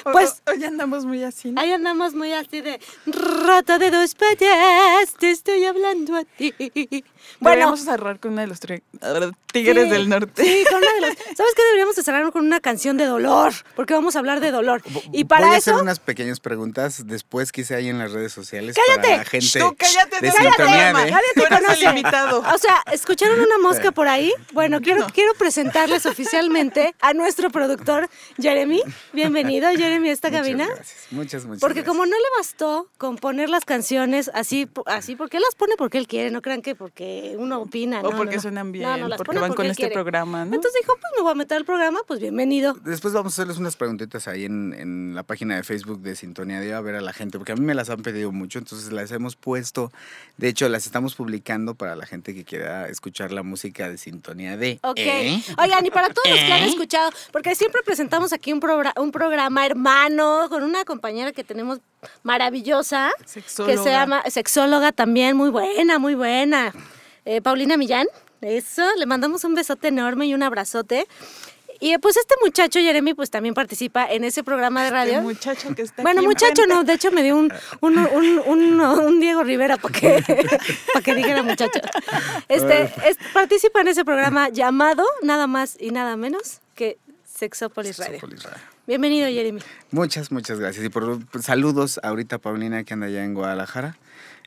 O- 0.06 0.10
pues- 0.12 0.42
hoy 0.56 0.64
andamos 0.64 1.06
muy 1.06 1.24
así. 1.24 1.52
¿no? 1.52 1.62
Ahí 1.62 1.72
andamos 1.72 2.14
muy 2.14 2.34
así 2.34 2.62
de 2.62 2.80
rata 3.06 3.78
de 3.78 3.92
dos 3.92 4.16
patas, 4.16 5.14
te 5.20 5.32
estoy 5.32 5.66
hablando 5.66 6.16
a 6.16 6.24
ti. 6.24 6.54
Bueno, 7.40 7.66
Vamos 7.66 7.82
a 7.88 7.92
cerrar 7.92 8.20
con 8.20 8.34
una 8.34 8.42
de 8.42 8.48
los 8.48 8.60
tri- 8.62 8.82
Tigres 9.52 9.86
Sí, 9.86 9.90
del 9.90 10.10
Norte. 10.10 10.44
Sí, 10.44 10.64
con 10.70 10.78
una 10.78 10.94
de 10.94 11.02
las. 11.02 11.10
¿Sabes 11.38 11.54
qué? 11.56 11.64
Deberíamos 11.64 11.96
de 11.96 12.04
cerrar 12.04 12.32
con 12.32 12.46
una 12.46 12.60
canción 12.60 12.98
de 12.98 13.06
dolor, 13.06 13.52
porque 13.76 13.94
vamos 13.96 14.16
a 14.16 14.20
hablar 14.20 14.40
de 14.42 14.52
dolor. 14.52 14.82
Y 15.12 15.24
para 15.26 15.48
Voy 15.48 15.56
a 15.56 15.58
eso. 15.58 15.72
hacer 15.72 15.82
unas 15.84 16.00
pequeñas 16.00 16.40
preguntas 16.40 17.08
después 17.08 17.52
quizá 17.52 17.76
ahí 17.76 17.90
en 17.90 17.98
las 17.98 18.12
redes 18.12 18.32
sociales 18.32 18.76
¡Cállate! 18.76 19.08
para 19.08 19.18
la 19.18 19.26
gente 19.26 19.60
Tú 19.60 19.76
cállate, 19.78 20.16
de 20.22 20.32
cállate. 20.32 20.32
Sintonía 20.50 20.54
programa. 20.56 21.04
D. 21.06 21.12
Nadie 21.12 21.24
te 21.34 21.40
Tú 21.42 21.46
eres 21.48 21.60
el 21.60 21.66
conoce. 21.66 21.86
invitado. 21.86 22.40
O 22.54 22.58
sea, 22.60 22.84
¿escucharon 22.92 23.40
una 23.40 23.58
mosca 23.58 23.92
por 23.92 24.08
ahí? 24.08 24.32
Bueno, 24.54 24.82
quiero, 24.82 25.08
quiero 25.14 25.34
presentarles 25.34 26.06
oficialmente 26.06 26.94
a 27.02 27.14
nuestro 27.14 27.50
productor, 27.50 28.08
Jeremy. 28.40 28.84
Bienvenido, 29.14 29.70
Jeremy, 29.72 30.10
a 30.10 30.14
esta 30.14 30.30
cabina. 30.42 30.66
gracias. 30.68 30.96
Muchas, 31.12 31.46
muchas 31.46 31.60
Porque 31.62 31.82
gracias. 31.82 31.88
como 31.92 32.06
no 32.06 32.16
le 32.16 32.38
bastó 32.38 32.88
con 32.98 33.16
poner 33.18 33.50
las 33.50 33.66
canciones 33.66 34.30
así, 34.34 34.70
así 34.86 35.16
porque 35.16 35.38
él 35.38 35.44
las 35.46 35.56
pone 35.56 35.76
porque 35.78 35.98
él 35.98 36.08
quiere, 36.08 36.32
no 36.32 36.42
crean 36.42 36.62
que 36.62 36.76
porque 36.76 37.36
uno 37.38 37.62
opina. 37.62 38.00
O 38.02 38.12
no, 38.12 38.18
porque 38.18 38.32
no, 38.32 38.36
no. 38.38 38.42
suenan 38.42 38.72
bien, 38.72 38.84
No, 38.90 38.98
no, 38.98 39.08
las 39.08 39.18
porque 39.18 39.30
pone 39.30 39.40
van 39.42 39.54
con 39.54 39.66
él 39.66 39.72
este 39.72 39.84
quiere. 39.84 39.94
programa, 39.94 40.46
¿no? 40.46 40.56
Entonces 40.56 40.82
dijo, 40.82 40.94
pues 41.00 41.12
me 41.18 41.22
voy 41.24 41.32
a 41.32 41.36
meter 41.36 41.58
al 41.58 41.66
programa, 41.66 42.00
pues 42.08 42.20
bienvenido. 42.20 42.74
Después 42.84 43.14
vamos 43.14 43.34
a 43.34 43.36
hacerles 43.36 43.58
unas 43.58 43.76
preguntitas 43.76 44.28
ahí 44.28 44.46
en, 44.46 44.74
en 44.74 45.16
la 45.16 45.24
página 45.24 45.56
de 45.56 45.64
Facebook 45.64 46.02
de 46.02 46.16
Sintonía 46.16 46.60
de 46.60 46.74
a 46.74 46.82
ver 46.82 46.96
a 46.96 47.02
la 47.02 47.14
gente, 47.14 47.38
porque 47.38 47.52
a 47.52 47.56
mí 47.56 47.62
me 47.66 47.74
las 47.76 47.90
han 47.90 48.02
pedido 48.02 48.32
mucho, 48.32 48.60
entonces 48.60 48.92
las 48.92 49.12
hemos 49.12 49.36
puesto, 49.36 49.92
de 50.38 50.48
hecho 50.50 50.68
las 50.70 50.86
estamos 50.86 51.16
publicando 51.16 51.76
para 51.76 51.96
la 51.96 52.06
gente 52.06 52.34
que 52.34 52.44
quiera 52.46 52.88
escuchar 52.90 53.32
la 53.32 53.44
música 53.44 53.90
de 53.90 53.98
Sintonía 53.98 54.58
de. 54.58 54.80
Ok. 54.84 54.98
¿Eh? 55.00 55.42
Oigan, 55.58 55.86
y 55.86 55.92
para 55.92 56.10
todos 56.10 56.30
los 56.30 56.40
que 56.40 56.52
han 56.54 56.64
¿Eh? 56.66 56.68
escuchado, 56.70 57.10
porque 57.32 57.56
siempre 57.56 57.82
presentamos 57.84 58.34
aquí 58.34 58.54
un, 58.54 58.62
progra- 58.62 58.94
un 59.00 59.12
programa 59.12 59.66
hermano 59.66 60.29
con 60.50 60.64
una 60.64 60.86
compañera 60.86 61.32
que 61.32 61.44
tenemos 61.44 61.80
maravillosa, 62.24 63.12
que 63.20 63.28
Sexóloga. 63.28 63.84
se 63.84 63.90
llama 63.90 64.24
sexóloga 64.30 64.92
también, 64.92 65.36
muy 65.36 65.50
buena, 65.50 66.00
muy 66.00 66.16
buena. 66.16 66.74
Eh, 67.26 67.42
Paulina 67.42 67.78
Millán, 67.78 68.08
eso, 68.42 68.84
le 68.98 69.06
mandamos 69.06 69.44
un 69.44 69.56
besote 69.56 69.90
enorme 69.90 70.26
y 70.28 70.34
un 70.34 70.44
abrazote. 70.44 71.08
Y 71.82 71.94
eh, 71.94 72.00
pues 72.00 72.18
este 72.18 72.36
muchacho, 72.44 72.80
Jeremy, 72.80 73.14
pues 73.14 73.30
también 73.30 73.54
participa 73.56 74.06
en 74.12 74.26
ese 74.26 74.44
programa 74.44 74.84
de 74.84 74.90
radio. 74.90 75.18
El 75.20 75.22
muchacho 75.24 75.74
que 75.74 75.84
está 75.84 76.02
Bueno, 76.02 76.20
aquí 76.20 76.28
muchacho 76.28 76.64
enfrente. 76.64 76.74
no, 76.76 76.84
de 76.84 76.94
hecho 76.94 77.10
me 77.12 77.24
dio 77.24 77.38
un, 77.38 77.54
un, 77.80 77.98
un, 77.98 78.40
un- 78.46 78.82
un 78.82 79.20
Diego 79.22 79.44
Rivera 79.44 79.78
para 79.78 79.94
que, 79.98 80.22
para 80.94 81.04
que 81.06 81.16
dijera 81.16 81.42
muchacho. 81.42 81.80
Este, 82.50 82.84
es- 83.06 83.18
participa 83.34 83.80
en 83.80 83.88
ese 83.90 84.04
programa 84.04 84.50
llamado 84.50 85.06
nada 85.22 85.48
más 85.48 85.78
y 85.80 85.92
nada 85.92 86.18
menos 86.18 86.60
que 86.76 86.98
Sexópolis 87.24 87.98
Radio. 87.98 88.12
Sexópolis 88.20 88.44
Radio. 88.44 88.58
Bienvenido, 88.90 89.28
Jeremy. 89.28 89.62
Muchas, 89.92 90.32
muchas 90.32 90.60
gracias. 90.60 90.84
Y 90.84 90.90
por 90.90 91.20
saludos 91.44 92.00
ahorita 92.02 92.38
a 92.38 92.40
Paulina 92.40 92.84
que 92.84 92.96
anda 92.96 93.06
allá 93.06 93.24
en 93.24 93.36
Guadalajara 93.36 94.00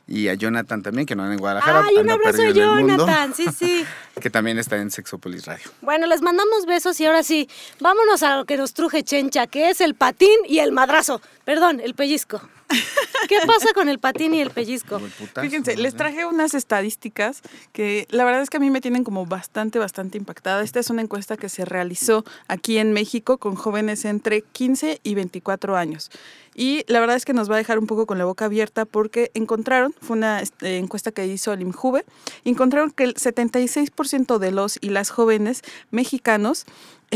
y 0.05 0.27
a 0.27 0.33
Jonathan 0.33 0.83
también 0.83 1.05
que 1.05 1.15
no 1.15 1.23
anda 1.23 1.35
en 1.35 1.39
Guadalajara. 1.39 1.85
Ay, 1.87 1.95
un 1.95 2.11
abrazo 2.11 2.41
a 2.41 2.49
Jonathan, 2.49 3.33
sí, 3.33 3.45
sí. 3.57 3.85
que 4.21 4.29
también 4.29 4.59
está 4.59 4.75
en 4.75 4.91
Sexópolis 4.91 5.45
Radio. 5.45 5.63
Bueno, 5.79 6.07
les 6.07 6.21
mandamos 6.21 6.65
besos 6.65 6.99
y 6.99 7.05
ahora 7.05 7.23
sí, 7.23 7.47
vámonos 7.79 8.21
a 8.21 8.35
lo 8.35 8.43
que 8.43 8.57
nos 8.57 8.73
truje 8.73 9.01
Chencha, 9.03 9.47
que 9.47 9.69
es 9.69 9.79
el 9.79 9.95
patín 9.95 10.37
y 10.45 10.59
el 10.59 10.73
madrazo. 10.73 11.21
Perdón, 11.45 11.79
el 11.79 11.95
pellizco. 11.95 12.41
¿Qué 13.29 13.37
pasa 13.47 13.73
con 13.73 13.89
el 13.89 13.99
patín 13.99 14.33
y 14.33 14.41
el 14.41 14.49
pellizco? 14.49 14.95
Como 14.95 15.05
el 15.05 15.11
putazo, 15.11 15.41
Fíjense, 15.41 15.75
¿no? 15.75 15.81
les 15.81 15.95
traje 15.95 16.25
unas 16.25 16.53
estadísticas 16.53 17.41
que 17.71 18.07
la 18.09 18.25
verdad 18.25 18.41
es 18.41 18.49
que 18.49 18.57
a 18.57 18.59
mí 18.59 18.69
me 18.69 18.81
tienen 18.81 19.03
como 19.03 19.25
bastante, 19.25 19.79
bastante 19.79 20.17
impactada. 20.17 20.63
Esta 20.63 20.79
es 20.79 20.89
una 20.89 21.01
encuesta 21.01 21.37
que 21.37 21.49
se 21.49 21.65
realizó 21.65 22.25
aquí 22.47 22.77
en 22.77 22.93
México 22.93 23.37
con 23.37 23.55
jóvenes 23.55 24.05
entre 24.05 24.41
15 24.41 24.99
y 25.03 25.15
24 25.15 25.77
años. 25.77 26.11
Y 26.55 26.83
la 26.87 26.99
verdad 26.99 27.15
es 27.15 27.25
que 27.25 27.33
nos 27.33 27.49
va 27.49 27.55
a 27.55 27.57
dejar 27.57 27.79
un 27.79 27.87
poco 27.87 28.05
con 28.05 28.17
la 28.17 28.25
boca 28.25 28.45
abierta 28.45 28.85
porque 28.85 29.31
encontraron, 29.33 29.93
fue 29.99 30.17
una 30.17 30.41
este, 30.41 30.77
encuesta 30.77 31.11
que 31.11 31.25
hizo 31.25 31.51
el 31.51 31.61
IMJUVE, 31.61 32.05
encontraron 32.45 32.91
que 32.91 33.05
el 33.05 33.15
76% 33.15 34.37
de 34.37 34.51
los 34.51 34.77
y 34.79 34.89
las 34.89 35.09
jóvenes 35.09 35.61
mexicanos 35.89 36.65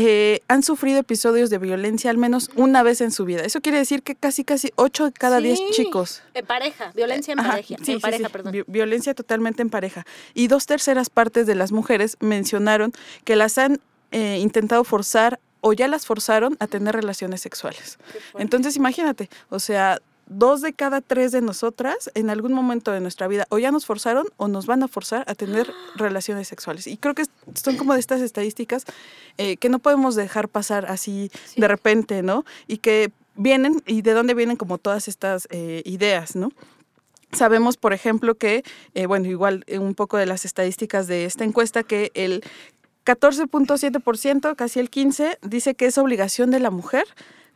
eh, 0.00 0.40
han 0.48 0.62
sufrido 0.62 1.00
episodios 1.00 1.50
de 1.50 1.58
violencia 1.58 2.10
al 2.10 2.18
menos 2.18 2.50
una 2.54 2.82
vez 2.84 3.00
en 3.00 3.10
su 3.10 3.24
vida. 3.24 3.42
Eso 3.42 3.60
quiere 3.60 3.78
decir 3.78 4.02
que 4.04 4.14
casi, 4.14 4.44
casi 4.44 4.70
8 4.76 5.06
de 5.06 5.12
cada 5.12 5.40
10 5.40 5.58
Sí, 5.58 5.64
chicos 5.72 6.22
En 6.34 6.46
pareja, 6.46 6.92
violencia 6.94 7.32
en 7.32 7.40
Ajá, 7.40 7.50
pareja. 7.50 7.68
sí, 7.68 7.74
en 7.78 7.84
sí, 7.84 7.98
pareja, 7.98 8.28
perdón. 8.28 8.52
vi- 8.52 8.64
Violencia 8.68 9.12
totalmente 9.14 9.60
en 9.62 9.70
pareja. 9.70 10.06
Y 10.34 10.46
dos 10.46 10.66
terceras 10.66 11.10
partes 11.10 11.46
de 11.48 11.54
las 11.56 11.72
mujeres 11.72 12.16
mencionaron 12.20 12.92
que 13.24 13.34
las 13.34 13.58
han 13.58 13.80
eh, 14.12 14.38
intentado 14.40 14.84
forzar 14.84 15.40
o 15.60 15.72
ya 15.72 15.88
las 15.88 16.06
forzaron 16.06 16.56
a 16.60 16.68
tener 16.68 16.94
relaciones 16.94 17.40
sexuales. 17.40 17.98
Entonces 18.38 18.76
imagínate, 18.76 19.28
o 19.50 19.58
sea, 19.58 19.98
dos 20.28 20.60
de 20.60 20.72
cada 20.72 21.00
tres 21.00 21.32
de 21.32 21.40
nosotras 21.40 22.10
en 22.14 22.30
algún 22.30 22.52
momento 22.52 22.92
de 22.92 23.00
nuestra 23.00 23.28
vida 23.28 23.46
o 23.50 23.58
ya 23.58 23.70
nos 23.70 23.86
forzaron 23.86 24.26
o 24.36 24.48
nos 24.48 24.66
van 24.66 24.82
a 24.82 24.88
forzar 24.88 25.24
a 25.26 25.34
tener 25.34 25.72
relaciones 25.96 26.48
sexuales. 26.48 26.86
Y 26.86 26.96
creo 26.96 27.14
que 27.14 27.24
son 27.54 27.76
como 27.76 27.94
de 27.94 28.00
estas 28.00 28.20
estadísticas 28.20 28.84
eh, 29.38 29.56
que 29.56 29.68
no 29.68 29.78
podemos 29.78 30.14
dejar 30.14 30.48
pasar 30.48 30.86
así 30.86 31.30
Sí. 31.46 31.60
de 31.60 31.68
repente, 31.68 32.22
¿no? 32.22 32.44
Y 32.66 32.78
que 32.78 33.10
vienen, 33.36 33.82
y 33.86 34.02
de 34.02 34.12
dónde 34.12 34.34
vienen 34.34 34.56
como 34.56 34.78
todas 34.78 35.08
estas 35.08 35.48
eh, 35.50 35.82
ideas, 35.84 36.36
¿no? 36.36 36.50
Sabemos, 37.32 37.76
por 37.76 37.92
ejemplo, 37.92 38.36
que, 38.36 38.64
eh, 38.94 39.06
bueno, 39.06 39.28
igual 39.28 39.64
un 39.78 39.94
poco 39.94 40.16
de 40.16 40.26
las 40.26 40.44
estadísticas 40.44 41.06
de 41.06 41.24
esta 41.26 41.44
encuesta, 41.44 41.82
que 41.82 42.10
el 42.14 42.42
14.7%, 43.04 44.56
casi 44.56 44.80
el 44.80 44.90
15%, 44.90 45.38
dice 45.42 45.74
que 45.74 45.86
es 45.86 45.98
obligación 45.98 46.50
de 46.50 46.60
la 46.60 46.70
mujer 46.70 47.04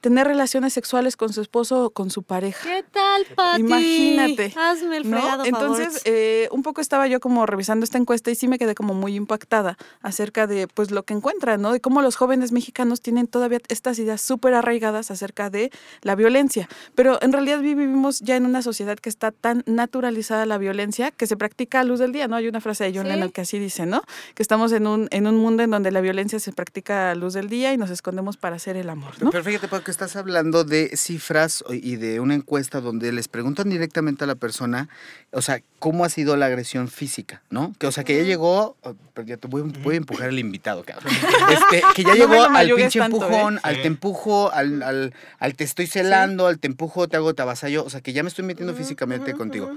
tener 0.03 0.27
relaciones 0.27 0.75
sexuales 0.75 1.17
con 1.17 1.33
su 1.33 1.41
esposo 1.41 1.87
o 1.87 1.91
con 1.91 2.11
su 2.11 2.23
pareja. 2.25 2.69
¿Qué 2.69 2.85
tal, 2.93 3.25
Pati? 3.35 3.61
Imagínate. 3.61 4.53
Hazme 4.57 4.99
el 4.99 5.11
¿no? 5.11 5.17
fregado 5.19 5.45
Entonces, 5.45 5.87
favor. 5.87 6.01
eh, 6.05 6.49
un 6.51 6.63
poco 6.63 6.81
estaba 6.81 7.07
yo 7.07 7.21
como 7.21 7.47
revisando 7.47 7.85
esta 7.85 7.99
encuesta 7.99 8.31
y 8.31 8.35
sí 8.35 8.49
me 8.49 8.59
quedé 8.59 8.75
como 8.75 8.95
muy 8.95 9.15
impactada 9.15 9.79
acerca 10.03 10.47
de 10.47 10.67
pues 10.67 10.91
lo 10.91 11.05
que 11.05 11.15
encuentran, 11.15 11.63
¿no? 11.63 11.73
De 11.73 11.81
cómo 11.81 12.03
los 12.03 12.17
jóvenes 12.17 12.51
mexicanos 12.53 13.01
tienen 13.01 13.29
todavía 13.29 13.61
estas 13.69 13.99
ideas 14.01 14.21
súper 14.21 14.55
arraigadas 14.55 15.11
acerca 15.13 15.51
de 15.51 15.71
la 16.03 16.17
violencia. 16.17 16.69
Pero 16.97 17.19
en 17.23 17.33
realidad 17.33 17.61
vi- 17.61 17.75
vivimos 17.75 18.19
ya 18.21 18.35
en 18.37 18.45
una 18.45 18.61
sociedad 18.63 18.99
que 18.99 19.09
está 19.09 19.31
tan 19.31 19.63
naturalizada 19.67 20.47
la 20.47 20.59
violencia 20.59 21.13
que 21.13 21.29
se 21.29 21.37
practica 21.37 21.79
a 21.79 21.85
luz 21.85 22.01
del 22.01 22.11
día, 22.11 22.27
¿no? 22.27 22.35
Hay 22.35 22.49
una 22.49 22.61
frase 22.61 22.83
de 22.85 22.91
John 22.93 23.05
Sí. 23.07 23.13
Lennon 23.13 23.31
que 23.31 23.43
así 23.43 23.61
dice, 23.61 23.87
¿no? 23.87 24.03
Que 24.35 24.43
estamos 24.43 24.73
en 24.73 24.89
un, 24.89 25.07
en 25.13 25.29
un 25.29 25.37
mundo 25.37 25.63
en 25.63 25.71
donde 25.71 25.93
la 25.93 26.01
violencia 26.01 26.41
se 26.41 26.53
practica 26.53 27.13
a 27.13 27.15
luz 27.15 27.35
del 27.35 27.49
día 27.49 27.73
y 27.73 27.77
nos 27.77 27.91
escondemos 27.91 28.37
para 28.37 28.57
hacer 28.57 28.77
el 28.77 28.91
amor, 28.91 29.13
¿no? 29.23 29.31
Pero 29.31 29.45
fíjate, 29.45 29.69
porque 29.69 29.92
estás 29.93 30.17
hablando 30.17 30.65
de 30.65 30.97
cifras 30.97 31.63
y 31.71 31.95
de 31.97 32.19
una 32.19 32.35
encuesta 32.35 32.81
donde 32.81 33.13
les 33.13 33.29
preguntan 33.29 33.71
directamente 33.71 34.25
a 34.25 34.27
la 34.27 34.35
persona, 34.35 34.89
o 35.31 35.41
sea, 35.43 35.63
cómo 35.79 36.05
ha 36.05 36.09
sido 36.09 36.37
la 36.37 36.47
agresión 36.47 36.89
física, 36.89 37.43
¿no? 37.51 37.73
Que, 37.79 37.87
o 37.87 37.93
sea, 37.93 38.03
que 38.03 38.17
ya 38.17 38.25
llegó, 38.25 38.77
oh, 38.83 38.95
pero 39.15 39.27
ya 39.29 39.37
te 39.37 39.47
voy, 39.47 39.63
a- 39.63 39.81
voy 39.83 39.95
a 39.95 39.99
empujar 39.99 40.29
al 40.31 40.39
invitado, 40.41 40.83
cabrón. 40.85 41.13
Este, 41.53 41.83
que 41.95 42.03
ya 42.03 42.11
No 42.11 42.15
llegó 42.17 42.43
al 42.45 42.71
pinche 42.75 42.99
tanto, 42.99 43.17
empujón, 43.23 43.57
¿eh? 43.57 43.61
al 43.63 43.81
te 43.83 43.87
empujo, 43.87 44.51
al, 44.53 44.83
al, 44.83 45.15
al 45.39 45.55
te 45.55 45.65
estoy 45.65 45.87
celando, 45.87 46.47
al 46.49 46.59
te 46.59 46.67
empujo, 46.67 47.07
te 47.09 47.17
hago, 47.17 47.35
te 47.35 47.43
avasallo, 47.43 47.85
o 47.85 47.91
sea, 47.91 48.01
que 48.01 48.13
ya 48.13 48.23
me 48.23 48.29
estoy 48.29 48.45
metiendo 48.45 48.75
físicamente 48.75 49.33
contigo. 49.35 49.71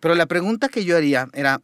Pero 0.00 0.14
la 0.14 0.26
pregunta 0.26 0.68
que 0.68 0.84
yo 0.84 0.96
haría 0.96 1.28
era, 1.34 1.60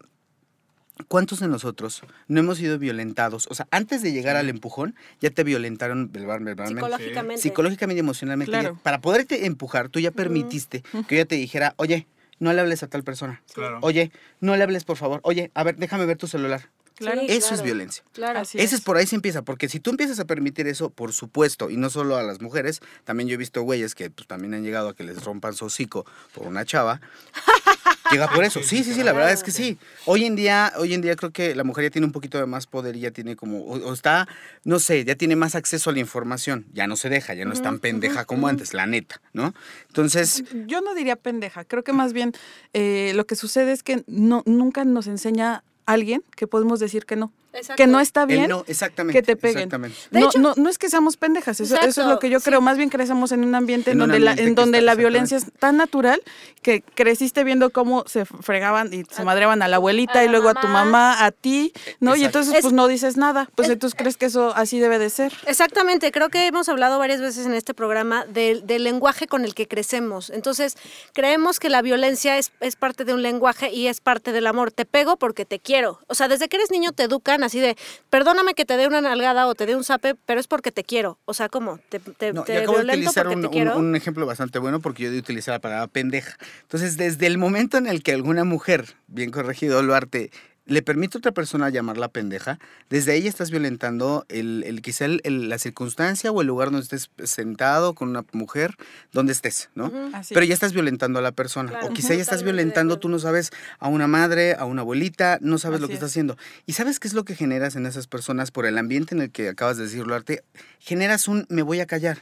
¿Cuántos 1.08 1.40
de 1.40 1.48
nosotros 1.48 2.02
no 2.28 2.40
hemos 2.40 2.58
sido 2.58 2.78
violentados? 2.78 3.46
O 3.50 3.54
sea, 3.54 3.66
antes 3.70 4.02
de 4.02 4.12
llegar 4.12 4.36
al 4.36 4.48
empujón, 4.48 4.94
ya 5.20 5.30
te 5.30 5.42
violentaron 5.42 6.12
verbal- 6.12 6.44
verbalmente. 6.44 6.80
Psicológicamente. 6.80 7.42
Psicológicamente 7.42 7.96
y 7.98 8.00
emocionalmente. 8.00 8.50
Claro. 8.52 8.74
ya- 8.76 8.82
para 8.82 9.00
poderte 9.00 9.46
empujar, 9.46 9.88
tú 9.88 10.00
ya 10.00 10.10
permitiste 10.10 10.82
que 11.08 11.16
yo 11.16 11.26
te 11.26 11.34
dijera, 11.36 11.74
oye, 11.76 12.06
no 12.38 12.52
le 12.52 12.60
hables 12.60 12.82
a 12.82 12.88
tal 12.88 13.04
persona. 13.04 13.42
Claro. 13.54 13.78
Oye, 13.82 14.12
no 14.40 14.54
le 14.56 14.62
hables, 14.62 14.84
por 14.84 14.96
favor. 14.96 15.20
Oye, 15.24 15.50
a 15.54 15.64
ver, 15.64 15.76
déjame 15.76 16.06
ver 16.06 16.18
tu 16.18 16.26
celular. 16.26 16.68
Claro. 16.96 17.20
Sí, 17.22 17.26
Eso 17.30 17.54
es 17.54 17.62
violencia. 17.62 18.04
Claro. 18.12 18.40
Así 18.40 18.58
Ese 18.60 18.74
es 18.76 18.80
por 18.82 18.96
ahí 18.96 19.06
se 19.06 19.16
empieza, 19.16 19.42
porque 19.42 19.68
si 19.68 19.80
tú 19.80 19.90
empiezas 19.90 20.20
a 20.20 20.24
permitir 20.26 20.66
eso, 20.68 20.90
por 20.90 21.12
supuesto, 21.12 21.70
y 21.70 21.76
no 21.76 21.88
solo 21.90 22.16
a 22.16 22.22
las 22.22 22.40
mujeres, 22.40 22.80
también 23.04 23.28
yo 23.28 23.34
he 23.34 23.38
visto 23.38 23.62
güeyes 23.62 23.94
que 23.94 24.10
pues, 24.10 24.28
también 24.28 24.54
han 24.54 24.62
llegado 24.62 24.90
a 24.90 24.94
que 24.94 25.02
les 25.02 25.24
rompan 25.24 25.54
su 25.54 25.64
hocico 25.64 26.04
por 26.34 26.46
una 26.46 26.64
chava. 26.64 27.00
Llega 28.12 28.28
por 28.28 28.44
eso. 28.44 28.62
Sí, 28.62 28.84
sí, 28.84 28.94
sí, 28.94 29.02
la 29.02 29.12
verdad 29.12 29.32
es 29.32 29.42
que 29.42 29.50
sí. 29.50 29.78
Hoy 30.06 30.24
en 30.24 30.36
día, 30.36 30.72
hoy 30.76 30.94
en 30.94 31.00
día 31.00 31.16
creo 31.16 31.32
que 31.32 31.54
la 31.54 31.64
mujer 31.64 31.84
ya 31.84 31.90
tiene 31.90 32.06
un 32.06 32.12
poquito 32.12 32.38
de 32.38 32.46
más 32.46 32.66
poder 32.66 32.96
y 32.96 33.00
ya 33.00 33.10
tiene 33.10 33.34
como, 33.34 33.60
o, 33.60 33.78
o 33.78 33.92
está, 33.92 34.28
no 34.64 34.78
sé, 34.78 35.04
ya 35.04 35.14
tiene 35.14 35.34
más 35.36 35.54
acceso 35.54 35.90
a 35.90 35.92
la 35.92 35.98
información. 36.00 36.66
Ya 36.72 36.86
no 36.86 36.96
se 36.96 37.08
deja, 37.08 37.34
ya 37.34 37.44
no 37.44 37.52
es 37.52 37.62
tan 37.62 37.78
pendeja 37.78 38.24
como 38.24 38.48
antes, 38.48 38.74
la 38.74 38.86
neta, 38.86 39.20
¿no? 39.32 39.54
Entonces, 39.88 40.44
Yo 40.66 40.80
no 40.80 40.94
diría 40.94 41.16
pendeja, 41.16 41.64
creo 41.64 41.82
que 41.82 41.92
más 41.92 42.12
bien 42.12 42.32
eh, 42.72 43.12
lo 43.14 43.26
que 43.26 43.36
sucede 43.36 43.72
es 43.72 43.82
que 43.82 44.04
no, 44.06 44.42
nunca 44.46 44.84
nos 44.84 45.06
enseña 45.06 45.64
alguien 45.86 46.22
que 46.36 46.46
podemos 46.46 46.80
decir 46.80 47.06
que 47.06 47.16
no. 47.16 47.32
Exacto. 47.52 47.76
Que 47.82 47.86
no 47.86 48.00
está 48.00 48.24
bien 48.26 48.48
no, 48.48 48.64
exactamente. 48.66 49.18
que 49.20 49.22
te 49.26 49.36
peguen. 49.36 49.58
Exactamente. 49.58 49.96
De 50.10 50.20
No, 50.20 50.26
hecho- 50.28 50.38
no, 50.38 50.54
no 50.56 50.70
es 50.70 50.78
que 50.78 50.88
seamos 50.88 51.16
pendejas, 51.16 51.60
eso, 51.60 51.76
eso 51.76 52.00
es 52.02 52.06
lo 52.08 52.18
que 52.18 52.30
yo 52.30 52.40
sí. 52.40 52.44
creo. 52.46 52.60
Más 52.60 52.76
bien 52.76 52.88
crecemos 52.88 53.30
en 53.32 53.44
un 53.44 53.54
ambiente 53.54 53.90
en, 53.92 53.98
donde, 53.98 54.20
la, 54.20 54.32
en 54.32 54.54
donde 54.54 54.78
está- 54.78 54.86
la 54.86 54.94
violencia 54.94 55.36
es 55.36 55.46
tan 55.58 55.76
natural 55.76 56.22
que 56.62 56.82
creciste 56.82 57.44
viendo 57.44 57.70
cómo 57.70 58.04
se 58.06 58.24
fregaban 58.24 58.92
y 58.92 59.04
se 59.10 59.24
madreaban 59.24 59.62
a 59.62 59.68
la 59.68 59.76
abuelita 59.76 60.20
a 60.20 60.24
y 60.24 60.28
luego 60.28 60.48
a 60.48 60.54
tu 60.54 60.68
mamá. 60.68 61.24
a 61.24 61.30
ti, 61.32 61.72
¿no? 62.00 62.16
Y 62.16 62.24
entonces 62.24 62.54
Es- 62.54 62.60
pues 62.62 62.72
no 62.72 62.88
dices 62.88 63.16
nada. 63.16 63.50
Pues 63.54 63.68
es- 63.68 63.74
entonces 63.74 63.98
crees 63.98 64.16
que 64.16 64.26
eso 64.26 64.52
así 64.54 64.78
debe 64.78 64.98
de 64.98 65.10
ser. 65.10 65.32
Exactamente, 65.46 66.10
creo 66.12 66.28
que 66.30 66.46
hemos 66.46 66.68
hablado 66.68 66.98
varias 66.98 67.20
veces 67.20 67.46
en 67.46 67.54
este 67.54 67.74
programa 67.74 68.24
del, 68.26 68.66
del 68.66 68.84
lenguaje 68.84 69.26
con 69.26 69.44
el 69.44 69.54
que 69.54 69.66
crecemos. 69.68 70.30
Entonces, 70.30 70.76
creemos 71.12 71.60
que 71.60 71.68
la 71.68 71.82
violencia 71.82 72.38
es, 72.38 72.52
es 72.60 72.76
parte 72.76 73.04
de 73.04 73.12
un 73.14 73.22
lenguaje 73.22 73.70
y 73.70 73.86
es 73.88 74.00
parte 74.00 74.32
del 74.32 74.46
amor. 74.46 74.70
Te 74.72 74.84
pego 74.84 75.16
porque 75.16 75.44
te 75.44 75.58
quiero. 75.58 76.00
O 76.06 76.14
sea, 76.14 76.28
desde 76.28 76.48
que 76.48 76.56
eres 76.56 76.70
niño 76.70 76.92
te 76.92 77.02
educan 77.04 77.41
así 77.42 77.60
de, 77.60 77.76
perdóname 78.10 78.54
que 78.54 78.64
te 78.64 78.76
dé 78.76 78.86
una 78.86 79.00
nalgada 79.00 79.46
o 79.46 79.54
te 79.54 79.66
dé 79.66 79.76
un 79.76 79.84
zape, 79.84 80.14
pero 80.26 80.40
es 80.40 80.46
porque 80.46 80.72
te 80.72 80.84
quiero. 80.84 81.18
O 81.24 81.34
sea, 81.34 81.48
¿cómo? 81.48 81.78
¿Te, 81.88 81.98
te, 81.98 82.32
No, 82.32 82.44
te 82.44 82.58
acabo 82.58 82.78
de 82.78 82.84
utilizar 82.84 83.24
porque 83.24 83.34
un, 83.36 83.40
te 83.42 83.46
un- 83.48 83.52
quiero? 83.52 83.76
un 83.76 83.96
ejemplo 83.96 84.26
bastante 84.26 84.58
bueno 84.58 84.80
porque 84.80 85.04
yo 85.04 85.10
de 85.10 85.18
utilizar 85.18 85.54
la 85.54 85.60
palabra 85.60 85.86
pendeja. 85.88 86.36
Entonces, 86.62 86.96
desde 86.96 87.26
el 87.26 87.38
momento 87.38 87.76
en 87.78 87.86
el 87.86 88.02
que 88.02 88.12
alguna 88.12 88.44
mujer, 88.44 88.94
bien 89.08 89.30
corregido, 89.30 89.82
Luarte, 89.82 90.30
le 90.64 90.80
permite 90.82 91.16
a 91.16 91.18
otra 91.18 91.32
persona 91.32 91.68
llamarla 91.70 92.08
pendeja, 92.08 92.58
desde 92.88 93.12
ahí 93.12 93.26
estás 93.26 93.50
violentando 93.50 94.24
el, 94.28 94.62
el 94.64 94.80
quizá 94.80 95.06
el- 95.06 95.20
el- 95.24 95.48
la 95.48 95.58
circunstancia 95.58 96.30
o 96.30 96.40
el 96.40 96.46
lugar 96.46 96.70
donde 96.70 96.82
estés 96.84 97.10
sentado 97.24 97.94
con 97.94 98.08
una 98.10 98.24
mujer, 98.32 98.76
donde 99.12 99.32
estés, 99.32 99.70
¿no? 99.74 99.90
Pero 100.28 100.44
ya 100.44 100.54
estás 100.54 100.72
violentando 100.72 101.18
a 101.18 101.22
la 101.22 101.32
persona. 101.32 101.70
Claro. 101.70 101.86
O 101.88 101.90
quizá 101.92 102.14
ya 102.14 102.22
estás 102.22 102.42
violentando, 102.44 102.98
tú 102.98 103.08
no 103.08 103.18
sabes, 103.18 103.50
a 103.80 103.88
una 103.88 104.06
madre, 104.06 104.54
a 104.54 104.64
una 104.64 104.82
abuelita, 104.82 105.38
no 105.40 105.58
sabes 105.58 105.80
lo 105.80 105.88
que 105.88 105.94
es. 105.94 105.96
estás 105.98 106.10
haciendo. 106.10 106.36
¿Y 106.64 106.74
sabes 106.74 107.00
qué 107.00 107.08
es 107.08 107.14
lo 107.14 107.24
que 107.24 107.34
generas 107.34 107.74
en 107.74 107.86
esas 107.86 108.06
personas 108.06 108.50
por 108.52 108.64
el 108.66 108.78
ambiente 108.78 109.14
en 109.14 109.22
el 109.22 109.30
que 109.32 109.48
acabas 109.48 109.76
de 109.78 109.84
decirlo, 109.84 110.14
Arte? 110.14 110.44
Generas 110.78 111.26
un 111.26 111.44
me 111.48 111.62
voy 111.62 111.80
a 111.80 111.86
callar. 111.86 112.18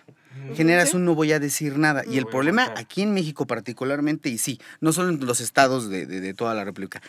Generas 0.55 0.95
un 0.95 1.05
no 1.05 1.15
voy 1.15 1.33
a 1.33 1.39
decir 1.41 1.77
nada. 1.77 2.05
Y 2.07 2.17
el 2.17 2.25
problema 2.27 2.73
aquí 2.77 3.03
en 3.03 3.13
México 3.13 3.47
particularmente, 3.47 4.29
y 4.31 4.39
sí, 4.39 4.61
no 4.81 4.93
solo 4.93 5.11
en 5.11 5.27
los 5.27 5.41
estados 5.41 5.91
de, 5.91 6.07
de- 6.07 6.21
de 6.21 6.35
toda 6.35 6.55
la 6.55 6.65
República, 6.65 7.03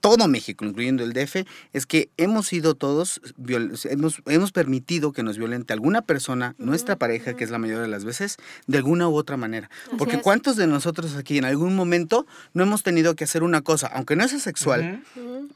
todo 0.00 0.28
México, 0.28 0.64
incluyendo 0.64 1.02
el 1.04 1.12
DF, 1.12 1.44
es 1.72 1.86
que 1.86 2.08
hemos 2.16 2.46
sido 2.46 2.74
todos, 2.74 3.20
viol- 3.36 3.78
hemos, 3.90 4.20
hemos 4.26 4.52
permitido 4.52 5.12
que 5.12 5.22
nos 5.22 5.38
violente 5.38 5.72
alguna 5.72 6.02
persona, 6.02 6.54
nuestra 6.58 6.96
pareja, 6.96 7.34
que 7.34 7.44
es 7.44 7.50
la 7.50 7.58
mayoría 7.58 7.82
de 7.82 7.88
las 7.88 8.04
veces, 8.04 8.36
de 8.66 8.78
alguna 8.78 9.08
u 9.08 9.14
otra 9.16 9.36
manera. 9.36 9.70
Porque 9.98 10.16
es. 10.16 10.22
¿cuántos 10.22 10.56
de 10.56 10.66
nosotros 10.66 11.16
aquí 11.16 11.38
en 11.38 11.44
algún 11.44 11.74
momento 11.76 12.26
no 12.54 12.62
hemos 12.64 12.82
tenido 12.82 13.14
que 13.16 13.24
hacer 13.24 13.42
una 13.42 13.62
cosa, 13.62 13.86
aunque 13.88 14.16
no 14.16 14.26
sea 14.28 14.38
sexual, 14.38 15.02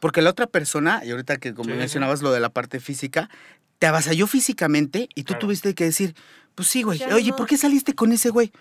porque 0.00 0.22
la 0.22 0.30
otra 0.30 0.46
persona, 0.46 1.02
y 1.04 1.10
ahorita 1.10 1.36
que 1.38 1.54
como 1.54 1.66
Sí, 1.66 1.72
sí. 1.72 1.78
mencionabas 1.78 2.22
lo 2.22 2.32
de 2.32 2.40
la 2.40 2.48
parte 2.50 2.80
física, 2.80 3.28
te 3.78 3.86
avasalló 3.86 4.26
físicamente 4.26 5.08
y 5.14 5.22
tú 5.22 5.28
Claro. 5.34 5.40
tuviste 5.40 5.74
que 5.74 5.84
decir, 5.84 6.14
pues 6.60 6.68
sí, 6.68 6.82
güey, 6.82 6.98
Ya 6.98 7.14
oye, 7.14 7.30
no. 7.30 7.36
¿por 7.36 7.46
qué 7.46 7.56
saliste 7.56 7.94
con 7.94 8.12
ese 8.12 8.28
güey? 8.28 8.52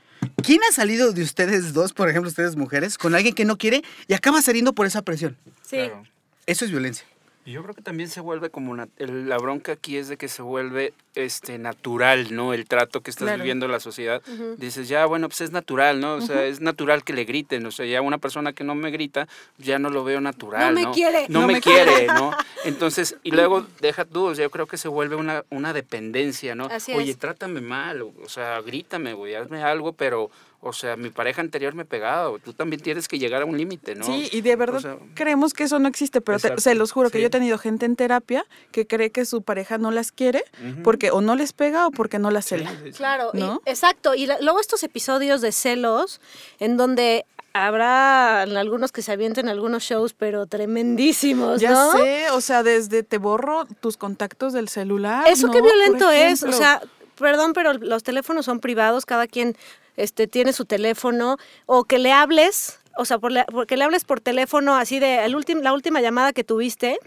¿Quién 0.41 0.61
ha 0.69 0.73
salido 0.73 1.11
de 1.11 1.21
ustedes 1.21 1.73
dos, 1.73 1.91
por 1.91 2.07
ejemplo, 2.07 2.29
ustedes 2.29 2.55
mujeres, 2.55 2.97
con 2.97 3.13
alguien 3.13 3.35
que 3.35 3.43
no 3.43 3.57
quiere 3.57 3.83
y 4.07 4.13
acaba 4.13 4.41
saliendo 4.41 4.71
por 4.71 4.85
esa 4.85 5.01
presión? 5.01 5.35
Sí. 5.63 5.75
Claro. 5.75 6.03
Eso 6.45 6.63
es 6.63 6.71
violencia. 6.71 7.05
Yo 7.49 7.63
creo 7.63 7.73
que 7.73 7.81
también 7.81 8.09
se 8.09 8.21
vuelve 8.21 8.49
como 8.49 8.71
una, 8.71 8.87
el- 8.97 9.27
la 9.27 9.37
bronca 9.37 9.71
aquí 9.71 9.97
es 9.97 10.07
de 10.07 10.17
que 10.17 10.27
se 10.27 10.41
vuelve 10.41 10.93
este 11.15 11.57
natural, 11.57 12.33
¿no? 12.35 12.53
El 12.53 12.65
trato 12.67 13.01
que 13.01 13.09
estás 13.09 13.25
Claro. 13.25 13.39
viviendo 13.39 13.65
en 13.65 13.71
la 13.71 13.79
sociedad. 13.79 14.21
Dices, 14.57 14.87
ya, 14.87 15.05
bueno, 15.05 15.27
pues 15.29 15.41
es 15.41 15.51
natural, 15.51 15.99
¿no? 15.99 16.13
O 16.15 16.21
sea, 16.21 16.43
es 16.45 16.61
natural 16.61 17.03
que 17.03 17.13
le 17.13 17.25
griten. 17.25 17.65
O 17.65 17.71
sea, 17.71 17.85
ya 17.85 18.01
una 18.01 18.17
persona 18.19 18.53
que 18.53 18.63
no 18.63 18.75
me 18.75 18.91
grita, 18.91 19.27
ya 19.57 19.79
no 19.79 19.89
lo 19.89 20.03
veo 20.03 20.21
natural, 20.21 20.75
No 20.75 20.81
¿no? 20.81 20.87
me 20.89 20.93
quiere. 20.93 21.25
No, 21.29 21.41
No 21.41 21.47
me, 21.47 21.53
me 21.53 21.61
quiere, 21.61 22.07
¿no? 22.07 22.31
Entonces, 22.65 23.15
y 23.23 23.31
luego 23.31 23.65
deja 23.81 24.05
tú, 24.05 24.25
o 24.25 24.35
sea, 24.35 24.45
yo 24.45 24.51
creo 24.51 24.67
que 24.67 24.77
se 24.77 24.87
vuelve 24.87 25.15
una, 25.15 25.43
una 25.49 25.73
dependencia, 25.73 26.55
¿no? 26.55 26.65
Así 26.65 26.93
Oye, 26.93 27.11
es. 27.11 27.17
trátame 27.17 27.61
mal, 27.61 28.01
o 28.03 28.13
o 28.23 28.29
sea, 28.29 28.61
grítame, 28.61 29.13
güey, 29.13 29.33
hazme 29.35 29.63
algo, 29.63 29.93
pero, 29.93 30.29
o 30.61 30.73
sea, 30.73 30.95
mi 30.97 31.09
pareja 31.09 31.41
anterior 31.41 31.73
me 31.73 31.85
pegaba, 31.85 32.29
o 32.29 32.39
tú 32.39 32.53
también 32.53 32.81
tienes 32.81 33.07
que 33.07 33.17
llegar 33.17 33.41
a 33.41 33.45
un 33.45 33.57
límite, 33.57 33.95
¿no? 33.95 34.05
Sí, 34.05 34.27
y 34.31 34.41
de 34.41 34.55
verdad 34.55 34.75
O 34.77 34.81
sea, 34.81 34.97
creemos 35.15 35.53
que 35.53 35.63
eso 35.63 35.79
no 35.79 35.87
existe, 35.87 36.19
pero 36.21 36.37
te- 36.39 36.59
se 36.59 36.75
los 36.75 36.91
juro 36.91 37.09
que 37.09 37.17
sí. 37.17 37.21
yo 37.21 37.27
he 37.27 37.29
tenido 37.31 37.57
gente 37.57 37.85
en 37.85 37.95
terapia 37.95 38.45
que 38.71 38.85
cree 38.85 39.09
que 39.11 39.23
su 39.25 39.41
pareja 39.41 39.77
no 39.77 39.91
las 39.91 40.11
quiere 40.11 40.43
porque 40.83 41.11
o 41.11 41.21
no 41.21 41.35
les 41.35 41.53
pega 41.53 41.87
o 41.87 41.91
porque 41.91 42.19
no 42.19 42.29
las 42.31 42.45
cela. 42.45 42.69
sí, 42.71 42.77
sí. 42.85 42.91
Claro, 42.91 43.31
y- 43.33 43.39
¿No? 43.39 43.61
exacto. 43.65 44.15
Y 44.15 44.25
la- 44.25 44.39
luego 44.41 44.59
estos 44.59 44.83
episodios 44.83 45.41
de 45.41 45.51
celos, 45.51 46.19
en 46.59 46.75
donde 46.77 47.25
habrá 47.53 48.41
algunos 48.43 48.91
que 48.91 49.01
se 49.01 49.11
avienten 49.11 49.49
algunos 49.49 49.83
shows, 49.83 50.13
pero 50.13 50.45
tremendísimos, 50.45 51.59
Ya 51.61 51.71
¿no? 51.71 51.91
sé, 51.93 52.29
o 52.31 52.41
sea, 52.41 52.63
desde 52.63 53.03
te 53.03 53.17
borro 53.17 53.65
tus 53.79 53.97
contactos 53.97 54.53
del 54.53 54.69
celular. 54.69 55.25
Eso 55.27 55.47
¿no? 55.47 55.53
qué 55.53 55.61
violento 55.61 56.09
es, 56.11 56.43
o 56.43 56.51
sea, 56.51 56.81
perdón, 57.19 57.53
pero 57.53 57.73
los 57.73 58.03
teléfonos 58.03 58.45
son 58.45 58.59
privados, 58.59 59.05
cada 59.05 59.27
quien 59.27 59.55
este 59.97 60.27
tiene 60.27 60.53
su 60.53 60.65
teléfono 60.65 61.37
o 61.65 61.83
que 61.83 61.99
le 61.99 62.11
hables, 62.13 62.79
o 62.97 63.05
sea, 63.05 63.19
por, 63.19 63.31
la- 63.31 63.45
porque 63.45 63.77
le 63.77 63.83
hables 63.83 64.05
por 64.05 64.21
teléfono 64.21 64.75
así 64.75 64.99
de 64.99 65.25
el 65.25 65.35
la 65.61 65.73
última 65.73 66.01
llamada 66.01 66.33
que 66.33 66.43
tuviste. 66.43 66.99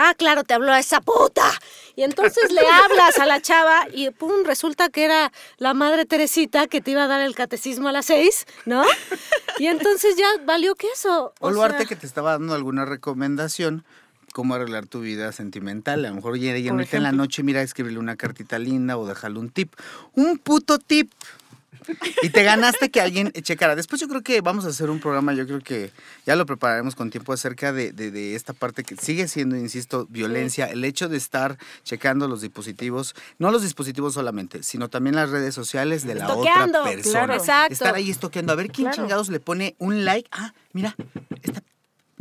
Ah, 0.00 0.14
claro, 0.16 0.44
te 0.44 0.54
habló 0.54 0.72
esa 0.76 1.00
puta. 1.00 1.50
Y 1.96 2.04
entonces 2.04 2.52
le 2.52 2.60
hablas 2.60 3.18
a 3.18 3.26
la 3.26 3.40
chava 3.42 3.88
y 3.92 4.10
pum, 4.10 4.44
resulta 4.44 4.90
que 4.90 5.04
era 5.04 5.32
la 5.56 5.74
madre 5.74 6.04
Teresita 6.04 6.68
que 6.68 6.80
te 6.80 6.92
iba 6.92 7.02
a 7.02 7.08
dar 7.08 7.20
el 7.20 7.34
catecismo 7.34 7.88
a 7.88 7.92
las 7.92 8.06
seis, 8.06 8.46
¿no? 8.64 8.84
Y 9.58 9.66
entonces 9.66 10.14
ya 10.16 10.26
valió 10.44 10.76
que 10.76 10.86
eso. 10.94 11.32
O 11.40 11.48
o 11.48 11.50
Luarte 11.50 11.78
sea, 11.78 11.86
que 11.86 11.96
te 11.96 12.06
estaba 12.06 12.32
dando 12.32 12.54
alguna 12.54 12.84
recomendación, 12.84 13.84
cómo 14.38 14.54
arreglar 14.54 14.86
tu 14.86 15.00
vida 15.00 15.32
sentimental. 15.32 16.04
A 16.04 16.10
lo 16.10 16.14
mejor 16.14 16.38
ya, 16.38 16.56
ya 16.56 16.70
ahorita 16.70 16.96
en 16.96 17.02
la 17.02 17.10
noche, 17.10 17.42
mira, 17.42 17.60
escribirle 17.60 17.98
una 17.98 18.14
cartita 18.14 18.56
linda 18.60 18.96
o 18.96 19.04
dejarle 19.04 19.40
un 19.40 19.50
tip. 19.50 19.72
Un 20.14 20.38
puto 20.38 20.78
tip. 20.78 21.10
Y 22.22 22.28
te 22.28 22.44
ganaste 22.44 22.88
que 22.88 23.00
alguien 23.00 23.32
checara. 23.32 23.74
Después 23.74 24.00
yo 24.00 24.06
creo 24.06 24.22
que 24.22 24.40
vamos 24.40 24.64
a 24.64 24.68
hacer 24.68 24.90
un 24.90 25.00
programa, 25.00 25.32
yo 25.34 25.44
creo 25.44 25.58
que 25.58 25.90
ya 26.24 26.36
lo 26.36 26.46
prepararemos 26.46 26.94
con 26.94 27.10
tiempo 27.10 27.32
acerca 27.32 27.72
de, 27.72 27.90
de- 27.90 28.12
de 28.12 28.36
esta 28.36 28.52
parte 28.52 28.84
que 28.84 28.94
sigue 28.96 29.26
siendo, 29.26 29.56
insisto, 29.56 30.06
violencia. 30.08 30.66
El 30.66 30.84
hecho 30.84 31.08
de 31.08 31.16
estar 31.16 31.58
checando 31.82 32.28
los 32.28 32.40
dispositivos, 32.42 33.16
no 33.40 33.50
los 33.50 33.62
dispositivos 33.62 34.14
solamente, 34.14 34.62
sino 34.62 34.88
también 34.88 35.16
las 35.16 35.30
redes 35.30 35.52
sociales 35.52 36.06
de 36.06 36.14
la 36.14 36.26
Estoqueando, 36.28 36.80
otra 36.82 36.92
persona. 36.92 37.38
claro. 37.38 37.72
Estar 37.72 37.94
ahí 37.96 38.08
estoqueando, 38.08 38.52
a 38.52 38.56
ver 38.56 38.70
quién 38.70 38.86
Claro. 38.86 39.02
chingados 39.02 39.30
le 39.30 39.40
pone 39.40 39.74
un 39.78 40.04
like. 40.04 40.28
Ah, 40.30 40.52
mira, 40.72 40.94
esta 41.42 41.60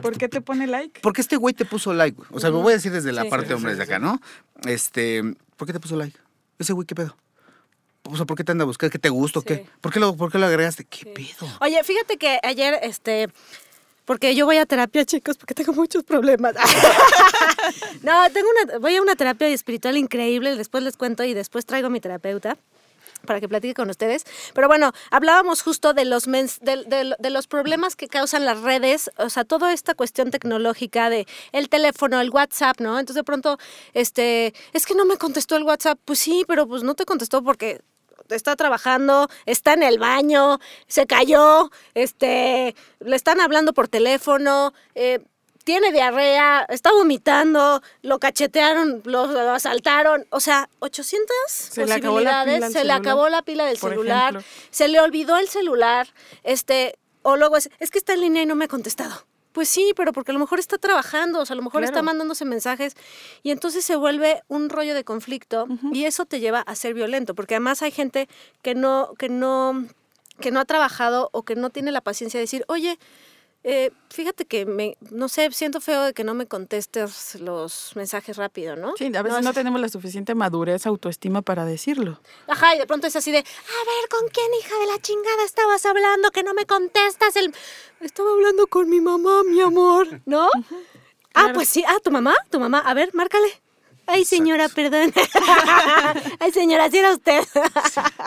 ¿Por 0.01 0.17
qué 0.17 0.27
te 0.29 0.41
pone 0.41 0.67
like? 0.67 0.99
¿Por 1.01 1.13
qué 1.13 1.21
este 1.21 1.35
güey 1.37 1.53
te 1.53 1.65
puso 1.65 1.93
like? 1.93 2.15
güey? 2.15 2.29
O 2.31 2.39
sea, 2.39 2.49
lo 2.49 2.59
voy 2.61 2.73
a 2.73 2.75
decir 2.75 2.91
desde 2.91 3.11
la 3.11 3.23
Sí. 3.23 3.29
parte 3.29 3.47
Sí, 3.47 3.53
hombres 3.53 3.73
sí, 3.73 3.77
de 3.77 3.83
acá, 3.83 3.99
¿no? 3.99 4.19
Este, 4.65 5.23
¿por 5.55 5.65
qué 5.67 5.73
te 5.73 5.79
puso 5.79 5.95
like? 5.95 6.17
Ese 6.59 6.73
güey, 6.73 6.85
¿qué 6.85 6.95
pedo? 6.95 7.15
O 8.03 8.15
sea, 8.15 8.25
¿por 8.25 8.37
qué 8.37 8.43
te 8.43 8.51
anda 8.51 8.63
a 8.63 8.65
buscar? 8.65 8.89
¿Qué 8.89 8.99
te 8.99 9.09
gusta 9.09 9.39
o 9.39 9.41
qué? 9.41 9.65
¿Por 9.81 9.91
qué 9.91 9.99
lo, 9.99 10.15
por 10.15 10.31
qué 10.31 10.37
lo 10.39 10.45
agregaste? 10.45 10.85
¿Qué 10.85 11.05
pedo? 11.07 11.47
Oye, 11.61 11.83
fíjate 11.83 12.17
que 12.17 12.39
ayer, 12.41 12.79
este, 12.83 13.27
porque 14.05 14.33
yo 14.35 14.45
voy 14.45 14.57
a 14.57 14.65
terapia, 14.65 15.03
chicos, 15.03 15.37
porque 15.37 15.53
tengo 15.53 15.73
muchos 15.73 16.03
problemas. 16.05 16.55
no, 18.03 18.13
tengo 18.31 18.47
una, 18.63 18.77
voy 18.79 18.95
a 18.95 19.01
una 19.01 19.15
terapia 19.15 19.47
espiritual 19.49 19.97
increíble, 19.97 20.55
después 20.55 20.83
les 20.83 20.95
cuento 20.95 21.23
y 21.23 21.33
después 21.33 21.65
traigo 21.65 21.87
a 21.87 21.89
mi 21.89 21.99
terapeuta 21.99 22.57
para 23.27 23.39
que 23.39 23.47
platique 23.47 23.75
con 23.75 23.91
ustedes. 23.91 24.25
Pero 24.55 24.67
bueno, 24.67 24.91
hablábamos 25.11 25.61
justo 25.61 25.93
de 25.93 26.05
los, 26.05 26.27
mens- 26.27 26.59
de, 26.61 27.29
los 27.29 27.45
problemas 27.45 27.95
que 27.95 28.07
causan 28.07 28.45
las 28.45 28.61
redes, 28.61 29.11
o 29.17 29.29
sea, 29.29 29.43
toda 29.43 29.71
esta 29.73 29.93
cuestión 29.93 30.31
tecnológica 30.31 31.11
de 31.11 31.27
el 31.51 31.69
teléfono, 31.69 32.19
el 32.19 32.31
WhatsApp, 32.31 32.79
¿no? 32.81 32.97
Entonces 32.97 33.17
de 33.17 33.23
pronto, 33.23 33.59
este, 33.93 34.55
es 34.73 34.87
que 34.87 34.95
no 34.95 35.05
me 35.05 35.17
contestó 35.17 35.55
el 35.55 35.63
WhatsApp. 35.63 35.99
Pues 36.05 36.17
sí, 36.17 36.43
pero 36.47 36.67
pues 36.67 36.81
no 36.81 36.95
te 36.95 37.05
contestó 37.05 37.43
porque 37.43 37.81
está 38.29 38.55
trabajando, 38.55 39.29
está 39.45 39.73
en 39.73 39.83
el 39.83 39.99
baño, 39.99 40.59
se 40.87 41.05
cayó, 41.05 41.69
este, 41.93 42.75
le 42.99 43.15
están 43.15 43.39
hablando 43.39 43.73
por 43.73 43.87
teléfono, 43.87 44.73
eh, 44.95 45.19
tiene 45.67 45.91
diarrea, 45.91 46.65
está 46.69 46.93
vomitando, 46.93 47.81
lo 48.01 48.19
cachetearon, 48.19 49.01
lo, 49.03 49.27
lo 49.27 49.51
asaltaron, 49.51 50.25
o 50.29 50.39
sea, 50.39 50.69
800 50.79 51.35
Se 51.49 51.81
posibilidades, 51.85 52.71
se 52.71 52.85
le 52.85 52.93
acabó 52.93 53.27
la 53.27 53.41
pila 53.41 53.65
del 53.65 53.77
celular, 53.77 54.29
ejemplo. 54.29 54.49
se 54.71 54.87
le 54.87 55.01
olvidó 55.01 55.35
el 55.35 55.49
celular, 55.49 56.07
este, 56.43 56.97
o 57.21 57.35
luego 57.35 57.57
es, 57.57 57.69
es 57.79 57.91
que 57.91 57.97
está 57.97 58.13
en 58.13 58.21
línea 58.21 58.43
y 58.43 58.45
no 58.45 58.55
me 58.55 58.63
ha 58.63 58.67
contestado. 58.69 59.27
Pues 59.51 59.67
sí, 59.67 59.91
pero 59.93 60.13
porque 60.13 60.31
a 60.31 60.33
lo 60.35 60.39
mejor 60.39 60.57
está 60.59 60.77
trabajando, 60.77 61.41
o 61.41 61.45
sea, 61.45 61.53
a 61.55 61.57
lo 61.57 61.63
mejor 61.63 61.83
está 61.83 62.01
mandándose 62.01 62.45
mensajes 62.45 62.95
y 63.43 63.51
entonces 63.51 63.83
se 63.83 63.97
vuelve 63.97 64.43
un 64.47 64.69
rollo 64.69 64.95
de 64.95 65.03
conflicto 65.03 65.67
y 65.91 66.05
eso 66.05 66.25
te 66.25 66.39
lleva 66.39 66.61
a 66.61 66.75
ser 66.75 66.93
violento, 66.93 67.35
porque 67.35 67.55
además 67.55 67.81
hay 67.81 67.91
gente 67.91 68.29
que 68.61 68.73
no, 68.73 69.15
que 69.17 69.27
no, 69.27 69.85
que 70.39 70.51
no 70.51 70.61
ha 70.61 70.65
trabajado 70.65 71.29
o 71.33 71.43
que 71.43 71.55
no 71.57 71.71
tiene 71.71 71.91
la 71.91 71.99
paciencia 71.99 72.37
de 72.37 72.43
decir, 72.43 72.63
oye, 72.69 72.97
eh, 73.69 73.91
fíjate 74.09 74.45
que 74.45 74.65
me, 74.65 74.97
no 75.11 75.27
sé, 75.27 75.51
siento 75.51 75.81
feo 75.81 76.03
de 76.03 76.13
que 76.13 76.23
no 76.23 76.33
me 76.33 76.47
contestes 76.47 77.35
los 77.41 77.91
mensajes 77.95 78.37
rápido, 78.37 78.75
¿no? 78.77 78.93
Sí, 78.97 79.11
a 79.15 79.21
veces 79.21 79.43
no 79.43 79.49
es- 79.49 79.55
tenemos 79.55 79.81
la 79.81 79.89
suficiente 79.89 80.33
madurez, 80.35 80.85
autoestima 80.85 81.41
para 81.41 81.65
decirlo. 81.65 82.21
Ajá, 82.47 82.75
y 82.75 82.79
de 82.79 82.87
pronto 82.87 83.07
es 83.07 83.15
así 83.17 83.31
de, 83.31 83.39
a 83.39 83.41
ver, 83.41 84.09
¿con 84.09 84.29
quién 84.29 84.47
hija 84.59 84.75
de 84.79 84.85
la 84.87 84.99
chingada 85.01 85.43
estabas 85.43 85.85
hablando 85.85 86.31
que 86.31 86.43
no 86.43 86.53
me 86.53 86.65
contestas? 86.65 87.35
El... 87.35 87.53
Estaba 87.99 88.31
hablando 88.31 88.67
con 88.67 88.89
mi 88.89 89.01
mamá, 89.01 89.43
mi 89.43 89.59
amor, 89.59 90.21
¿no? 90.25 90.45
Ah, 91.33 91.41
claro. 91.43 91.53
pues 91.55 91.67
sí, 91.69 91.83
ah, 91.87 91.97
tu 92.03 92.09
mamá, 92.09 92.33
tu 92.49 92.59
mamá, 92.59 92.79
a 92.79 92.93
ver, 92.93 93.13
márcale. 93.13 93.61
Ay, 94.07 94.25
señora, 94.25 94.69
perdón. 94.69 95.13
Ay, 96.39 96.51
señora, 96.51 96.89
si 96.89 96.97
era 96.97 97.11
usted. 97.13 97.41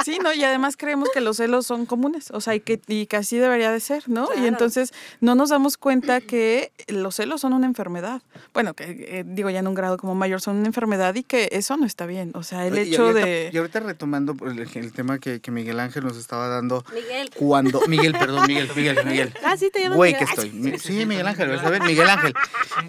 Sí, 0.05 0.19
¿no? 0.23 0.33
Y 0.33 0.45
además 0.45 0.77
creemos 0.77 1.09
que 1.13 1.21
los 1.21 1.39
celos 1.39 1.67
son 1.67 1.87
comunes, 1.87 2.31
o 2.31 2.41
sea, 2.41 2.55
y 2.55 2.61
que, 2.61 2.81
y 2.87 3.07
que 3.07 3.17
así 3.17 3.39
debería 3.39 3.71
de 3.73 3.81
ser, 3.81 4.05
¿no? 4.09 4.27
Claro. 4.27 4.43
Y 4.43 4.47
entonces 4.47 4.93
no 5.21 5.35
nos 5.35 5.51
damos 5.51 5.77
cuenta 5.77 6.21
que 6.21 6.73
los 6.89 7.17
celos 7.17 7.41
son 7.41 7.53
una 7.53 7.67
enfermedad. 7.67 8.23
Bueno, 8.55 8.75
que 8.75 8.85
eh, 8.85 9.25
digo 9.27 9.51
ya 9.51 9.61
en 9.61 9.69
un 9.69 9.75
grado 9.75 9.97
como 9.97 10.15
mayor 10.15 10.41
son 10.41 10.57
una 10.57 10.67
enfermedad 10.67 11.15
y 11.15 11.23
que 11.23 11.49
eso 11.53 11.77
no 11.77 11.87
está 11.87 12.07
bien. 12.07 12.33
O 12.35 12.43
sea, 12.43 12.67
el 12.67 12.75
Oye, 12.75 12.85
y 12.85 12.93
hecho 12.95 13.07
ahorita- 13.09 13.27
de... 13.27 13.51
Y 13.53 13.57
ahorita 13.57 13.81
retomando 13.81 14.37
el, 14.47 14.59
el 14.75 14.93
tema 14.93 15.19
que, 15.19 15.41
que 15.41 15.51
Miguel 15.51 15.81
Ángel 15.81 16.05
nos 16.05 16.17
estaba 16.17 16.49
dando. 16.49 16.85
Miguel. 16.95 17.31
Cuando. 17.35 17.81
Miguel, 17.89 18.13
perdón, 18.13 18.45
Miguel, 18.47 18.71
Miguel, 18.77 18.99
Miguel. 19.05 19.35
Ah, 19.45 19.57
sí, 19.57 19.71
te 19.71 19.81
llamas 19.81 19.97
Güey 19.97 20.17
que 20.17 20.25
estoy. 20.25 20.79
Sí, 20.79 21.07
Miguel 21.07 21.27
Ángel, 21.27 21.49
¿verdad? 21.49 21.81
Miguel 21.87 22.09
Ángel. 22.09 22.35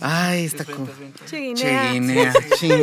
Ay, 0.02 0.46
está. 0.46 0.66
Cheguinea, 1.26 2.34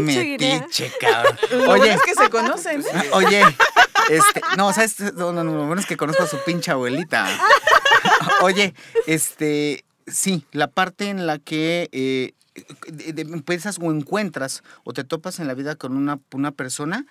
Chimetiche, 0.07 0.92
cabrón. 1.01 1.38
Oye, 1.68 1.92
es 1.94 2.03
que 2.03 2.14
se 2.14 2.30
conocen. 2.30 2.84
Ah, 2.94 3.03
Oye, 3.12 3.42
este, 4.11 4.40
no, 4.57 4.72
¿sabes? 4.72 4.99
No, 5.14 5.32
no, 5.32 5.44
lo 5.44 5.66
bueno 5.66 5.80
es 5.80 5.86
que 5.86 5.96
conozco 5.96 6.22
a 6.22 6.26
su 6.26 6.38
pinche 6.44 6.70
abuelita. 6.70 7.26
Oye, 8.42 8.74
este, 9.07 9.84
sí, 10.07 10.44
la 10.53 10.68
parte 10.68 11.09
en 11.09 11.26
la 11.26 11.38
que 11.38 11.88
eh, 11.92 12.32
empiezas 13.16 13.78
o 13.80 13.90
encuentras 13.92 14.62
o 14.84 14.92
te 14.92 15.05
topas 15.05 15.40
en 15.40 15.46
la 15.46 15.55
vida 15.55 15.74
con 15.76 15.96
una, 15.96 16.18
una 16.32 16.51
persona 16.53 17.07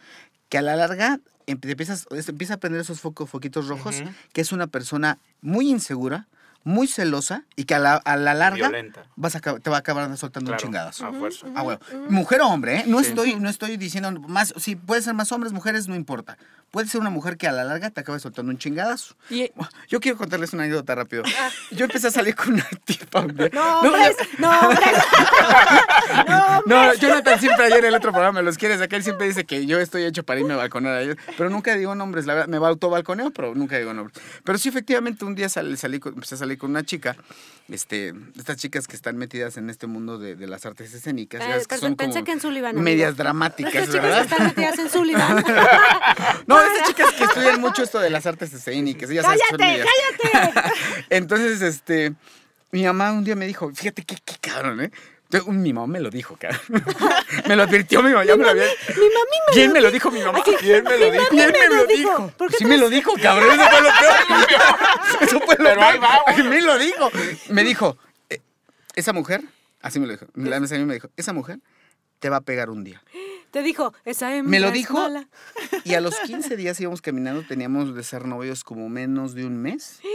que 0.50 0.58
a 0.58 0.62
la 0.62 0.76
larga 0.76 1.20
em- 1.46 1.60
empiezas, 1.62 2.08
empieza 2.12 2.56
a 2.56 2.58
prender 2.58 2.82
esos 2.82 3.00
focos, 3.02 3.30
foquitos 3.30 3.68
rojos, 3.68 4.04
que 4.34 4.42
es 4.42 4.52
una 4.52 4.68
persona 4.68 5.20
muy 5.42 5.70
insegura, 5.70 6.28
muy 6.68 6.86
celosa 6.88 7.44
y 7.56 7.64
que 7.64 7.76
a 7.76 7.80
la, 7.80 7.96
a 7.96 8.18
la 8.18 8.34
larga 8.34 8.68
Violenta. 8.68 9.06
vas 9.16 9.36
a, 9.36 9.40
te 9.40 9.70
va 9.70 9.78
a 9.78 9.80
acabar 9.80 10.16
soltando 10.18 10.50
Claro, 10.52 10.62
un 10.68 10.74
chingadazo. 10.74 11.06
a 11.08 11.14
fuerza. 11.14 11.48
Ah, 11.56 11.62
bueno. 11.64 11.80
Mujer 12.10 12.42
o 12.42 12.48
hombre, 12.48 12.78
¿eh? 12.80 12.84
No, 12.88 13.00
estoy, 13.00 13.36
no 13.36 13.48
estoy 13.50 13.78
diciendo 13.78 14.12
más. 14.28 14.54
Si 14.58 14.76
puede 14.76 15.02
ser 15.02 15.14
más 15.14 15.32
hombres, 15.32 15.54
mujeres, 15.54 15.88
no 15.88 15.96
importa. 15.96 16.38
Puede 16.72 16.88
ser 16.90 17.00
una 17.00 17.10
mujer 17.10 17.38
que 17.38 17.48
a 17.48 17.54
la 17.54 17.64
larga 17.64 17.90
te 17.92 18.02
acabe 18.02 18.20
soltando 18.20 18.52
un 18.52 18.58
chingadazo. 18.58 19.16
Y- 19.30 19.50
Yo 19.88 20.02
quiero 20.02 20.18
contarles 20.18 20.52
una 20.52 20.64
anécdota 20.64 20.94
rápido. 20.96 21.24
Yo 21.72 21.86
empecé 21.86 22.08
a 22.08 22.12
salir 22.12 22.36
con 22.36 22.52
una 22.56 22.68
tipa. 22.84 23.22
un 23.22 23.34
día. 23.38 23.50
No, 23.54 23.80
hombres, 23.80 24.16
no, 24.38 24.60
hombres. 24.60 24.80
No, 26.66 26.94
Jonathan 26.96 27.40
siempre 27.40 27.66
ayer 27.66 27.80
en 27.80 27.86
el 27.86 27.96
otro 27.96 28.12
programa 28.12 28.42
los 28.42 28.58
quiere 28.58 28.78
sacar. 28.78 28.98
Él 28.98 29.04
siempre 29.04 29.28
dice 29.28 29.46
que 29.46 29.66
yo 29.66 29.80
estoy 29.80 30.04
hecho 30.04 30.24
para 30.24 30.40
irme 30.40 30.54
a 30.54 30.58
balconar 30.58 30.94
a 30.94 31.02
ellos. 31.02 31.16
Pero 31.38 31.50
nunca 31.50 31.76
digo 31.76 31.96
nombres. 31.96 32.26
La 32.26 32.34
verdad, 32.34 32.48
me 32.50 32.60
va 32.60 32.68
autobalconeo, 32.70 33.32
pero 33.32 33.56
nunca 33.56 33.78
digo 33.78 33.94
nombres. 33.94 34.18
Pero 34.44 34.58
sí, 34.58 34.70
efectivamente, 34.70 35.24
un 35.26 35.36
día 35.36 35.50
salí, 35.50 35.78
salí 35.78 36.02
empecé 36.04 36.36
a 36.36 36.38
salir 36.40 36.57
con 36.58 36.72
una 36.72 36.84
chica. 36.84 37.16
Este, 37.70 38.14
estas 38.38 38.56
chicas 38.58 38.88
que 38.88 38.96
están 38.96 39.18
metidas 39.18 39.58
en 39.58 39.70
este 39.70 39.88
mundo 39.88 40.18
de, 40.18 40.36
de 40.36 40.48
las 40.48 40.66
artes 40.66 40.94
escénicas. 40.94 41.42
Eh, 41.42 41.66
que 41.68 41.78
son 41.78 41.96
pensé 41.98 42.14
como 42.14 42.26
que 42.26 42.32
en 42.32 42.40
Sullivan, 42.40 42.70
amigo. 42.70 42.84
Medias 42.84 43.10
Las 43.10 43.18
dramáticas, 43.18 43.90
chicas 43.90 43.90
que 43.90 44.22
están 44.22 44.48
metidas 44.48 44.80
en 44.80 44.90
Sullivan. 44.90 45.44
No, 46.48 46.62
esas 46.62 46.88
chicas 46.88 47.12
que 47.14 47.24
estudian 47.26 47.60
mucho 47.60 47.84
esto 47.84 48.00
de 48.00 48.10
las 48.10 48.26
artes 48.26 48.54
escénicas. 48.54 49.10
ellas 49.10 49.26
¡Cállate, 49.26 49.84
cállate! 50.24 50.72
Entonces, 51.10 51.62
este, 51.62 52.14
mi 52.72 52.84
mamá 52.86 53.12
un 53.12 53.26
día 53.26 53.36
me 53.36 53.46
dijo, 53.46 53.70
fíjate 53.74 54.04
qué, 54.04 54.16
qué 54.24 54.36
cabrón, 54.40 54.82
¿eh? 54.82 54.92
Entonces, 55.30 55.54
mi 55.54 55.74
mamá 55.74 55.88
me 55.88 56.00
lo 56.00 56.10
dijo, 56.10 56.38
cabrón. 56.40 56.62
me 57.48 57.56
lo 57.58 57.64
advirtió 57.64 58.02
mi 58.02 58.12
mamá, 58.12 58.24
ya 58.24 58.38
me 58.38 58.44
lo 58.46 58.50
había... 58.52 58.64
Mi 58.64 58.96
mami 58.96 59.38
me 59.48 59.54
¿Quién 59.54 59.68
lo 59.68 59.74
me 59.74 59.82
lo 59.82 59.92
dijo 59.92 60.10
mi 60.12 60.22
mamá? 60.22 60.40
¿Quién 60.60 60.84
me 60.86 60.98
lo 60.98 61.12
dijo? 61.12 61.26
¿Quién 61.30 61.52
me 61.52 61.70
me 61.70 61.76
lo 61.76 61.86
dijo. 61.86 62.34
¿Por 62.38 62.50
qué 62.52 62.58
Sí 62.58 62.66
me 62.66 62.78
lo- 62.78 62.90
dijo, 62.90 63.14
cabrón. 63.22 63.50
Eso 63.60 63.70
fue 63.70 63.82
lo 63.82 63.90
peor. 63.90 65.22
Eso 65.22 65.40
fue 65.42 65.56
lo 65.58 65.64
Pero 65.66 65.82
ahí 65.84 66.00
peor. 66.00 66.04
va, 66.04 66.20
A 66.28 66.38
mí 66.38 66.62
lo 66.62 66.78
dijo. 66.78 67.12
Me 67.50 67.64
dijo, 67.66 67.98
eh, 68.30 68.40
esa 68.96 69.12
mujer, 69.12 69.42
así 69.82 70.00
me 70.00 70.08
lo 70.08 70.14
dijo, 70.14 70.28
la 70.36 70.60
mesa 70.62 70.76
a 70.76 70.78
mí 70.78 70.86
me 70.86 70.94
dijo, 70.94 71.10
esa 71.18 71.34
mujer 71.34 71.60
te 72.20 72.30
va 72.30 72.38
a 72.38 72.42
pegar 72.42 72.70
un 72.70 72.84
día. 72.86 73.04
Te 73.52 73.62
dijo, 73.64 73.94
esa 74.06 74.34
hembra 74.36 74.50
Me 74.52 74.60
lo 74.60 74.68
es 74.68 74.74
dijo 74.74 74.94
mala. 74.94 75.28
y 75.84 75.94
a 75.96 76.02
los 76.02 76.16
15 76.20 76.56
días 76.56 76.80
íbamos 76.80 77.02
caminando, 77.02 77.44
teníamos 77.48 77.96
de 77.96 78.04
ser 78.04 78.26
novios 78.26 78.64
como 78.64 78.88
menos 78.90 79.34
de 79.36 79.46
un 79.46 79.58
mes. 79.62 80.00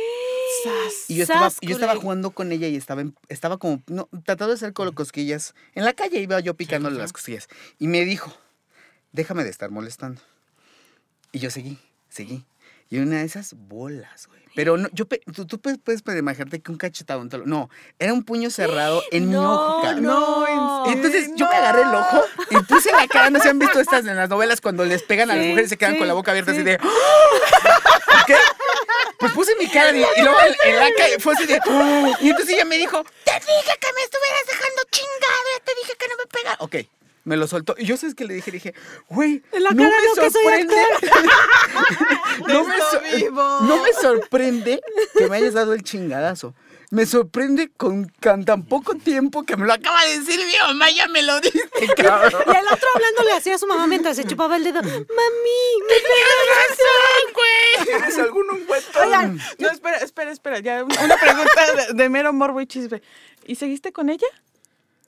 Sas. 0.63 1.05
Y 1.09 1.17
yo 1.17 1.23
estaba, 1.23 1.51
Sas, 1.51 1.59
yo 1.63 1.75
estaba 1.75 1.97
jugando 1.97 2.31
con 2.31 2.53
ella 2.53 2.69
y 2.69 2.77
estaba, 2.77 3.01
en- 3.01 3.15
estaba 3.29 3.59
como, 3.59 3.83
no, 3.87 4.09
tratando 4.25 4.49
de 4.49 4.55
hacer 4.55 4.73
con 4.73 4.93
cosquillas. 4.93 5.55
En 5.75 5.85
la 5.85 5.93
calle 5.93 6.21
iba 6.21 6.39
yo 6.41 6.55
picándole 6.55 6.99
las 6.99 7.13
cosquillas. 7.13 7.49
Y 7.79 7.87
me 7.89 8.05
dijo, 8.05 8.33
déjame 9.13 9.45
de 9.45 9.51
estar 9.51 9.71
molestando. 9.71 10.21
Y 11.33 11.39
yo 11.39 11.51
seguí, 11.51 11.79
seguí. 12.09 12.45
Y 12.91 12.99
una 12.99 13.19
de 13.21 13.25
esas 13.25 13.55
bolas, 13.55 14.27
güey. 14.27 14.43
Pero 14.55 14.77
no, 14.77 14.87
yo, 14.93 15.07
tú, 15.35 15.47
tú 15.47 15.59
puedes, 15.59 15.79
puedes 15.79 16.03
imaginarte 16.19 16.61
que 16.61 16.71
un 16.71 16.77
cachetado, 16.77 17.27
te 17.27 17.39
lo- 17.39 17.47
no, 17.47 17.71
era 17.99 18.13
un 18.13 18.23
puño 18.23 18.51
cerrado 18.51 19.03
en 19.11 19.31
mi 19.31 19.35
ojo, 19.37 19.81
cabrón. 19.83 20.03
No, 20.03 20.87
en 20.87 20.93
Entonces 20.93 21.23
serio, 21.23 21.37
yo 21.39 21.47
me 21.47 21.53
no. 21.53 21.57
agarré 21.59 21.83
el 21.83 21.95
ojo 21.95 22.23
y 22.51 22.57
puse 22.65 22.93
la 22.93 23.07
cara, 23.09 23.31
no 23.31 23.41
se 23.41 23.49
han 23.49 23.59
visto 23.59 23.81
estas 23.81 24.05
en 24.05 24.15
las 24.17 24.29
novelas 24.29 24.61
cuando 24.61 24.85
les 24.85 25.03
pegan 25.03 25.31
a 25.31 25.37
las 25.37 25.47
mujeres 25.47 25.67
y 25.67 25.71
se 25.71 25.77
quedan 25.79 25.95
sí, 25.95 25.99
con 26.01 26.07
la 26.09 26.13
boca 26.13 26.33
abierta 26.33 26.53
sí. 26.53 26.59
así 26.59 26.65
de... 26.67 26.79
¿Qué? 28.27 28.37
Pues 29.23 29.33
puse 29.35 29.55
mi 29.55 29.69
cara 29.69 29.93
y, 29.93 30.01
y 30.01 30.23
luego 30.23 30.37
la 30.37 30.91
calle 30.99 31.21
fue 31.21 31.35
así 31.35 31.47
de... 31.47 31.61
Y 32.21 32.31
entonces 32.31 32.57
ella 32.57 32.65
me 32.65 32.77
dijo, 32.77 33.05
te 33.25 33.31
dije 33.31 33.73
que 33.81 33.93
me 33.95 34.03
estuvieras 34.03 34.47
dejando 34.49 34.83
chingado, 34.91 35.43
ya 35.57 35.65
te 35.65 35.75
dije 35.81 35.93
que 35.97 36.09
no 36.09 36.17
me 36.17 36.27
pega. 36.27 36.57
Ok, 36.59 36.77
me 37.23 37.37
lo 37.37 37.47
soltó. 37.47 37.77
Y 37.79 37.85
yo 37.85 37.97
sabes 37.97 38.17
que 38.17 38.25
le 38.25 38.35
dije, 38.35 38.51
le 38.51 38.57
dije, 38.57 38.75
güey, 39.09 39.45
no 39.53 39.71
me 39.75 39.91
sorprende. 40.17 40.75
no, 42.49 42.65
me 42.65 43.17
vivo. 43.17 43.61
no 43.61 43.81
me 43.81 43.93
sorprende 43.93 44.81
que 45.17 45.29
me 45.29 45.37
hayas 45.37 45.55
dado 45.55 45.73
el 45.73 45.85
chingadazo. 45.85 46.53
Me 46.93 47.07
sorprende 47.07 47.71
con, 47.75 48.13
con 48.23 48.45
tan 48.45 48.65
poco 48.65 48.95
tiempo 48.95 49.45
que 49.45 49.57
me 49.57 49.65
lo 49.65 49.73
acaba 49.73 50.05
de 50.05 50.19
decir 50.19 50.39
mi 50.39 50.53
mamá, 50.61 50.91
ya 50.91 51.09
me 51.09 51.23
lo 51.23 51.41
dice, 51.41 51.59
cabrón. 51.97 52.43
Y 52.47 52.51
el 52.51 52.67
otro 52.67 52.87
hablándole 52.95 53.33
así 53.33 53.51
a 53.51 53.57
su 53.57 53.67
mamá 53.67 53.87
mientras 53.87 54.15
se 54.15 54.25
chupaba 54.25 54.59
el 54.59 54.65
dedo. 54.65 54.83
Mami, 54.83 55.01
me 57.79 57.85
¿Tienes 57.87 58.19
algún 58.19 58.45
ungüento? 58.51 59.01
Oigan, 59.01 59.41
No, 59.59 59.71
espera, 59.71 59.97
espera, 60.01 60.33
espera. 60.33 60.59
Ya 60.59 60.85
una 60.85 61.03
una 61.03 61.17
pregunta 61.17 61.75
de, 61.75 61.95
de 61.95 62.09
mero 62.11 62.31
morbo 62.35 62.61
y 62.61 62.67
chisme. 62.67 63.01
¿Y 63.47 63.55
seguiste 63.55 63.91
con 63.95 64.11
ella? 64.11 64.27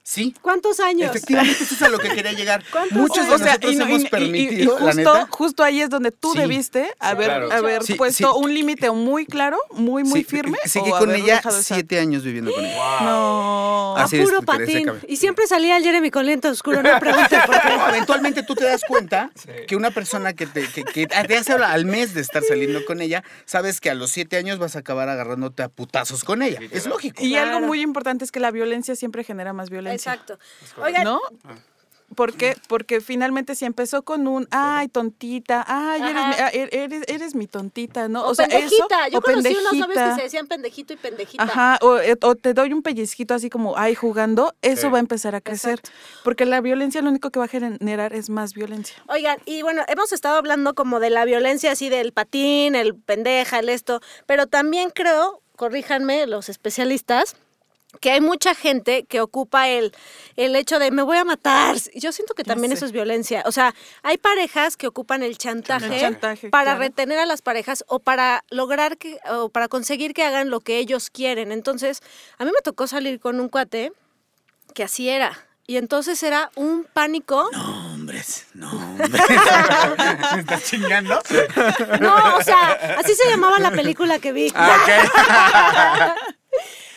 Sí. 0.07 0.35
¿Cuántos 0.43 0.81
años? 0.81 1.09
Efectivamente, 1.11 1.63
eso 1.65 1.75
es 1.75 1.81
a 1.83 1.89
lo 1.89 1.99
que 1.99 2.11
quería 2.11 2.33
llegar. 2.33 2.63
¿Cuántos 2.71 2.93
Muchos 2.99 3.27
de 3.27 3.35
O 3.35 3.39
sea, 3.39 3.47
nosotros 3.47 3.73
y, 3.73 3.77
no- 3.77 3.85
hemos 3.87 4.01
y- 4.01 4.03
y- 4.03 4.07
y- 4.07 4.11
permitido, 4.11 4.53
y 4.63 4.65
la 4.67 4.73
justo, 4.93 4.95
neta. 5.15 5.27
justo 5.31 5.63
ahí 5.65 5.81
es 5.81 5.89
donde 5.89 6.11
tú 6.13 6.33
Sí. 6.33 6.39
debiste 6.41 6.91
haber, 6.99 7.27
claro. 7.29 7.51
haber 7.53 7.83
Sí, 7.85 7.95
puesto 7.95 8.33
sí. 8.35 8.39
un 8.45 8.53
límite 8.53 8.91
muy 8.91 9.25
claro, 9.25 9.57
muy, 9.73 10.05
muy 10.05 10.21
Sí, 10.21 10.25
firme. 10.27 10.59
Seguí 10.67 10.91
con 10.91 11.15
ella 11.15 11.41
siete 11.63 11.99
años 11.99 12.23
viviendo 12.23 12.53
con 12.53 12.63
ella. 12.65 13.01
No. 13.01 13.97
A 13.97 14.05
Así 14.05 14.19
es, 14.19 14.29
puro 14.29 14.43
patín. 14.43 14.91
Y 15.09 15.17
siempre 15.17 15.47
salía 15.47 15.77
el 15.79 15.83
Jeremy 15.85 16.11
con 16.11 16.27
lente 16.27 16.49
oscuro, 16.49 16.83
no 16.83 16.93
me 16.93 17.01
pregunten 17.01 17.41
por 17.47 17.61
qué. 17.61 17.69
Eventualmente 17.89 18.43
tú 18.43 18.55
te 18.55 18.65
das 18.65 18.83
cuenta 18.87 19.31
que 19.67 19.75
una 19.75 19.91
persona 19.91 20.35
que 20.35 20.47
te, 20.47 20.67
que, 20.69 20.85
que 20.85 21.07
te 21.07 21.37
hace 21.37 21.55
al 21.55 21.87
mes 21.87 22.13
de 22.13 22.21
estar 22.21 22.43
saliendo 22.43 22.85
con 22.85 23.01
ella, 23.01 23.25
sabes 23.47 23.81
que 23.81 23.89
a 23.89 23.95
los 23.95 24.11
siete 24.11 24.37
años 24.37 24.59
vas 24.59 24.77
a 24.77 24.81
acabar 24.81 25.09
agarrándote 25.09 25.63
a 25.63 25.69
putazos 25.71 26.25
con 26.25 26.43
ella. 26.43 26.59
Es 26.73 26.87
lógico. 26.87 27.23
Y 27.25 27.31
Claro. 27.31 27.57
algo 27.57 27.67
muy 27.69 27.81
importante 27.81 28.23
es 28.25 28.31
que 28.33 28.41
la 28.41 28.51
violencia 28.51 28.97
siempre 28.97 29.25
genera 29.25 29.53
más 29.55 29.71
violencia. 29.71 29.94
Exacto. 29.95 30.39
Oigan, 30.83 31.05
¿No? 31.05 31.21
¿Por 32.15 32.35
qué? 32.35 32.55
Porque 32.69 33.01
finalmente 33.01 33.57
si 33.57 33.65
empezó 33.65 34.03
con 34.05 34.29
un, 34.29 34.47
ay, 34.53 34.87
tontita, 34.87 35.65
ay, 35.67 36.01
eres 36.03 36.15
mi, 36.15 36.21
Ajá. 36.21 36.47
ah, 36.47 36.51
er- 36.53 36.69
eres, 36.73 37.03
eres 37.09 37.35
mi 37.35 37.49
tontita, 37.49 38.07
¿no? 38.09 38.23
o, 38.25 38.35
sea, 38.37 38.47
pendejita. 38.47 39.07
eso, 39.07 39.11
Yo 39.11 39.19
o 39.19 39.23
conocí 39.23 39.49
unos 39.49 39.63
novios 39.65 39.87
pendejita. 39.89 40.09
que 40.11 40.15
se 40.17 40.23
decían 40.23 40.47
pendejito 40.47 40.93
y 40.93 40.97
pendejita. 40.97 41.43
Ajá, 41.43 41.79
o, 41.81 41.99
eh, 41.99 42.15
o 42.23 42.35
te 42.37 42.55
doy 42.55 42.73
un 42.73 42.83
pellizquito 42.83 43.35
así 43.35 43.51
como, 43.51 43.77
ay, 43.77 43.97
jugando, 43.97 44.55
eso 44.63 44.83
Sí. 44.83 44.89
va 44.91 44.99
a 44.99 45.01
empezar 45.01 45.35
a 45.35 45.41
crecer. 45.41 45.81
Porque 46.23 46.45
la 46.45 46.61
violencia 46.61 47.03
lo 47.03 47.09
único 47.11 47.31
que 47.31 47.41
va 47.41 47.47
a 47.47 47.49
generar 47.49 48.13
es 48.13 48.31
más 48.31 48.53
violencia. 48.55 48.95
Oigan, 49.09 49.39
y 49.45 49.63
bueno, 49.63 49.83
hemos 49.89 50.13
estado 50.13 50.37
hablando 50.37 50.75
como 50.75 51.01
de 51.01 51.11
la 51.11 51.25
violencia 51.25 51.73
así 51.73 51.89
del 51.89 52.13
patín, 52.13 52.77
el 52.77 52.95
pendeja, 52.95 53.59
el 53.59 53.71
esto, 53.71 54.01
pero 54.27 54.47
también 54.47 54.91
creo, 54.91 55.41
corríjanme 55.57 56.27
los 56.29 56.49
especialistas, 56.49 57.35
que 58.01 58.11
hay 58.11 58.21
mucha 58.21 58.55
gente 58.55 59.05
que 59.05 59.21
ocupa 59.21 59.69
el, 59.69 59.93
el 60.37 60.57
hecho 60.57 60.79
de 60.79 60.91
me 60.91 61.03
voy 61.03 61.17
a 61.17 61.25
matar. 61.25 61.77
Yo 61.95 62.13
siento 62.13 62.35
que 62.35 62.43
Ya 62.43 62.53
también 62.55 62.71
sé. 62.71 62.77
eso 62.77 62.87
es 62.87 62.93
violencia. 62.93 63.43
O 63.47 63.53
sea, 63.53 63.75
hay 64.03 64.19
parejas 64.19 64.77
que 64.77 64.87
ocupan 64.87 65.23
el 65.23 65.39
chantaje, 65.39 65.87
El 65.95 66.01
chantaje, 66.01 66.49
para 66.51 66.65
claro. 66.73 66.81
retener 66.81 67.19
a 67.19 67.27
las 67.27 67.43
parejas 67.43 67.85
o 67.89 67.99
para 68.01 68.45
lograr 68.51 68.99
que, 68.99 69.19
o 69.31 69.49
para 69.49 69.69
conseguir 69.69 70.15
que 70.15 70.23
hagan 70.25 70.51
lo 70.51 70.61
que 70.61 70.79
ellos 70.79 71.11
quieren. 71.11 71.53
Entonces, 71.53 72.01
a 72.39 72.45
mí 72.45 72.51
me 72.55 72.61
tocó 72.63 72.87
salir 72.87 73.21
con 73.21 73.41
un 73.41 73.49
cuate 73.49 73.93
que 74.75 74.83
así 74.85 75.09
era. 75.09 75.39
Y 75.67 75.79
entonces 75.79 76.23
era 76.23 76.51
un 76.57 76.85
pánico. 76.93 77.49
No, 77.53 77.95
hombres, 77.95 78.49
no, 78.53 78.71
hombres. 78.71 79.11
¿Me 80.35 80.41
estás 80.41 80.65
chingando? 80.65 81.19
No, 82.01 82.37
o 82.37 82.43
sea, 82.43 82.97
así 82.99 83.15
se 83.15 83.31
llamaba 83.31 83.59
la 83.59 83.71
película 83.71 84.19
que 84.19 84.33
vi. 84.33 84.53
Ah, 84.55 84.77
ok. 84.83 86.29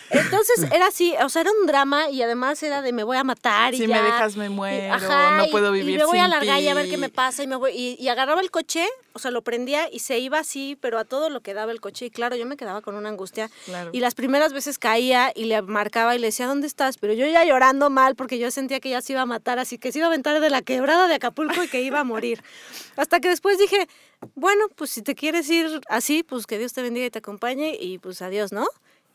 Entonces 0.09 0.63
era 0.71 0.87
así, 0.87 1.13
o 1.21 1.27
sea, 1.29 1.41
era 1.41 1.51
un 1.51 1.67
drama 1.67 2.09
y 2.09 2.21
además 2.21 2.61
era 2.63 2.81
de 2.81 2.93
me 2.93 3.03
voy 3.03 3.17
a 3.17 3.23
matar 3.25 3.73
y 3.73 3.77
Si 3.79 3.87
ya. 3.87 3.97
me 3.97 4.03
dejas 4.03 4.37
me 4.37 4.45
Y- 4.45 4.49
muero, 4.49 4.93
ajá, 4.93 5.37
no 5.37 5.45
y- 5.45 5.51
puedo 5.51 5.75
y 5.75 5.79
vivir 5.81 5.97
me 5.99 6.05
voy 6.05 6.17
a 6.19 6.23
sin 6.23 6.29
largar 6.31 6.61
y 6.61 6.67
a 6.69 6.73
ver 6.73 6.89
qué 6.89 6.97
me 6.97 7.09
pasa 7.09 7.43
y 7.43 7.47
me 7.47 7.55
voy 7.57 7.71
y, 7.73 7.97
y 7.99 8.07
agarraba 8.07 8.39
el 8.41 8.49
coche, 8.49 8.85
o 9.13 9.19
sea, 9.19 9.31
lo 9.31 9.41
prendía 9.41 9.89
y 9.91 9.99
se 9.99 10.19
iba 10.19 10.39
así, 10.39 10.77
pero 10.79 10.97
a 10.97 11.03
todo 11.05 11.29
lo 11.29 11.41
que 11.41 11.53
daba 11.53 11.71
el 11.73 11.81
coche 11.81 12.05
y 12.05 12.09
claro, 12.09 12.35
yo 12.37 12.45
me 12.45 12.55
quedaba 12.55 12.81
con 12.81 12.95
una 12.95 13.09
angustia 13.09 13.49
Claro. 13.65 13.89
y 13.91 13.99
las 13.99 14.15
primeras 14.15 14.53
veces 14.53 14.79
caía 14.79 15.31
y 15.35 15.45
le 15.45 15.61
marcaba 15.61 16.15
y 16.15 16.19
le 16.19 16.27
decía, 16.27 16.47
"¿Dónde 16.47 16.67
estás?", 16.67 16.97
pero 16.97 17.13
yo 17.13 17.25
ya 17.27 17.43
llorando 17.43 17.89
mal 17.89 18.15
porque 18.15 18.39
yo 18.39 18.49
sentía 18.49 18.79
que 18.79 18.89
ya 18.89 19.01
se 19.01 19.13
iba 19.13 19.21
a 19.23 19.25
matar, 19.25 19.59
así 19.59 19.77
que 19.77 19.91
se 19.91 19.99
iba 19.99 20.07
a 20.07 20.09
aventar 20.09 20.39
de 20.39 20.49
la 20.49 20.61
quebrada 20.61 21.07
de 21.09 21.15
Acapulco 21.15 21.63
y 21.63 21.67
que 21.67 21.81
iba 21.81 21.99
a 21.99 22.03
morir. 22.05 22.41
Hasta 22.95 23.19
que 23.19 23.27
después 23.27 23.57
dije, 23.57 23.87
bueno, 24.35 24.65
pues 24.75 24.89
si 24.91 25.01
te 25.01 25.15
quieres 25.15 25.49
ir 25.49 25.81
así, 25.89 26.23
pues 26.23 26.47
que 26.47 26.57
Dios 26.57 26.71
te 26.73 26.81
bendiga 26.81 27.05
y 27.05 27.09
te 27.11 27.19
acompañe 27.19 27.75
y 27.79 27.97
pues 27.99 28.21
adiós, 28.21 28.51
¿no? 28.53 28.67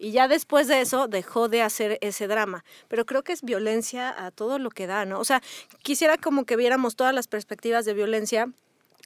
Y 0.03 0.11
ya 0.11 0.27
después 0.27 0.67
de 0.67 0.81
eso 0.81 1.07
dejó 1.07 1.49
de 1.49 1.63
hacer 1.63 1.97
ese 2.01 2.27
drama. 2.27 2.65
Pero 2.89 3.07
creo 3.07 3.23
que 3.23 3.33
es 3.33 3.43
violencia 3.43 4.13
a 4.27 4.33
todo 4.33 4.59
lo 4.59 4.71
que 4.71 4.89
da, 4.89 5.05
¿no? 5.05 5.21
O 5.21 5.25
sea, 5.25 5.41
quisiera 5.83 6.19
como 6.19 6.45
que 6.45 6.57
viéramos 6.57 6.97
todas 6.97 7.15
las 7.15 7.29
perspectivas 7.29 7.85
de 7.85 7.95
violencia 7.95 8.49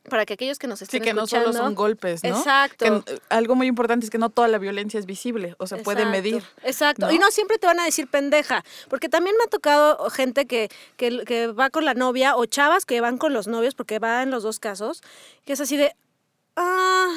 para 0.09 0.25
que 0.25 0.33
aquellos 0.35 0.59
que 0.59 0.69
nos 0.69 0.79
Sí, 0.79 0.85
estén 0.85 1.03
que 1.03 1.13
no 1.13 1.25
escuchando... 1.25 1.53
solo 1.53 1.65
son 1.65 1.75
golpes, 1.75 2.23
¿no? 2.25 2.31
Exacto. 2.31 3.05
Que, 3.05 3.13
eh, 3.13 3.19
algo 3.29 3.57
muy 3.57 3.67
importante 3.67 4.07
es 4.07 4.11
que 4.11 4.17
no 4.17 4.31
toda 4.31 4.49
la 4.49 4.57
violencia 4.57 4.99
es 4.99 5.05
visible, 5.05 5.55
o 5.59 5.67
se 5.67 5.77
puede 5.77 6.07
medir. 6.07 6.43
Exacto. 6.63 7.07
¿no? 7.07 7.13
Y 7.13 7.19
no 7.19 7.31
siempre 7.31 7.59
te 7.59 7.67
van 7.67 7.79
a 7.81 7.85
decir 7.85 8.09
pendeja, 8.09 8.65
porque 8.89 9.11
también 9.11 9.37
me 9.37 9.45
ha 9.45 9.49
tocado 9.49 10.09
gente 10.09 10.47
que, 10.47 10.71
que, 10.97 11.25
que 11.27 11.49
va 11.49 11.69
con 11.69 11.85
la 11.85 11.93
novia 11.93 12.37
o 12.37 12.47
chavas 12.47 12.87
que 12.87 13.01
van 13.03 13.19
con 13.19 13.35
los 13.35 13.49
novios, 13.49 13.75
porque 13.75 13.99
va 13.99 14.23
en 14.23 14.31
los 14.31 14.43
dos 14.45 14.61
casos, 14.61 15.03
que 15.45 15.53
es 15.55 15.61
así 15.61 15.77
de, 15.77 15.95
"Ay, 16.55 17.17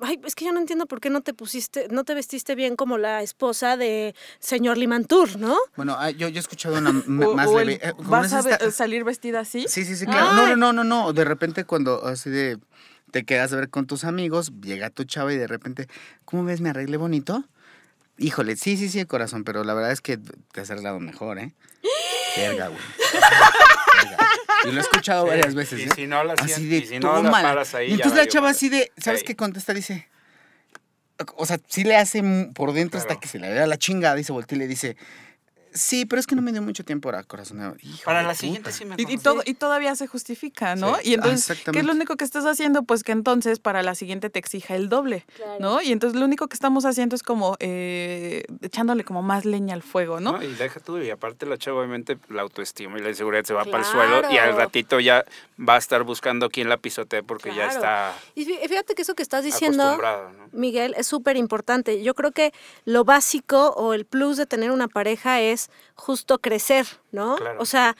ay, 0.00 0.20
es 0.24 0.34
que 0.34 0.44
yo 0.44 0.52
no 0.52 0.60
entiendo 0.60 0.86
por 0.86 1.00
qué 1.00 1.10
no 1.10 1.20
te 1.22 1.34
pusiste, 1.34 1.88
no 1.90 2.04
te 2.04 2.14
vestiste 2.14 2.54
bien 2.54 2.76
como 2.76 2.98
la 2.98 3.22
esposa 3.22 3.76
de 3.76 4.14
señor 4.38 4.76
Limantur, 4.78 5.38
¿no? 5.38 5.56
Bueno, 5.76 5.96
ah, 5.98 6.10
yo, 6.10 6.28
yo 6.28 6.36
he 6.36 6.40
escuchado 6.40 6.78
una 6.78 6.90
O- 7.26 7.34
más 7.34 7.48
o 7.50 7.58
leve. 7.58 7.80
eh, 7.82 7.92
¿cómo 7.96 8.10
¿Vas 8.10 8.32
a 8.32 8.40
esta? 8.40 8.70
salir 8.70 9.04
vestida 9.04 9.40
así? 9.40 9.66
Sí, 9.68 9.84
sí, 9.84 9.96
sí, 9.96 10.06
claro. 10.06 10.32
No, 10.34 10.46
no, 10.48 10.56
no, 10.56 10.72
no, 10.72 10.84
no. 10.84 11.12
De 11.12 11.24
repente 11.24 11.64
cuando 11.64 12.04
así 12.06 12.30
de 12.30 12.58
te 13.10 13.24
quedas 13.24 13.52
a 13.52 13.56
ver 13.56 13.70
con 13.70 13.86
tus 13.86 14.04
amigos, 14.04 14.52
llega 14.62 14.90
tu 14.90 15.04
chava 15.04 15.32
y 15.32 15.36
de 15.36 15.46
repente, 15.46 15.86
¿cómo 16.24 16.44
ves? 16.44 16.60
¿Me 16.60 16.70
arreglé 16.70 16.96
bonito? 16.96 17.44
Híjole, 18.18 18.56
sí, 18.56 18.76
sí, 18.76 18.88
sí, 18.88 19.04
corazón, 19.06 19.44
pero 19.44 19.64
la 19.64 19.74
verdad 19.74 19.92
es 19.92 20.00
que 20.00 20.18
te 20.18 20.60
has 20.60 20.70
arreglado 20.70 21.00
mejor, 21.00 21.38
¿eh? 21.38 21.52
Verga, 22.36 22.68
güey. 22.68 22.80
Y 24.64 24.70
lo 24.72 24.78
he 24.78 24.80
escuchado 24.82 25.24
Sí, 25.24 25.30
varias 25.30 25.54
veces, 25.54 25.80
y 25.80 25.82
¿eh? 25.84 25.88
si 25.94 26.06
no 26.06 26.22
la 26.24 26.34
así 26.34 26.66
de 26.66 26.76
y 26.78 26.86
si 26.86 26.98
no 26.98 27.22
la 27.22 27.30
paras 27.30 27.74
ahí, 27.74 27.90
Y 27.90 27.92
entonces 27.94 28.16
la 28.18 28.26
chava 28.26 28.50
así 28.50 28.68
de, 28.68 28.90
¿sabes 28.96 29.20
Ey. 29.20 29.26
qué 29.26 29.36
contesta? 29.36 29.74
Dice, 29.74 30.08
o 31.36 31.46
sea, 31.46 31.58
sí 31.68 31.84
le 31.84 31.96
hace 31.96 32.22
por 32.54 32.72
dentro 32.72 32.98
hasta 32.98 33.08
Claro. 33.08 33.20
que 33.20 33.28
se 33.28 33.38
le 33.38 33.50
vea 33.52 33.66
la 33.66 33.76
chingada 33.78 34.18
y 34.18 34.24
se 34.24 34.32
voltea 34.32 34.56
y 34.56 34.58
le 34.60 34.66
dice, 34.66 34.96
sí, 35.74 36.06
pero 36.06 36.20
es 36.20 36.26
que 36.26 36.34
no 36.36 36.40
me 36.42 36.52
dio 36.52 36.62
mucho 36.62 36.84
tiempo 36.84 37.08
ahora, 37.08 37.22
corazón. 37.24 37.76
Hijo 37.82 38.04
Para 38.04 38.22
la 38.22 38.28
puta. 38.28 38.40
siguiente 38.40 38.72
sí 38.72 38.84
me 38.86 38.94
Y, 38.96 39.12
y 39.14 39.18
todo, 39.18 39.42
y 39.44 39.54
todavía 39.54 39.94
se 39.96 40.06
justifica, 40.06 40.76
¿no? 40.76 40.94
Sí. 40.96 41.10
Y 41.10 41.14
entonces, 41.14 41.58
Ah, 41.66 41.70
¿qué 41.72 41.80
es 41.80 41.84
lo 41.84 41.92
único 41.92 42.16
que 42.16 42.24
estás 42.24 42.46
haciendo? 42.46 42.84
Pues 42.84 43.02
que 43.04 43.12
entonces 43.12 43.58
para 43.58 43.82
la 43.82 43.94
siguiente 43.94 44.30
te 44.30 44.38
exija 44.38 44.74
el 44.76 44.88
doble, 44.88 45.26
Claro. 45.36 45.56
¿no? 45.60 45.82
Y 45.82 45.92
entonces 45.92 46.18
lo 46.18 46.24
único 46.24 46.48
que 46.48 46.54
estamos 46.54 46.84
haciendo 46.84 47.16
es 47.16 47.22
como 47.22 47.56
eh, 47.60 48.44
echándole 48.62 49.04
como 49.04 49.22
más 49.22 49.44
leña 49.44 49.74
al 49.74 49.82
fuego, 49.82 50.20
¿no? 50.20 50.32
¿no? 50.32 50.42
Y 50.42 50.54
deja 50.54 50.80
tú, 50.80 50.98
y 50.98 51.10
aparte 51.10 51.44
la 51.46 51.58
chava 51.58 51.78
obviamente 51.80 52.16
la 52.28 52.42
autoestima 52.42 52.98
y 52.98 53.02
la 53.02 53.10
inseguridad 53.10 53.44
se 53.44 53.52
va 53.54 53.64
para 53.64 53.78
el 53.78 53.84
suelo 53.84 54.22
y 54.30 54.38
al 54.38 54.56
ratito 54.56 55.00
ya 55.00 55.24
va 55.58 55.74
a 55.74 55.78
estar 55.78 56.02
buscando 56.04 56.48
quién 56.50 56.68
la 56.68 56.76
pisotee 56.76 57.22
porque 57.22 57.54
ya 57.54 57.66
está 57.68 58.14
Y 58.34 58.44
fí- 58.46 58.68
fíjate 58.68 58.94
que 58.94 59.02
eso 59.02 59.14
que 59.14 59.22
estás 59.22 59.44
diciendo, 59.44 59.96
¿no? 59.96 60.43
Miguel, 60.54 60.94
es 60.96 61.06
súper 61.06 61.36
importante. 61.36 62.02
Yo 62.02 62.14
creo 62.14 62.32
que 62.32 62.52
lo 62.84 63.04
básico 63.04 63.70
o 63.76 63.94
el 63.94 64.04
plus 64.04 64.36
de 64.36 64.46
tener 64.46 64.70
una 64.70 64.88
pareja 64.88 65.40
es 65.40 65.70
justo 65.94 66.38
crecer, 66.38 66.86
¿no? 67.12 67.36
Claro. 67.36 67.60
O 67.60 67.66
sea, 67.66 67.96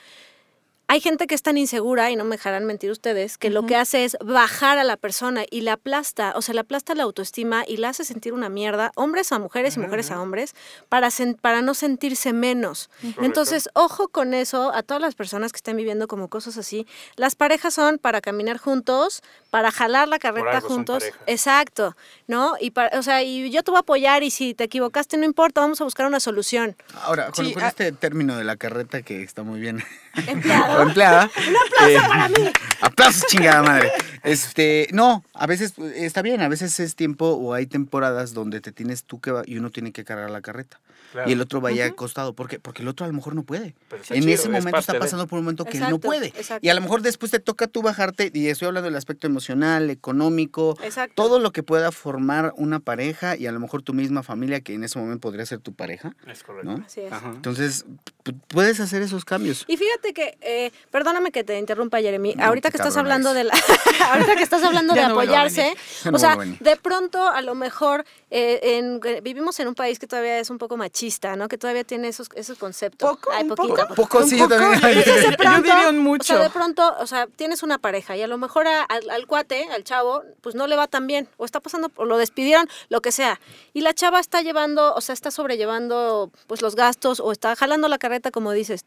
hay 0.87 1.01
gente 1.01 1.25
que 1.27 1.33
es 1.35 1.41
tan 1.41 1.57
insegura, 1.57 2.11
y 2.11 2.15
no 2.15 2.23
me 2.25 2.35
dejarán 2.37 2.65
mentir 2.65 2.91
ustedes, 2.91 3.37
que 3.37 3.49
lo 3.49 3.65
que 3.65 3.75
hace 3.75 4.05
es 4.05 4.17
bajar 4.23 4.77
a 4.77 4.83
la 4.83 4.97
persona 4.97 5.43
y 5.49 5.61
la 5.61 5.73
aplasta, 5.73 6.33
o 6.35 6.41
sea, 6.41 6.53
le 6.53 6.59
aplasta 6.61 6.93
la 6.93 7.03
autoestima 7.03 7.63
y 7.67 7.77
la 7.77 7.89
hace 7.89 8.05
sentir 8.05 8.33
una 8.33 8.49
mierda, 8.49 8.91
hombres 8.95 9.31
a 9.31 9.39
mujeres 9.39 9.77
y 9.77 9.79
mujeres 9.79 10.11
a 10.11 10.21
hombres, 10.21 10.53
para, 10.87 11.07
sen- 11.07 11.37
para 11.39 11.61
no 11.61 11.73
sentirse 11.73 12.33
menos. 12.33 12.89
Entonces, 13.21 13.67
ojo 13.73 14.09
con 14.09 14.33
eso, 14.33 14.71
a 14.75 14.83
todas 14.83 15.01
las 15.01 15.15
personas 15.15 15.51
que 15.51 15.57
estén 15.57 15.75
viviendo 15.75 16.07
como 16.07 16.27
cosas 16.27 16.57
así. 16.57 16.85
Las 17.15 17.35
parejas 17.35 17.73
son 17.73 17.97
para 17.97 18.21
caminar 18.21 18.57
juntos, 18.57 19.23
para 19.49 19.71
jalar 19.71 20.07
la 20.07 20.19
carreta 20.19 20.61
juntos. 20.61 21.03
Exacto, 21.25 21.95
¿no? 22.27 22.53
Y 22.59 22.71
para, 22.71 22.97
o 22.99 23.03
sea, 23.03 23.23
y 23.23 23.49
yo 23.49 23.63
te 23.63 23.71
voy 23.71 23.77
a 23.77 23.81
apoyar 23.81 24.23
y 24.23 24.29
si 24.29 24.53
te 24.53 24.65
equivocaste 24.65 25.17
no 25.17 25.25
importa, 25.25 25.61
vamos 25.61 25.81
a 25.81 25.83
buscar 25.83 26.05
una 26.05 26.19
solución. 26.19 26.75
Ahora, 27.03 27.31
con, 27.31 27.45
Sí, 27.45 27.53
con 27.53 27.63
ah- 27.63 27.67
este 27.69 27.91
término 27.91 28.37
de 28.37 28.43
la 28.43 28.55
carreta 28.55 29.01
que 29.01 29.23
está 29.23 29.43
muy 29.43 29.59
bien 29.59 29.83
Empleado. 30.27 30.74
O 30.77 30.81
empleada. 30.83 31.29
Un 31.47 31.55
aplauso 31.55 32.07
para 32.07 32.29
mí. 32.29 32.51
Aplausos, 32.81 33.23
chingada 33.27 33.63
madre. 33.63 33.91
Este, 34.25 34.87
no, 34.91 35.23
a 35.33 35.47
veces 35.47 35.73
está 35.95 36.21
bien, 36.21 36.41
a 36.41 36.47
veces 36.49 36.79
es 36.79 36.95
tiempo 36.95 37.25
o 37.27 37.53
hay 37.53 37.65
temporadas 37.67 38.33
donde 38.33 38.61
te 38.61 38.71
tienes 38.71 39.03
tú 39.03 39.19
que 39.19 39.31
va- 39.31 39.43
y 39.45 39.57
uno 39.57 39.69
tiene 39.69 39.91
que 39.91 40.03
cargar 40.03 40.29
la 40.29 40.41
carreta. 40.41 40.79
Claro. 41.11 41.29
Y 41.29 41.33
el 41.33 41.39
otro 41.39 41.61
vaya 41.61 41.85
acostado. 41.85 42.33
¿Por 42.33 42.49
qué? 42.49 42.59
Porque 42.59 42.81
el 42.81 42.89
otro 42.89 43.05
a 43.05 43.07
lo 43.07 43.13
mejor 43.13 43.35
no 43.35 43.43
puede. 43.43 43.73
Pero 43.87 44.01
en 44.09 44.23
chido, 44.23 44.33
ese 44.33 44.43
es 44.43 44.49
momento 44.49 44.79
está 44.79 44.93
de- 44.93 44.99
pasando 44.99 45.27
por 45.27 45.39
un 45.39 45.45
momento 45.45 45.63
que 45.63 45.77
él 45.77 45.85
no 45.89 45.97
puede. 45.99 46.27
exacto. 46.27 46.65
Y 46.65 46.69
a 46.69 46.73
lo 46.73 46.81
mejor 46.81 47.01
después 47.03 47.31
te 47.31 47.39
toca 47.39 47.67
tú 47.67 47.81
bajarte, 47.81 48.31
y 48.33 48.47
estoy 48.47 48.67
hablando 48.67 48.85
del 48.89 48.97
aspecto 48.97 49.25
emocional, 49.27 49.89
económico, 49.89 50.77
Exacto. 50.83 51.13
todo 51.15 51.39
lo 51.39 51.51
que 51.51 51.63
pueda 51.63 51.91
formar 51.93 52.53
una 52.57 52.79
pareja 52.79 53.37
y 53.37 53.47
a 53.47 53.51
lo 53.53 53.59
mejor 53.61 53.81
tu 53.81 53.93
misma 53.93 54.23
familia, 54.23 54.59
que 54.59 54.73
en 54.73 54.83
ese 54.83 54.99
momento 54.99 55.21
podría 55.21 55.45
ser 55.45 55.59
tu 55.59 55.73
pareja. 55.73 56.13
Es 56.27 56.43
correcto. 56.43 56.69
¿no? 56.77 56.83
Así 56.85 57.01
es. 57.01 57.11
Ajá. 57.13 57.29
Entonces, 57.33 57.85
pu- 58.25 58.37
puedes 58.49 58.79
hacer 58.81 59.01
esos 59.01 59.23
cambios. 59.23 59.63
Y 59.69 59.77
fíjate 59.77 60.13
que, 60.13 60.37
eh, 60.41 60.71
perdóname 60.91 61.31
que 61.31 61.43
te 61.45 61.57
interrumpa, 61.59 61.99
Jeremy. 62.01 62.35
No, 62.35 62.43
ahorita 62.45 62.71
que 62.71 62.77
estás 62.77 62.97
hablando 62.97 63.33
de 63.33 63.45
la, 63.45 63.53
ahorita 64.15 64.35
que 64.35 64.43
estás 64.43 64.63
hablando 64.63 64.93
de 64.95 65.01
no 65.01 65.07
apoyarse, 65.07 65.75
no 66.05 66.15
o 66.15 66.19
sea, 66.19 66.37
de 66.59 66.75
pronto 66.77 67.27
a 67.27 67.41
lo 67.41 67.55
mejor 67.55 68.05
eh, 68.37 68.77
en- 68.77 68.99
eh, 69.05 69.21
vivimos 69.21 69.57
en 69.61 69.69
un 69.69 69.75
país 69.75 69.97
que 69.97 70.07
todavía 70.07 70.39
es 70.39 70.49
un 70.49 70.57
poco 70.57 70.75
machista, 70.75 71.37
¿no? 71.37 71.47
Que 71.47 71.57
todavía 71.57 71.85
tiene 71.85 72.09
esos 72.09 72.27
esos 72.35 72.57
conceptos. 72.57 73.09
Poco, 73.09 73.31
Ay, 73.31 73.43
un 73.43 73.55
poquito. 73.55 73.75
poco. 73.75 73.95
Poco, 73.95 74.17
Un 74.19 74.29
sí, 74.29 74.37
yo 74.37 74.47
también. 74.49 74.73
Entonces, 74.73 75.05
de 75.05 75.31
Yo 75.31 75.37
pronto, 75.37 75.61
diría 75.63 75.89
un 75.89 75.99
O 75.99 76.01
mucho. 76.01 76.33
sea, 76.33 76.43
de 76.43 76.49
pronto, 76.49 76.95
o 76.99 77.07
sea, 77.07 77.27
tienes 77.27 77.63
una 77.63 77.77
pareja 77.77 78.17
y 78.17 78.21
a 78.23 78.27
lo 78.27 78.37
mejor 78.37 78.67
a- 78.67 78.83
al, 78.83 79.09
al 79.09 79.25
cuate, 79.25 79.69
al 79.71 79.85
chavo, 79.85 80.21
pues 80.41 80.53
no 80.53 80.67
le 80.67 80.75
va 80.75 80.87
tan 80.87 81.07
bien, 81.07 81.29
o 81.37 81.45
está 81.45 81.61
pasando, 81.61 81.89
o 81.95 82.03
lo 82.03 82.17
despidieron, 82.17 82.67
lo 82.89 82.99
que 83.01 83.13
sea. 83.13 83.39
Y 83.73 83.79
la 83.81 83.93
chava 83.93 84.19
está 84.19 84.41
llevando, 84.41 84.93
o 84.95 84.99
sea, 84.99 85.13
está 85.13 85.31
sobrellevando 85.31 86.29
pues 86.47 86.61
los 86.61 86.75
gastos 86.75 87.19
o 87.21 87.31
está 87.31 87.55
jalando 87.55 87.87
la 87.87 87.97
carreta, 87.97 88.31
como 88.31 88.51
dices. 88.51 88.81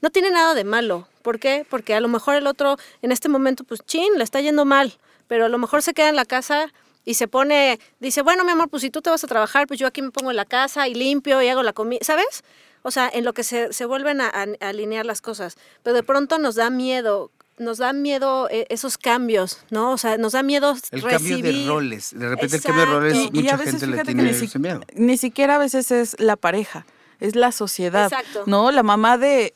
No 0.00 0.10
tiene 0.10 0.30
nada 0.30 0.54
de 0.54 0.62
malo. 0.64 1.08
¿Por 1.22 1.38
qué? 1.40 1.66
Porque 1.68 1.94
a 1.94 2.00
lo 2.00 2.08
mejor 2.08 2.34
el 2.36 2.46
otro 2.46 2.76
en 3.02 3.10
este 3.12 3.28
momento, 3.28 3.64
pues 3.64 3.80
chin, 3.84 4.16
le 4.16 4.24
está 4.24 4.40
yendo 4.40 4.64
mal, 4.64 4.98
pero 5.28 5.44
a 5.46 5.48
lo 5.48 5.58
mejor 5.58 5.82
se 5.82 5.92
queda 5.94 6.08
en 6.08 6.16
la 6.16 6.24
casa 6.24 6.72
y 7.04 7.14
se 7.14 7.28
pone, 7.28 7.78
dice, 8.00 8.22
bueno, 8.22 8.44
mi 8.44 8.52
amor, 8.52 8.68
pues 8.68 8.82
si 8.82 8.90
tú 8.90 9.02
te 9.02 9.10
vas 9.10 9.24
a 9.24 9.26
trabajar, 9.26 9.66
pues 9.66 9.78
yo 9.80 9.86
aquí 9.86 10.02
me 10.02 10.10
pongo 10.10 10.30
en 10.30 10.36
la 10.36 10.44
casa 10.44 10.86
y 10.88 10.94
limpio 10.94 11.40
y 11.42 11.48
hago 11.48 11.62
la 11.62 11.72
comida, 11.72 12.00
¿sabes? 12.02 12.44
O 12.82 12.90
sea, 12.90 13.08
en 13.12 13.24
lo 13.24 13.32
que 13.32 13.44
se, 13.44 13.72
se 13.72 13.84
vuelven 13.86 14.20
a, 14.20 14.28
a- 14.28 14.46
a 14.64 14.68
alinear 14.68 15.06
las 15.06 15.20
cosas. 15.20 15.56
Pero 15.82 15.94
de 15.94 16.02
pronto 16.02 16.38
nos 16.38 16.54
da 16.56 16.68
miedo, 16.70 17.30
nos 17.58 17.78
da 17.78 17.92
miedo 17.92 18.48
eh, 18.50 18.66
esos 18.70 18.98
cambios, 18.98 19.58
¿no? 19.70 19.92
O 19.92 19.98
sea, 19.98 20.16
nos 20.18 20.32
da 20.32 20.42
miedo 20.42 20.74
El 20.90 21.02
recibir. 21.02 21.44
cambio 21.44 21.52
de 21.62 21.66
roles. 21.68 22.10
De 22.18 22.28
repente 22.28 22.56
el 22.56 22.62
cambio 22.62 22.86
de 22.86 22.90
roles, 22.92 23.14
y 23.16 23.26
a 23.26 23.30
mucha 23.30 23.56
veces 23.56 23.80
gente 23.80 23.86
le 23.96 24.02
tiene 24.04 24.30
ese 24.30 24.58
miedo. 24.58 24.80
ni 24.94 25.16
siquiera 25.16 25.56
a 25.56 25.58
veces 25.58 25.90
es 25.92 26.16
la 26.18 26.36
pareja, 26.36 26.86
es 27.20 27.36
la 27.36 27.52
sociedad, 27.52 28.12
Exacto. 28.12 28.44
¿no? 28.46 28.72
La 28.72 28.82
mamá 28.82 29.16
de 29.18 29.52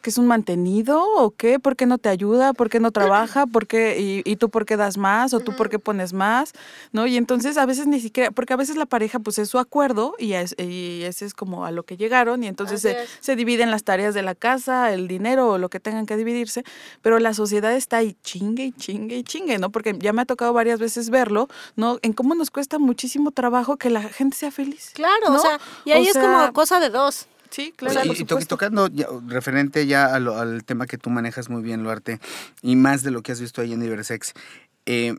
que 0.00 0.10
es 0.10 0.18
un 0.18 0.26
mantenido 0.26 1.02
o 1.16 1.30
qué, 1.30 1.58
¿por 1.58 1.76
qué 1.76 1.86
no 1.86 1.98
te 1.98 2.08
ayuda? 2.08 2.52
¿Por 2.52 2.70
qué 2.70 2.80
no 2.80 2.90
trabaja? 2.90 3.46
¿Por 3.46 3.66
qué 3.66 4.00
y, 4.00 4.22
y 4.30 4.36
tú 4.36 4.48
por 4.48 4.64
qué 4.64 4.76
das 4.76 4.96
más 4.96 5.34
o 5.34 5.40
tú 5.40 5.54
por 5.56 5.68
qué 5.68 5.78
pones 5.78 6.12
más? 6.12 6.52
¿No? 6.92 7.06
Y 7.06 7.16
entonces 7.16 7.56
a 7.58 7.66
veces 7.66 7.86
ni 7.86 8.00
siquiera, 8.00 8.30
porque 8.30 8.52
a 8.52 8.56
veces 8.56 8.76
la 8.76 8.86
pareja 8.86 9.18
pues 9.18 9.38
es 9.38 9.48
su 9.50 9.58
acuerdo 9.58 10.14
y, 10.18 10.32
es- 10.32 10.54
y 10.58 11.02
ese 11.02 11.26
es 11.26 11.34
como 11.34 11.64
a 11.66 11.70
lo 11.70 11.82
que 11.82 11.96
llegaron 11.96 12.42
y 12.42 12.46
entonces 12.46 12.80
se, 13.20 13.36
dividen 13.36 13.70
las 13.70 13.84
tareas 13.84 14.14
de 14.14 14.22
la 14.22 14.34
casa, 14.34 14.92
el 14.92 15.06
dinero 15.08 15.48
o 15.50 15.58
lo 15.58 15.68
que 15.68 15.80
tengan 15.80 16.06
que 16.06 16.16
dividirse, 16.16 16.64
pero 17.02 17.18
la 17.18 17.34
sociedad 17.34 17.72
está 17.74 17.98
ahí 17.98 18.16
chingue 18.22 18.64
y 18.64 18.72
chingue 18.72 19.16
y 19.18 19.22
chingue, 19.22 19.58
¿no? 19.58 19.70
Porque 19.70 19.94
ya 19.98 20.12
me 20.12 20.22
ha 20.22 20.24
tocado 20.26 20.52
varias 20.52 20.78
veces 20.80 21.10
verlo, 21.10 21.48
¿no? 21.76 21.98
En 22.02 22.12
cómo 22.12 22.34
nos 22.34 22.50
cuesta 22.50 22.78
muchísimo 22.78 23.30
trabajo 23.30 23.76
que 23.76 23.90
la 23.90 24.02
gente 24.02 24.36
sea 24.36 24.50
feliz. 24.50 24.90
Claro, 24.94 25.34
o 25.34 25.38
sea, 25.38 25.58
y 25.84 25.92
ahí 25.92 26.06
O 26.06 26.10
es 26.10 26.16
como 26.16 26.52
cosa 26.52 26.80
de 26.80 26.90
dos. 26.90 27.26
Sí, 27.50 27.72
claro. 27.76 27.94
y- 28.04 28.24
tocando 28.46 28.86
ya, 28.88 29.06
referente 29.26 29.86
ya 29.86 30.18
lo- 30.18 30.38
al 30.38 30.64
tema 30.64 30.86
que 30.86 30.98
tú 30.98 31.10
manejas 31.10 31.48
muy 31.50 31.62
bien, 31.62 31.82
Luarte, 31.82 32.20
y 32.62 32.76
más 32.76 33.02
de 33.02 33.10
lo 33.10 33.22
que 33.22 33.32
has 33.32 33.40
visto 33.40 33.60
ahí 33.60 33.72
en 33.72 33.80
Diversex, 33.80 34.32
eh, 34.86 35.14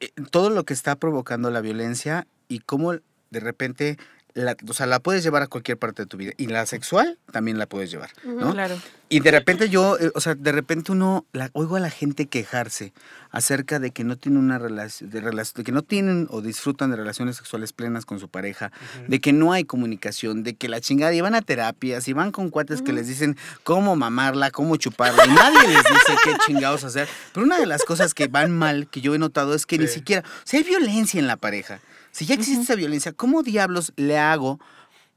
eh, 0.00 0.10
todo 0.30 0.50
lo 0.50 0.64
que 0.64 0.74
está 0.74 0.96
provocando 0.96 1.50
la 1.50 1.60
violencia 1.60 2.26
y 2.48 2.60
cómo 2.60 2.92
de 2.92 3.40
repente 3.40 3.98
la, 4.38 4.56
o 4.68 4.72
sea, 4.72 4.86
la 4.86 5.00
puedes 5.00 5.22
llevar 5.22 5.42
a 5.42 5.46
cualquier 5.48 5.78
parte 5.78 6.02
de 6.02 6.06
tu 6.06 6.16
vida. 6.16 6.32
Y 6.36 6.46
la 6.46 6.64
sexual 6.66 7.18
también 7.32 7.58
la 7.58 7.66
puedes 7.66 7.90
llevar, 7.90 8.10
¿no? 8.24 8.52
Claro. 8.52 8.76
Y 9.10 9.20
de 9.20 9.30
repente 9.30 9.70
yo, 9.70 9.98
eh, 9.98 10.10
o 10.14 10.20
sea, 10.20 10.34
de 10.34 10.52
repente 10.52 10.92
uno, 10.92 11.24
la, 11.32 11.48
oigo 11.54 11.76
a 11.76 11.80
la 11.80 11.88
gente 11.88 12.26
quejarse 12.26 12.92
acerca 13.30 13.78
de 13.78 13.90
que 13.90 14.04
no 14.04 14.16
tienen 14.16 14.42
una 14.42 14.58
relación, 14.58 15.10
de, 15.10 15.22
relac- 15.22 15.54
de 15.54 15.64
que 15.64 15.72
no 15.72 15.82
tienen 15.82 16.28
o 16.30 16.42
disfrutan 16.42 16.90
de 16.90 16.96
relaciones 16.96 17.36
sexuales 17.36 17.72
plenas 17.72 18.04
con 18.04 18.20
su 18.20 18.28
pareja, 18.28 18.70
de 19.06 19.20
que 19.20 19.32
no 19.32 19.52
hay 19.52 19.64
comunicación, 19.64 20.42
de 20.42 20.54
que 20.54 20.68
la 20.68 20.80
chingada, 20.80 21.14
y 21.14 21.20
van 21.22 21.34
a 21.34 21.42
terapias, 21.42 22.06
y 22.06 22.12
van 22.12 22.32
con 22.32 22.50
cuates 22.50 22.82
que 22.82 22.92
les 22.92 23.08
dicen 23.08 23.36
cómo 23.64 23.96
mamarla, 23.96 24.50
cómo 24.50 24.76
chuparla, 24.76 25.24
y 25.26 25.30
nadie 25.30 25.68
les 25.68 25.84
dice 25.84 26.14
qué 26.24 26.34
chingados 26.46 26.84
hacer. 26.84 27.08
Pero 27.32 27.44
una 27.46 27.58
de 27.58 27.66
las 27.66 27.84
cosas 27.84 28.12
que 28.14 28.28
van 28.28 28.50
mal, 28.50 28.88
que 28.88 29.00
yo 29.00 29.14
he 29.14 29.18
notado, 29.18 29.54
es 29.54 29.64
que 29.66 29.78
ni 29.78 29.88
siquiera, 29.88 30.22
si 30.44 30.58
hay 30.58 30.62
violencia 30.64 31.18
en 31.18 31.26
la 31.26 31.36
pareja, 31.36 31.80
si 32.18 32.26
ya 32.26 32.34
existe 32.34 32.62
esa 32.62 32.74
violencia, 32.74 33.12
¿cómo 33.12 33.44
diablos 33.44 33.92
le 33.94 34.18
hago? 34.18 34.58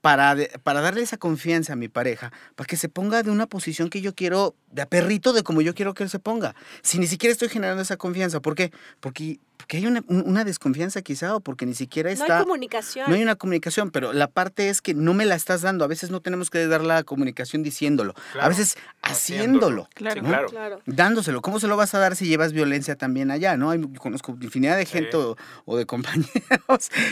Para, 0.01 0.33
de- 0.35 0.51
para 0.63 0.81
darle 0.81 1.01
esa 1.03 1.17
confianza 1.17 1.73
a 1.73 1.75
mi 1.75 1.87
pareja, 1.87 2.31
para 2.55 2.67
que 2.67 2.75
se 2.77 2.89
ponga 2.89 3.21
de 3.23 3.31
una 3.31 3.45
posición 3.47 3.89
que 3.89 4.01
yo 4.01 4.15
quiero, 4.15 4.55
de 4.71 4.81
a 4.81 4.85
perrito, 4.87 5.31
de 5.33 5.43
como 5.43 5.61
yo 5.61 5.73
quiero 5.75 5.93
que 5.93 6.03
él 6.03 6.09
se 6.09 6.19
ponga. 6.19 6.55
Si 6.81 6.97
ni 6.99 7.07
siquiera 7.07 7.31
estoy 7.31 7.49
generando 7.49 7.81
esa 7.83 7.97
confianza, 7.97 8.39
¿por 8.39 8.55
qué? 8.55 8.71
Porque, 8.99 9.39
porque 9.57 9.77
hay 9.77 9.85
una, 9.85 10.01
un- 10.07 10.23
una 10.27 10.43
desconfianza 10.43 11.03
quizá 11.03 11.35
o 11.35 11.39
porque 11.39 11.67
ni 11.67 11.75
siquiera 11.75 12.09
No 12.09 12.13
está... 12.13 12.37
hay 12.39 12.43
comunicación. 12.43 13.09
No 13.09 13.15
hay 13.15 13.21
una 13.21 13.35
comunicación, 13.35 13.91
pero 13.91 14.11
la 14.11 14.27
parte 14.27 14.69
es 14.69 14.81
que 14.81 14.95
no 14.95 15.13
me 15.13 15.25
la 15.25 15.35
estás 15.35 15.61
dando. 15.61 15.85
A 15.85 15.87
veces 15.87 16.09
no 16.09 16.19
tenemos 16.19 16.49
que 16.49 16.65
dar 16.65 16.81
la 16.83 17.03
comunicación 17.03 17.61
diciéndolo, 17.61 18.13
a 18.17 18.31
Claro, 18.33 18.49
veces 18.49 18.77
haciéndolo. 19.03 19.87
Claro. 19.93 20.15
Sí, 20.15 20.21
¿no? 20.21 20.27
claro. 20.29 20.47
Claro. 20.49 20.81
Dándoselo. 20.87 21.41
¿Cómo 21.41 21.59
se 21.59 21.67
lo 21.67 21.77
vas 21.77 21.93
a 21.93 21.99
dar 21.99 22.15
si 22.15 22.25
llevas 22.27 22.53
violencia 22.53 22.95
también 22.95 23.29
allá? 23.29 23.55
¿no? 23.55 23.69
Hay, 23.69 23.79
conozco 23.99 24.35
infinidad 24.41 24.77
de 24.77 24.85
gente 24.85 25.15
o, 25.15 25.37
o 25.65 25.77
de 25.77 25.85
compañeros 25.85 26.29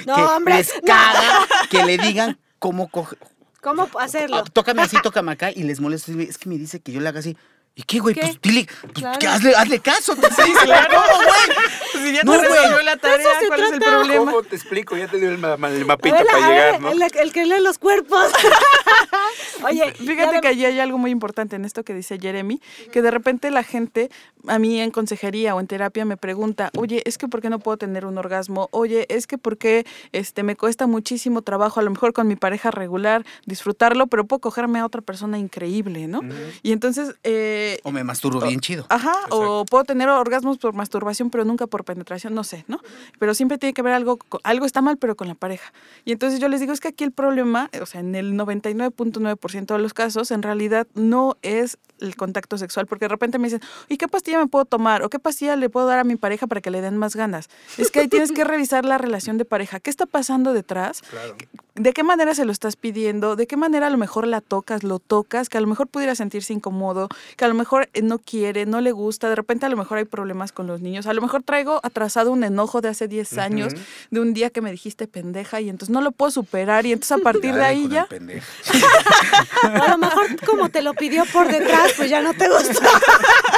No, 0.08 0.16
que 0.16 0.22
hombre, 0.22 0.56
les 0.56 0.74
no. 0.76 0.82
caga 0.88 1.48
que 1.70 1.84
le 1.84 1.98
digan 2.00 2.40
cómo 2.60 2.90
coge, 2.90 3.18
¿Cómo 3.62 3.90
hacerlo? 4.00 4.38
Ah, 4.38 4.44
tócame 4.52 4.82
así, 4.82 4.98
tócame 5.04 5.32
acá 5.32 5.52
y 5.52 5.64
les 5.64 5.80
molesta. 5.82 6.12
Es 6.12 6.38
que 6.38 6.50
me 6.50 6.58
dice 6.58 6.80
que 6.80 6.92
yo 6.92 7.02
le 7.02 7.10
haga 7.10 7.20
así. 7.20 7.36
¿Y 7.80 7.84
qué, 7.84 8.00
güey? 8.00 8.14
¿Qué? 8.14 8.22
Pues 8.22 8.42
dile, 8.42 8.68
pues, 8.82 8.92
Claro. 8.94 9.20
que 9.20 9.28
hazle, 9.28 9.56
hazle 9.56 9.80
caso. 9.80 10.14
Te 10.18 10.28
sí, 10.44 10.52
claro. 10.66 11.02
Pues 11.94 12.04
si 12.04 12.14
ya 12.14 12.24
No, 12.24 12.34
te 12.34 12.38
güey. 12.40 12.50
resolvió 12.50 12.82
la 12.84 12.98
tarea, 12.98 13.26
¿cuál 13.48 13.62
es 13.62 13.72
el 13.72 13.80
trata. 13.80 13.96
problema? 13.96 14.32
¿Cómo 14.32 14.44
te 14.44 14.56
explico? 14.58 14.98
Ya 14.98 15.08
te 15.08 15.18
dio 15.18 15.30
el, 15.30 15.38
ma- 15.38 15.54
el 15.70 15.86
mapita 15.86 16.18
ver, 16.18 16.26
para 16.28 16.48
ver, 16.50 16.58
llegar, 16.76 16.82
¿no? 16.82 16.92
el, 16.92 17.02
el 17.02 17.32
que 17.34 17.46
lee 17.46 17.62
los 17.62 17.78
cuerpos. 17.78 18.26
Oye, 19.64 19.94
Fíjate 19.94 20.42
que 20.42 20.48
allí 20.50 20.66
hay 20.66 20.80
algo 20.80 20.98
muy 20.98 21.12
importante 21.12 21.56
en 21.56 21.66
esto 21.66 21.84
que 21.84 21.94
dice 21.94 22.18
Jeremy, 22.20 22.62
que 22.92 23.02
de 23.02 23.12
repente 23.12 23.50
la 23.52 23.64
gente 23.64 24.10
a 24.48 24.58
mí 24.60 24.80
en 24.80 24.92
consejería 24.92 25.56
o 25.56 25.60
en 25.60 25.68
terapia 25.68 26.06
me 26.06 26.16
pregunta, 26.18 26.72
oye, 26.78 27.02
es 27.06 27.18
que 27.18 27.28
¿por 27.28 27.42
qué 27.42 27.50
no 27.50 27.60
puedo 27.60 27.78
tener 27.78 28.06
un 28.06 28.18
orgasmo? 28.18 28.70
Oye, 28.72 29.06
es 29.10 29.28
que 29.28 29.38
¿por 29.38 29.58
qué 29.58 29.86
este, 30.14 30.44
me 30.44 30.56
cuesta 30.56 30.88
muchísimo 30.88 31.42
trabajo, 31.42 31.80
a 31.80 31.84
lo 31.84 31.92
mejor 31.92 32.14
con 32.14 32.28
mi 32.28 32.36
pareja 32.36 32.72
regular, 32.72 33.26
disfrutarlo, 33.46 34.08
pero 34.08 34.26
puedo 34.26 34.40
cogerme 34.40 34.80
a 34.80 34.86
otra 34.86 35.02
persona 35.02 35.38
increíble, 35.38 36.08
¿no? 36.08 36.22
Y 36.64 36.72
entonces... 36.72 37.16
eh, 37.24 37.69
O 37.84 37.92
me 37.92 38.04
masturbo 38.04 38.42
bien 38.42 38.60
chido. 38.60 38.86
Ajá, 38.90 39.14
o 39.30 39.66
puedo 39.66 39.84
tener 39.84 40.10
orgasmos 40.10 40.58
por 40.58 40.74
masturbación, 40.74 41.30
pero 41.30 41.46
nunca 41.46 41.68
por 41.68 41.84
penetración, 41.84 42.34
no 42.34 42.44
sé, 42.44 42.66
¿no? 42.68 42.80
Pero 43.20 43.34
siempre 43.34 43.58
tiene 43.58 43.74
que 43.74 43.82
ver 43.82 43.94
algo, 43.94 44.20
algo 44.44 44.66
está 44.66 44.82
mal, 44.82 44.98
pero 44.98 45.16
con 45.16 45.28
la 45.28 45.36
pareja. 45.36 45.72
Y 46.06 46.12
entonces 46.12 46.40
yo 46.40 46.48
les 46.48 46.60
digo, 46.60 46.74
es 46.74 46.80
que 46.80 46.90
aquí 46.90 47.04
el 47.04 47.12
problema, 47.12 47.70
o 47.82 47.86
sea, 47.86 48.02
en 48.02 48.16
el 48.16 48.34
99.9% 48.34 49.66
de 49.66 49.80
los 49.80 49.94
casos, 49.94 50.32
en 50.32 50.44
realidad 50.44 50.88
no 50.96 51.38
es 51.42 51.78
el 52.00 52.16
contacto 52.16 52.58
sexual, 52.58 52.88
porque 52.88 53.06
de 53.06 53.10
repente 53.10 53.40
me 53.40 53.48
dicen, 53.48 53.62
¿y 53.88 53.98
qué 53.98 54.08
pastilla 54.08 54.40
me 54.40 54.48
puedo 54.48 54.66
tomar? 54.66 55.04
¿O 55.04 55.10
qué 55.10 55.20
pastilla 55.20 55.56
le 55.56 55.70
puedo 55.70 55.88
dar 55.88 56.00
a 56.00 56.04
mi 56.04 56.16
pareja 56.16 56.48
para 56.48 56.62
que 56.62 56.72
le 56.72 56.82
den 56.82 56.98
más 56.98 57.16
ganas? 57.16 57.50
Es 57.78 57.92
que 57.92 58.02
ahí 58.02 58.08
tienes 58.08 58.32
que 58.32 58.44
revisar 58.44 58.86
la 58.86 58.98
relación 58.98 59.38
de 59.38 59.46
pareja. 59.46 59.80
¿Qué 59.80 59.90
está 59.90 60.06
pasando 60.06 60.54
detrás? 60.54 61.02
Claro. 61.02 61.36
¿De 61.80 61.94
qué 61.94 62.04
manera 62.04 62.36
se 62.36 62.44
lo 62.44 62.52
estás 62.52 62.76
pidiendo? 62.76 63.38
¿De 63.38 63.48
qué 63.48 63.56
manera 63.56 63.88
a 63.88 63.90
lo 63.90 63.98
mejor 63.98 64.28
la 64.28 64.42
tocas, 64.42 64.84
lo 64.84 65.00
tocas? 65.00 65.48
Que 65.48 65.58
a 65.58 65.62
lo 65.62 65.68
mejor 65.68 65.88
pudiera 65.88 66.14
sentirse 66.14 66.52
incómodo, 66.52 67.08
que 67.38 67.46
a 67.46 67.48
lo 67.48 67.54
mejor 67.54 67.88
eh, 67.94 68.02
no 68.02 68.20
quiere, 68.20 68.66
no 68.66 68.82
le 68.82 68.92
gusta, 68.92 69.30
de 69.30 69.36
repente 69.36 69.66
a 69.66 69.70
lo 69.70 69.78
mejor 69.78 69.98
hay 69.98 70.04
problemas 70.04 70.52
con 70.52 70.68
los 70.68 70.82
niños, 70.82 71.08
a 71.08 71.14
lo 71.14 71.22
mejor 71.22 71.42
traigo 71.42 71.80
atrasado 71.82 72.34
un 72.34 72.44
enojo 72.44 72.82
de 72.82 72.90
hace 72.90 73.08
10 73.08 73.38
años, 73.38 73.74
de 74.12 74.20
un 74.20 74.34
día 74.34 74.50
que 74.50 74.60
me 74.60 74.72
dijiste 74.72 75.08
pendeja 75.08 75.62
y 75.62 75.70
entonces 75.70 75.94
no 75.94 76.02
lo 76.02 76.12
puedo 76.12 76.32
superar 76.32 76.86
y 76.86 76.92
entonces 76.92 77.18
a 77.18 77.24
partir 77.24 77.56
de 77.56 77.64
ahí 77.64 77.88
ya... 77.88 78.10
a 79.64 79.90
lo 79.90 79.98
mejor 79.98 80.46
como 80.46 80.68
te 80.68 80.82
lo 80.82 80.94
pidió 80.96 81.24
por 81.32 81.48
detrás, 81.50 81.94
pues 81.96 82.10
ya 82.10 82.22
no 82.22 82.34
te 82.34 82.50
gustó. 82.50 82.82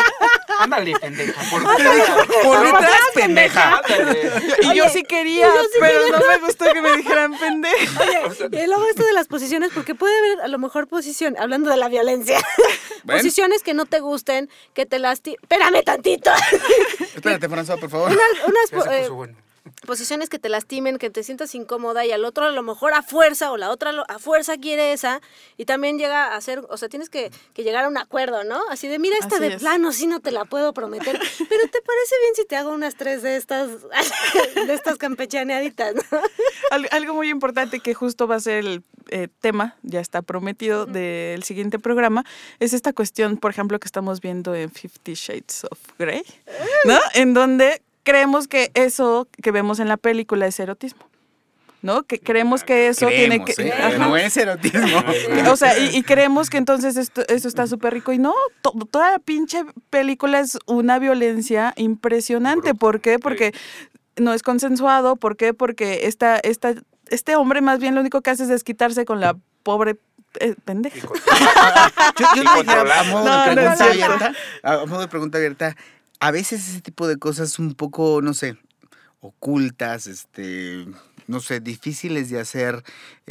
Ándale, 0.62 0.94
pendeja. 1.00 1.42
Por 1.50 1.64
Por 1.64 2.64
detrás, 2.64 3.00
pendeja. 3.14 3.82
Y 4.62 4.76
yo 4.76 4.90
sí 4.90 5.04
quería, 5.04 5.50
pero 5.80 6.10
no 6.10 6.28
me 6.28 6.38
gustó 6.40 6.66
que 6.72 6.82
me 6.82 6.98
dijeran 6.98 7.38
pendeja. 7.38 8.04
Y 8.52 8.68
luego 8.68 8.86
esto 8.88 9.04
de 9.04 9.14
las 9.14 9.28
posiciones, 9.28 9.72
porque 9.74 9.96
puede 9.96 10.18
haber 10.18 10.42
a 10.42 10.48
lo 10.48 10.60
mejor 10.60 10.88
posición, 10.88 11.36
hablando 11.40 11.70
de 11.70 11.78
la 11.78 11.90
violencia, 11.90 12.40
posiciones 13.06 13.64
que 13.64 13.74
no 13.74 13.86
te 13.86 14.00
gusten, 14.00 14.50
que 14.74 14.86
te 14.86 15.00
lastimen. 15.00 15.40
Espérame 15.42 15.84
tantito. 15.84 16.32
Espérate, 17.16 17.50
François, 17.50 17.80
por 17.80 17.90
favor. 17.90 18.12
Unas, 18.12 18.88
eh, 18.92 19.10
bueno. 19.10 19.36
Posiciones 19.86 20.30
que 20.30 20.40
te 20.40 20.50
lastimen, 20.50 20.98
que 20.98 21.10
te 21.10 21.24
sientas 21.24 21.54
incómoda 21.56 22.06
y 22.06 22.12
al 22.12 22.26
otro 22.26 22.46
a 22.46 22.52
lo 22.52 22.64
mejor 22.64 22.94
a 22.94 23.04
fuerza 23.04 23.52
o 23.52 23.58
la 23.58 23.70
otra 23.70 23.92
a 24.08 24.20
fuerza 24.20 24.58
quiere 24.58 24.94
esa 24.94 25.22
y 25.58 25.66
también 25.66 25.98
llega 26.00 26.36
a 26.36 26.42
ser, 26.42 26.64
o 26.70 26.78
sea, 26.78 26.90
tienes 26.90 27.10
que, 27.10 27.32
que 27.54 27.64
llegar 27.64 27.86
a 27.86 27.88
un 27.88 27.98
acuerdo, 27.98 28.44
¿no? 28.44 28.60
Así 28.70 28.88
de, 28.88 28.98
mira, 29.00 29.16
esta 29.20 29.36
Así 29.36 29.46
de 29.46 29.54
es. 29.56 29.62
plano 29.62 29.92
sí 29.92 30.08
no 30.08 30.20
te 30.20 30.32
la 30.32 30.46
puedo 30.46 30.74
prometer, 30.74 31.18
pero 31.18 31.62
¿te 31.68 31.82
parece 31.82 32.16
bien 32.22 32.36
si 32.36 32.46
te 32.46 32.56
hago 32.56 32.72
unas 32.72 32.96
tres 32.96 33.22
de 33.22 33.36
estas, 33.36 33.70
de 34.68 34.74
estas 34.74 34.98
campechaneaditas, 34.98 35.96
¿no? 35.96 36.04
Al- 36.72 36.88
algo 36.92 37.14
muy 37.14 37.30
importante 37.30 37.80
que 37.80 37.94
justo 37.94 38.28
va 38.28 38.36
a 38.36 38.40
ser 38.40 38.66
el 38.66 38.84
eh, 39.10 39.28
tema, 39.42 39.76
ya 39.84 40.00
está 40.00 40.22
prometido, 40.22 40.86
del 40.86 41.44
siguiente 41.44 41.80
programa, 41.80 42.24
es 42.60 42.74
esta 42.74 42.94
cuestión, 42.94 43.38
por 43.38 43.52
ejemplo, 43.52 43.80
que 43.80 43.88
estamos 43.88 44.22
viendo 44.22 44.56
en 44.56 44.72
Fifty 44.72 45.14
Shades 45.14 45.66
of 45.70 45.80
Grey, 46.00 46.24
¿no? 46.86 46.98
En 47.14 47.34
donde 47.34 47.82
creemos 48.04 48.48
que 48.48 48.72
eso 48.74 49.28
que 49.42 49.52
vemos 49.52 49.80
en 49.80 49.88
la 49.88 49.98
película 49.98 50.48
es 50.48 50.60
erotismo, 50.60 51.02
¿no? 51.82 52.04
Que 52.04 52.20
creemos 52.20 52.64
que 52.64 52.88
eso 52.88 53.08
tiene 53.08 53.44
que... 53.44 53.54
¿eh? 53.58 53.74
No 53.98 54.16
es 54.18 54.36
erotismo. 54.38 55.04
O 55.52 55.56
sea, 55.56 55.78
y, 55.78 55.96
y 55.96 56.04
creemos 56.04 56.50
que 56.50 56.58
entonces 56.58 56.98
esto, 56.98 57.22
esto 57.28 57.48
está 57.48 57.68
súper 57.68 57.94
rico. 57.94 58.12
Y 58.14 58.18
no, 58.20 58.34
to- 58.62 58.74
toda 58.90 59.12
la 59.12 59.20
pinche 59.20 59.64
película 59.90 60.40
es 60.40 60.58
una 60.66 61.00
violencia 61.00 61.74
impresionante. 61.78 62.74
¿Por 62.76 63.02
qué? 63.02 63.20
Porque 63.20 63.54
no 64.18 64.34
es 64.34 64.44
consensuado. 64.44 65.16
¿Por 65.16 65.38
qué? 65.38 65.54
Porque 65.54 66.06
esta, 66.08 66.38
esta, 66.38 66.74
este 67.08 67.36
hombre 67.36 67.62
más 67.62 67.80
bien 67.80 67.96
lo 67.96 68.02
único 68.02 68.22
que 68.22 68.30
hace 68.30 68.44
es 68.44 68.50
desquitarse 68.50 69.04
con 69.06 69.20
la 69.20 69.36
pobre 69.64 69.98
eh, 70.40 70.56
pendeja. 70.64 70.96
Yo, 72.20 72.28
a 72.28 73.04
modo 73.04 73.26
No, 73.26 73.46
de 73.46 73.54
pregunta 73.54 73.86
abierta, 73.86 74.34
a 74.64 74.86
modo 74.86 75.02
de 75.02 75.08
pregunta 75.08 75.38
abierta, 75.38 75.76
a 76.22 76.32
veces 76.32 76.70
ese 76.70 76.82
tipo 76.82 77.08
de 77.08 77.18
cosas 77.18 77.60
un 77.60 77.74
poco, 77.74 78.22
no 78.22 78.34
sé, 78.36 78.58
ocultas, 79.22 80.08
este, 80.08 80.86
no 81.28 81.40
sé, 81.42 81.60
difíciles 81.60 82.30
de 82.30 82.40
hacer, 82.40 82.84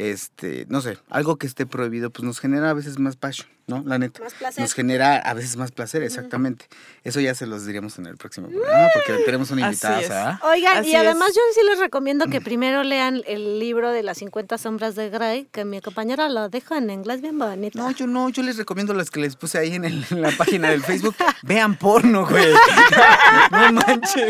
este, 0.09 0.65
no 0.69 0.81
sé, 0.81 0.97
algo 1.09 1.37
que 1.37 1.45
esté 1.47 1.65
prohibido, 1.65 2.09
pues 2.09 2.23
nos 2.23 2.39
genera 2.39 2.69
a 2.69 2.73
veces 2.73 2.97
más 2.99 3.15
passion, 3.15 3.47
¿no? 3.67 3.83
La 3.85 3.99
neta. 3.99 4.21
Más 4.23 4.33
placer. 4.33 4.61
Nos 4.61 4.73
genera 4.73 5.17
a 5.17 5.33
veces 5.33 5.57
más 5.57 5.71
placer, 5.71 6.01
exactamente. 6.03 6.65
Eso 7.03 7.19
ya 7.19 7.35
se 7.35 7.45
los 7.45 7.65
diríamos 7.65 7.97
en 7.99 8.05
el 8.07 8.17
próximo 8.17 8.47
programa, 8.49 8.87
porque 8.93 9.23
tenemos 9.25 9.51
una 9.51 9.67
Así 9.67 9.75
invitada, 9.85 10.01
es. 10.01 10.07
¿sabes? 10.07 10.37
Oigan, 10.43 10.77
Así 10.77 10.89
y 10.91 10.95
además 10.95 11.29
es. 11.29 11.35
yo 11.35 11.41
sí 11.53 11.61
les 11.69 11.79
recomiendo 11.79 12.25
que 12.27 12.41
primero 12.41 12.83
lean 12.83 13.21
el 13.27 13.59
libro 13.59 13.91
de 13.91 14.03
las 14.03 14.17
50 14.19 14.57
sombras 14.57 14.95
de 14.95 15.09
Grey, 15.09 15.47
que 15.51 15.65
mi 15.65 15.81
compañera 15.81 16.29
lo 16.29 16.49
deja 16.49 16.77
en 16.77 16.89
inglés 16.89 17.21
bien 17.21 17.37
bonito. 17.37 17.77
No, 17.77 17.91
yo 17.91 18.07
no, 18.07 18.29
yo 18.29 18.43
les 18.43 18.57
recomiendo 18.57 18.93
las 18.93 19.11
que 19.11 19.19
les 19.19 19.35
puse 19.35 19.57
ahí 19.57 19.75
en, 19.75 19.85
el- 19.85 20.05
en 20.09 20.21
la 20.21 20.31
página 20.31 20.69
del 20.69 20.83
Facebook. 20.83 21.15
Vean 21.43 21.75
porno, 21.75 22.25
güey. 22.27 22.53
No 23.51 23.71
manchen. 23.73 24.29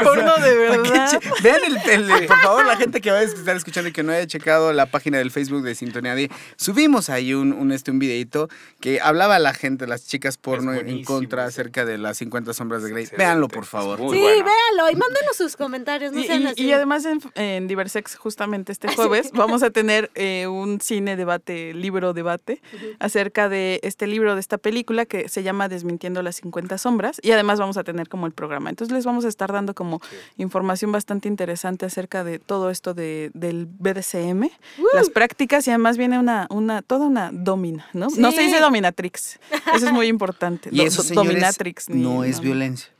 O 0.00 0.02
Porno 0.04 0.34
de 0.38 0.68
¿para 0.68 0.82
qué 0.82 0.88
verdad. 0.90 1.20
Vean 1.42 1.60
el, 1.66 1.76
el- 2.20 2.26
por 2.26 2.40
favor, 2.40 2.66
la 2.66 2.76
gente 2.76 3.00
que 3.00 3.10
va 3.10 3.18
a 3.18 3.22
estar 3.22 3.56
escuchando 3.56 3.88
y 3.88 3.92
que 3.92 4.02
no 4.02 4.12
haya 4.12 4.26
checado 4.26 4.72
la 4.72 4.79
página 4.86 5.18
del 5.18 5.30
Facebook 5.30 5.62
de 5.62 5.74
Sintonía 5.74 6.14
D, 6.14 6.30
subimos 6.56 7.10
ahí 7.10 7.34
un, 7.34 7.52
un, 7.52 7.72
este, 7.72 7.90
un 7.90 7.98
videito 7.98 8.48
que 8.80 9.00
hablaba 9.00 9.38
la 9.38 9.54
gente, 9.54 9.86
las 9.86 10.06
chicas 10.06 10.36
porno 10.36 10.72
en 10.74 11.04
contra 11.04 11.44
acerca 11.44 11.84
de 11.84 11.98
las 11.98 12.18
50 12.18 12.52
sombras 12.54 12.82
de 12.82 12.90
Grey. 12.90 13.02
Excelente. 13.04 13.24
Véanlo, 13.24 13.48
por 13.48 13.64
favor. 13.66 13.98
Muy 13.98 14.16
sí, 14.16 14.22
bueno. 14.22 14.44
véanlo 14.44 14.90
y 14.92 14.96
mándenos 14.96 15.36
sus 15.36 15.56
comentarios, 15.56 16.12
no 16.12 16.20
Y, 16.20 16.24
sean 16.24 16.42
y- 16.42 16.46
así. 16.46 16.64
y 16.64 16.72
además 16.72 17.04
en, 17.04 17.20
en 17.34 17.68
Diversex, 17.68 18.16
justamente 18.16 18.72
este 18.72 18.88
jueves, 18.88 19.30
vamos 19.32 19.62
a 19.62 19.70
tener 19.70 20.10
eh, 20.14 20.46
un 20.46 20.80
cine 20.80 21.16
debate, 21.16 21.74
libro 21.74 22.12
debate, 22.12 22.60
acerca 22.98 23.48
de 23.48 23.80
este 23.82 24.06
libro, 24.06 24.34
de 24.34 24.40
esta 24.40 24.58
película 24.58 25.06
que 25.06 25.28
se 25.28 25.42
llama 25.42 25.68
Desmintiendo 25.68 26.22
las 26.22 26.36
50 26.36 26.78
sombras. 26.78 27.20
Y 27.22 27.32
además 27.32 27.58
vamos 27.58 27.76
a 27.76 27.84
tener 27.84 28.08
como 28.08 28.26
el 28.26 28.32
programa. 28.32 28.70
Entonces 28.70 28.94
les 28.94 29.04
vamos 29.04 29.24
a 29.24 29.28
estar 29.28 29.52
dando 29.52 29.74
como 29.74 30.00
información 30.36 30.92
bastante 30.92 31.28
interesante 31.28 31.86
acerca 31.86 32.24
de 32.24 32.38
todo 32.38 32.70
esto 32.70 32.94
de, 32.94 33.30
del 33.34 33.66
BDSM, 33.66 34.48
las 34.94 35.10
prácticas 35.10 35.66
y 35.66 35.70
además 35.70 35.96
viene 35.96 36.18
una, 36.18 36.46
una, 36.50 36.82
toda 36.82 37.06
una 37.06 37.30
domina, 37.32 37.86
¿no? 37.92 38.08
No 38.16 38.32
se 38.32 38.42
dice 38.42 38.60
dominatrix. 38.60 39.38
Eso 39.74 39.86
es 39.86 39.92
muy 39.92 40.06
importante. 40.06 40.68
Y 40.72 40.78
Do- 40.78 40.82
eso, 40.84 41.02
do- 41.02 41.08
señores, 41.08 41.28
dominatrix. 41.30 41.88
ni- 41.88 42.02
no 42.02 42.24
es 42.24 42.40
violencia. 42.40 42.90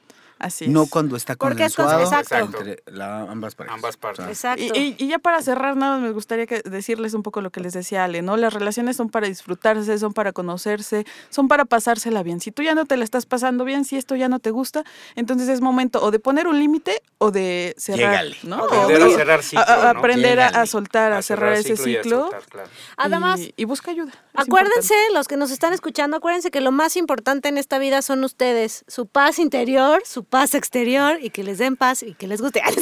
Así 0.40 0.64
es. 0.64 0.70
No 0.70 0.86
cuando 0.86 1.16
está 1.16 1.36
Porque 1.36 1.64
es 1.66 1.76
consensuado 1.76 2.10
cons- 2.10 2.20
exacto. 2.22 2.58
entre 2.58 2.82
la- 2.86 3.20
ambas 3.30 3.54
parejas. 3.54 3.74
Ambas 3.76 3.96
partes. 3.98 4.20
O 4.26 4.34
sea, 4.34 4.54
Exacto. 4.54 4.74
Y, 4.74 4.96
y- 4.98 5.04
y 5.04 5.08
ya 5.08 5.18
para 5.18 5.42
cerrar, 5.42 5.76
nada 5.76 5.96
más 5.96 6.02
me 6.02 6.10
gustaría 6.12 6.46
que 6.46 6.62
decirles 6.64 7.12
un 7.14 7.22
poco 7.22 7.40
lo 7.42 7.50
que 7.50 7.60
les 7.60 7.74
decía 7.74 8.04
Ale, 8.04 8.22
¿no? 8.22 8.36
Las 8.38 8.54
relaciones 8.54 8.96
son 8.96 9.10
para 9.10 9.26
disfrutarse, 9.28 9.98
son 9.98 10.14
para 10.14 10.32
conocerse, 10.32 11.04
son 11.28 11.46
para 11.46 11.66
pasársela 11.66 12.22
bien. 12.22 12.40
Si 12.40 12.50
tú 12.52 12.62
ya 12.62 12.74
no 12.74 12.86
te 12.86 12.96
la 12.96 13.04
estás 13.04 13.26
pasando 13.26 13.64
bien, 13.64 13.84
si 13.84 13.96
esto 13.96 14.16
ya 14.16 14.28
no 14.28 14.38
te 14.38 14.50
gusta, 14.50 14.82
entonces 15.14 15.48
es 15.48 15.60
momento 15.60 16.02
o 16.02 16.10
de 16.10 16.18
poner 16.18 16.46
un 16.48 16.58
límite 16.58 17.02
o 17.18 17.30
de 17.30 17.74
cerrar, 17.76 18.24
Llégale. 18.24 18.36
¿no? 18.42 18.64
Aprender 18.64 19.02
O 19.02 19.04
a 19.04 19.08
de- 19.08 19.14
cerrar 19.16 19.42
ciclo, 19.42 19.64
a- 19.68 19.92
¿no? 19.92 19.98
aprender 19.98 20.40
a, 20.40 20.64
soltar, 20.64 21.12
a, 21.12 21.18
A 21.18 21.22
cerrar 21.22 21.52
ese 21.52 21.74
y 21.74 21.76
ciclo. 21.76 22.22
soltar, 22.22 22.42
claro. 22.48 22.68
Además, 22.96 23.40
y, 23.40 23.52
y 23.56 23.64
busca 23.66 23.90
ayuda. 23.90 24.12
es 24.12 24.18
Acuérdense, 24.46 24.94
importante. 24.94 25.14
los 25.14 25.28
que 25.28 25.36
nos 25.36 25.50
están 25.50 25.74
escuchando, 25.74 26.16
acuérdense 26.16 26.50
que 26.50 26.62
lo 26.62 26.72
más 26.72 26.96
importante 26.96 27.48
en 27.50 27.58
esta 27.58 27.78
vida 27.78 28.00
son 28.00 28.24
ustedes, 28.24 28.84
su 28.88 29.06
paz 29.06 29.38
interior, 29.38 30.02
su 30.06 30.24
paz 30.30 30.54
exterior 30.54 31.18
y 31.20 31.30
que 31.30 31.42
les 31.42 31.58
den 31.58 31.76
paz 31.76 32.02
y 32.02 32.14
que 32.14 32.26
les 32.26 32.40
guste. 32.40 32.62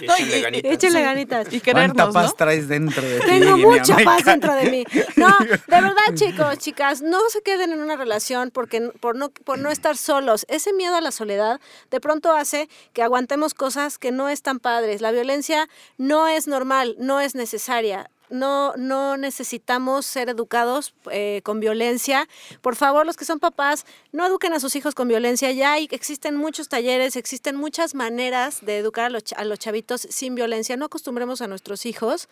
Y 0.00 0.04
échenle 0.04 0.40
ganitas. 0.40 0.72
Échenle 0.72 1.02
ganitas. 1.02 1.46
Y 1.52 1.60
¿Cuánta 1.60 1.94
querernos, 1.94 2.14
paz 2.14 2.26
¿no? 2.26 2.32
traes 2.32 2.68
dentro 2.68 3.02
de 3.02 3.20
ti? 3.20 3.26
Tengo 3.26 3.58
mucha 3.58 3.96
paz 4.04 4.24
dentro 4.24 4.54
de 4.54 4.70
mí. 4.70 4.84
No, 5.16 5.28
de 5.38 5.56
verdad, 5.68 5.96
chicos, 6.14 6.58
chicas, 6.58 7.02
no 7.02 7.18
se 7.30 7.42
queden 7.42 7.72
en 7.72 7.80
una 7.80 7.96
relación 7.96 8.50
porque 8.50 8.90
por 9.00 9.16
no 9.16 9.30
por 9.30 9.58
no 9.58 9.70
estar 9.70 9.96
solos. 9.96 10.44
Ese 10.48 10.72
miedo 10.72 10.96
a 10.96 11.00
la 11.00 11.12
soledad 11.12 11.60
de 11.90 12.00
pronto 12.00 12.32
hace 12.32 12.68
que 12.92 13.02
aguantemos 13.02 13.54
cosas 13.54 13.98
que 13.98 14.12
no 14.12 14.28
están 14.28 14.58
padres. 14.58 15.00
La 15.00 15.12
violencia 15.12 15.68
no 15.98 16.28
es 16.28 16.46
normal, 16.46 16.96
no 16.98 17.20
es 17.20 17.34
necesaria. 17.34 18.10
No, 18.30 18.72
no 18.76 19.16
necesitamos 19.16 20.06
ser 20.06 20.28
educados 20.28 20.94
eh, 21.10 21.40
con 21.44 21.60
violencia. 21.60 22.28
Por 22.62 22.76
favor, 22.76 23.04
los 23.04 23.16
que 23.16 23.24
son 23.24 23.40
papás, 23.40 23.84
no 24.12 24.26
eduquen 24.26 24.52
a 24.52 24.60
sus 24.60 24.76
hijos 24.76 24.94
con 24.94 25.08
violencia. 25.08 25.50
Ya 25.52 25.72
hay, 25.72 25.88
existen 25.90 26.36
muchos 26.36 26.68
talleres, 26.68 27.16
existen 27.16 27.56
muchas 27.56 27.94
maneras 27.94 28.64
de 28.64 28.78
educar 28.78 29.06
a 29.06 29.10
los, 29.10 29.24
a 29.36 29.44
los 29.44 29.58
chavitos 29.58 30.06
sin 30.10 30.34
violencia. 30.34 30.76
No 30.76 30.86
acostumbremos 30.86 31.42
a 31.42 31.48
nuestros 31.48 31.86
hijos 31.86 32.28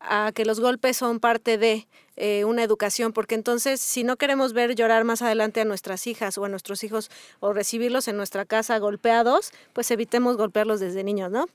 a 0.00 0.32
que 0.34 0.44
los 0.44 0.60
golpes 0.60 0.96
son 0.96 1.20
parte 1.20 1.58
de 1.58 1.86
eh, 2.16 2.44
una 2.44 2.62
educación, 2.62 3.12
porque 3.12 3.34
entonces 3.34 3.80
si 3.80 4.04
no 4.04 4.16
queremos 4.16 4.52
ver 4.52 4.74
llorar 4.74 5.04
más 5.04 5.22
adelante 5.22 5.60
a 5.60 5.64
nuestras 5.64 6.06
hijas 6.06 6.38
o 6.38 6.44
a 6.44 6.48
nuestros 6.48 6.82
hijos 6.82 7.10
o 7.40 7.52
recibirlos 7.52 8.08
en 8.08 8.16
nuestra 8.16 8.46
casa 8.46 8.78
golpeados, 8.78 9.52
pues 9.72 9.90
evitemos 9.90 10.36
golpearlos 10.36 10.80
desde 10.80 11.04
niños, 11.04 11.30
¿no? 11.30 11.46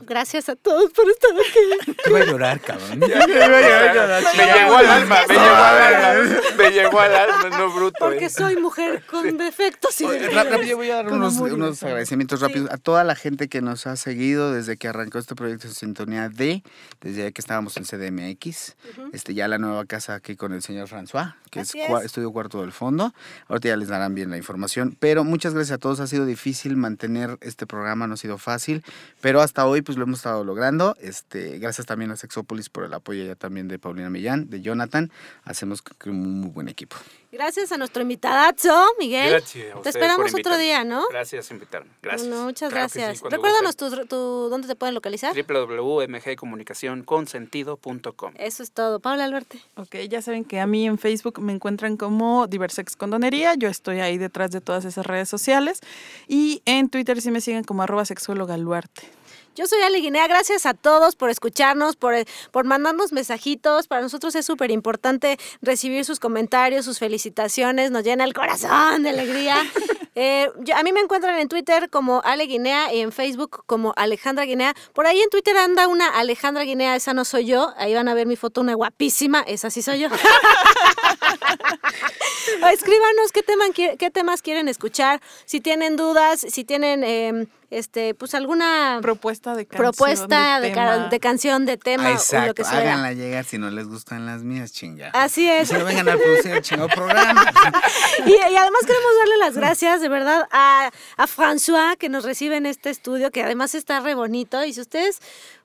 Gracias 0.00 0.48
a 0.48 0.56
todos 0.56 0.90
por 0.92 1.08
estar 1.10 1.30
aquí. 1.32 1.94
Te 2.02 2.10
voy 2.10 2.22
a 2.22 2.24
llorar, 2.24 2.60
cabrón. 2.60 2.98
Me 2.98 3.06
llegó 3.08 4.76
al 4.76 4.86
alma, 4.86 5.16
me 5.28 5.34
llegó 5.34 5.54
al 5.54 5.80
alma, 5.80 6.40
me 6.56 6.70
llegó 6.70 7.00
al 7.00 7.14
alma, 7.14 7.58
no 7.58 7.72
bruto. 7.72 7.96
Porque 7.98 8.26
eh. 8.26 8.30
soy 8.30 8.56
mujer 8.56 9.04
con 9.06 9.36
defectos 9.36 10.00
y 10.00 10.06
rápido 10.06 10.76
voy 10.76 10.90
a 10.90 10.96
dar 10.96 11.12
unos, 11.12 11.36
unos 11.36 11.82
agradecimientos 11.82 12.40
rápidos 12.40 12.70
a 12.70 12.78
toda 12.78 13.04
la 13.04 13.14
gente 13.14 13.48
que 13.48 13.60
nos 13.60 13.86
ha 13.86 13.96
seguido 13.96 14.52
desde 14.52 14.76
que 14.76 14.88
arrancó 14.88 15.18
este 15.18 15.34
proyecto 15.34 15.66
en 15.66 15.74
Sintonía 15.74 16.28
D, 16.28 16.62
desde 17.00 17.32
que 17.32 17.40
estábamos 17.40 17.76
en 17.76 17.84
CDMX, 17.84 18.76
este, 19.12 19.34
ya 19.34 19.48
la 19.48 19.58
nueva 19.58 19.84
casa 19.84 20.14
aquí 20.14 20.36
con 20.36 20.52
el 20.52 20.62
señor 20.62 20.88
François, 20.88 21.34
que 21.50 21.60
Así 21.60 21.80
es, 21.80 21.90
es. 21.90 22.04
Estudio 22.04 22.32
Cuarto 22.32 22.62
del 22.62 22.72
Fondo. 22.72 23.12
Ahorita 23.48 23.68
ya 23.68 23.76
les 23.76 23.88
darán 23.88 24.14
bien 24.14 24.30
la 24.30 24.38
información, 24.38 24.96
pero 24.98 25.24
muchas 25.24 25.54
gracias 25.54 25.76
a 25.76 25.78
todos. 25.78 26.00
Ha 26.00 26.06
sido 26.06 26.24
difícil 26.24 26.76
mantener 26.76 27.36
este 27.40 27.66
programa, 27.66 28.06
no 28.06 28.14
ha 28.14 28.16
sido 28.16 28.38
fácil, 28.38 28.82
pero 29.20 29.40
hasta 29.40 29.66
hoy 29.66 29.81
pues 29.82 29.96
lo 29.98 30.04
hemos 30.04 30.18
estado 30.18 30.44
logrando. 30.44 30.96
Este, 31.00 31.58
gracias 31.58 31.86
también 31.86 32.10
a 32.10 32.16
Sexópolis 32.16 32.68
por 32.68 32.84
el 32.84 32.92
apoyo 32.94 33.24
ya 33.24 33.34
también 33.34 33.68
de 33.68 33.78
Paulina 33.78 34.10
Millán, 34.10 34.48
de 34.50 34.60
Jonathan. 34.62 35.10
Hacemos 35.44 35.82
un 36.06 36.40
muy 36.40 36.50
buen 36.50 36.68
equipo. 36.68 36.96
Gracias 37.30 37.72
a 37.72 37.78
nuestro 37.78 38.02
invitadazo, 38.02 38.86
Miguel. 38.98 39.30
Gracias 39.30 39.74
a 39.74 39.80
Te 39.80 39.88
esperamos 39.88 40.34
otro 40.34 40.58
día, 40.58 40.84
¿no? 40.84 41.04
Gracias 41.10 41.46
por 41.48 41.54
invitarme. 41.56 41.90
Gracias. 42.02 42.28
No, 42.28 42.44
muchas 42.44 42.70
Claro 42.70 42.88
que 42.88 42.92
sí, 42.92 42.98
gracias. 43.00 43.32
Recuérdanos 43.32 43.74
tu, 43.76 43.90
tu- 44.06 44.48
dónde 44.50 44.68
te 44.68 44.76
pueden 44.76 44.94
localizar. 44.94 45.34
www.mgconcentido.com 45.34 48.32
Eso 48.36 48.62
es 48.62 48.70
todo. 48.72 49.00
Paula 49.00 49.24
Alberti. 49.24 49.62
Ok, 49.76 49.96
ya 50.10 50.20
saben 50.20 50.44
que 50.44 50.60
a 50.60 50.66
mí 50.66 50.86
en 50.86 50.98
Facebook 50.98 51.40
me 51.40 51.54
encuentran 51.54 51.96
como 51.96 52.46
Diversex 52.46 52.96
Condonería. 52.96 53.54
Yo 53.54 53.68
estoy 53.68 54.00
ahí 54.00 54.18
detrás 54.18 54.50
de 54.50 54.60
todas 54.60 54.84
esas 54.84 55.06
redes 55.06 55.30
sociales. 55.30 55.80
Y 56.28 56.60
en 56.66 56.90
Twitter 56.90 57.22
sí 57.22 57.30
me 57.30 57.40
siguen 57.40 57.64
como 57.64 57.82
arroba 57.82 58.04
sexóloga 58.04 58.58
Luarte. 58.58 59.08
Yo 59.54 59.66
soy 59.66 59.82
Ale 59.82 59.98
Guinea, 59.98 60.26
gracias 60.28 60.64
a 60.64 60.72
todos 60.74 61.14
por 61.14 61.28
escucharnos, 61.28 61.96
por, 61.96 62.14
por 62.50 62.64
mandarnos 62.64 63.12
mensajitos. 63.12 63.86
Para 63.86 64.00
nosotros 64.00 64.34
es 64.34 64.46
súper 64.46 64.70
importante 64.70 65.38
recibir 65.60 66.04
sus 66.06 66.18
comentarios, 66.20 66.84
sus 66.86 66.98
felicitaciones, 66.98 67.90
nos 67.90 68.02
llena 68.02 68.24
el 68.24 68.32
corazón 68.34 69.02
de 69.02 69.10
alegría. 69.10 69.56
Eh, 70.14 70.50
yo- 70.58 70.76
a 70.76 70.82
mí 70.82 70.92
me 70.92 71.00
encuentran 71.00 71.38
en 71.38 71.48
Twitter 71.48 71.88
como 71.88 72.20
Ale 72.22 72.44
Guinea 72.44 72.92
y 72.92 73.00
en 73.00 73.12
Facebook 73.12 73.62
como 73.64 73.94
Alejandra 73.96 74.44
Guinea. 74.44 74.74
Por 74.92 75.06
ahí 75.06 75.18
en 75.22 75.30
Twitter 75.30 75.56
anda 75.56 75.88
una 75.88 76.06
Alejandra 76.06 76.64
Guinea, 76.64 76.94
esa 76.96 77.14
no 77.14 77.24
soy 77.24 77.46
yo. 77.46 77.72
Ahí 77.78 77.94
van 77.94 78.08
a 78.08 78.12
ver 78.14 78.26
mi 78.26 78.36
foto, 78.36 78.60
una 78.60 78.74
guapísima, 78.74 79.40
esa 79.40 79.70
sí 79.70 79.80
soy 79.80 80.00
yo. 80.00 80.08
Escríbanos 82.72 83.32
qué, 83.32 83.42
tema, 83.42 83.64
qué 83.72 84.10
temas 84.10 84.42
quieren 84.42 84.68
escuchar, 84.68 85.20
si 85.44 85.60
tienen 85.60 85.96
dudas, 85.96 86.40
si 86.40 86.64
tienen 86.64 87.02
eh, 87.04 87.46
este, 87.70 88.14
pues 88.14 88.34
alguna 88.34 88.98
Propuesta 89.00 89.54
de 89.54 89.66
canción. 89.66 89.82
propuesta 89.92 90.60
de, 90.60 90.72
ca- 90.72 90.92
tema. 90.94 91.08
de 91.08 91.20
canción, 91.20 91.66
de 91.66 91.76
tema, 91.76 92.04
Ah, 92.04 92.06
o 92.08 92.12
lo 92.12 92.18
exacto, 92.18 92.54
que 92.54 92.64
sea. 92.64 92.78
háganla 92.78 93.12
llegar 93.12 93.44
si 93.44 93.58
no 93.58 93.70
les 93.70 93.86
gustan 93.86 94.26
las 94.26 94.42
mías, 94.42 94.72
chinga. 94.72 95.10
Así 95.14 95.48
es. 95.48 95.68
Si 95.68 95.74
no 95.74 95.84
vengan 95.84 96.08
a 96.08 96.16
producir 96.16 96.52
el 96.52 96.62
chingado 96.62 96.88
programa. 96.88 97.44
Y, 98.26 98.30
y 98.30 98.34
además 98.56 98.82
queremos 98.86 99.10
darle 99.20 99.36
las 99.38 99.56
gracias 99.56 100.00
de 100.00 100.08
verdad 100.08 100.46
a, 100.52 100.90
a 101.16 101.26
François 101.26 101.96
que 101.96 102.08
nos 102.08 102.24
recibe 102.24 102.56
en 102.56 102.66
este 102.66 102.90
estudio, 102.90 103.30
que 103.30 103.42
además 103.42 103.74
está 103.74 104.00
re 104.00 104.14
bonito. 104.14 104.62
Y 104.64 104.74
si 104.74 104.80
ustedes 104.82 105.18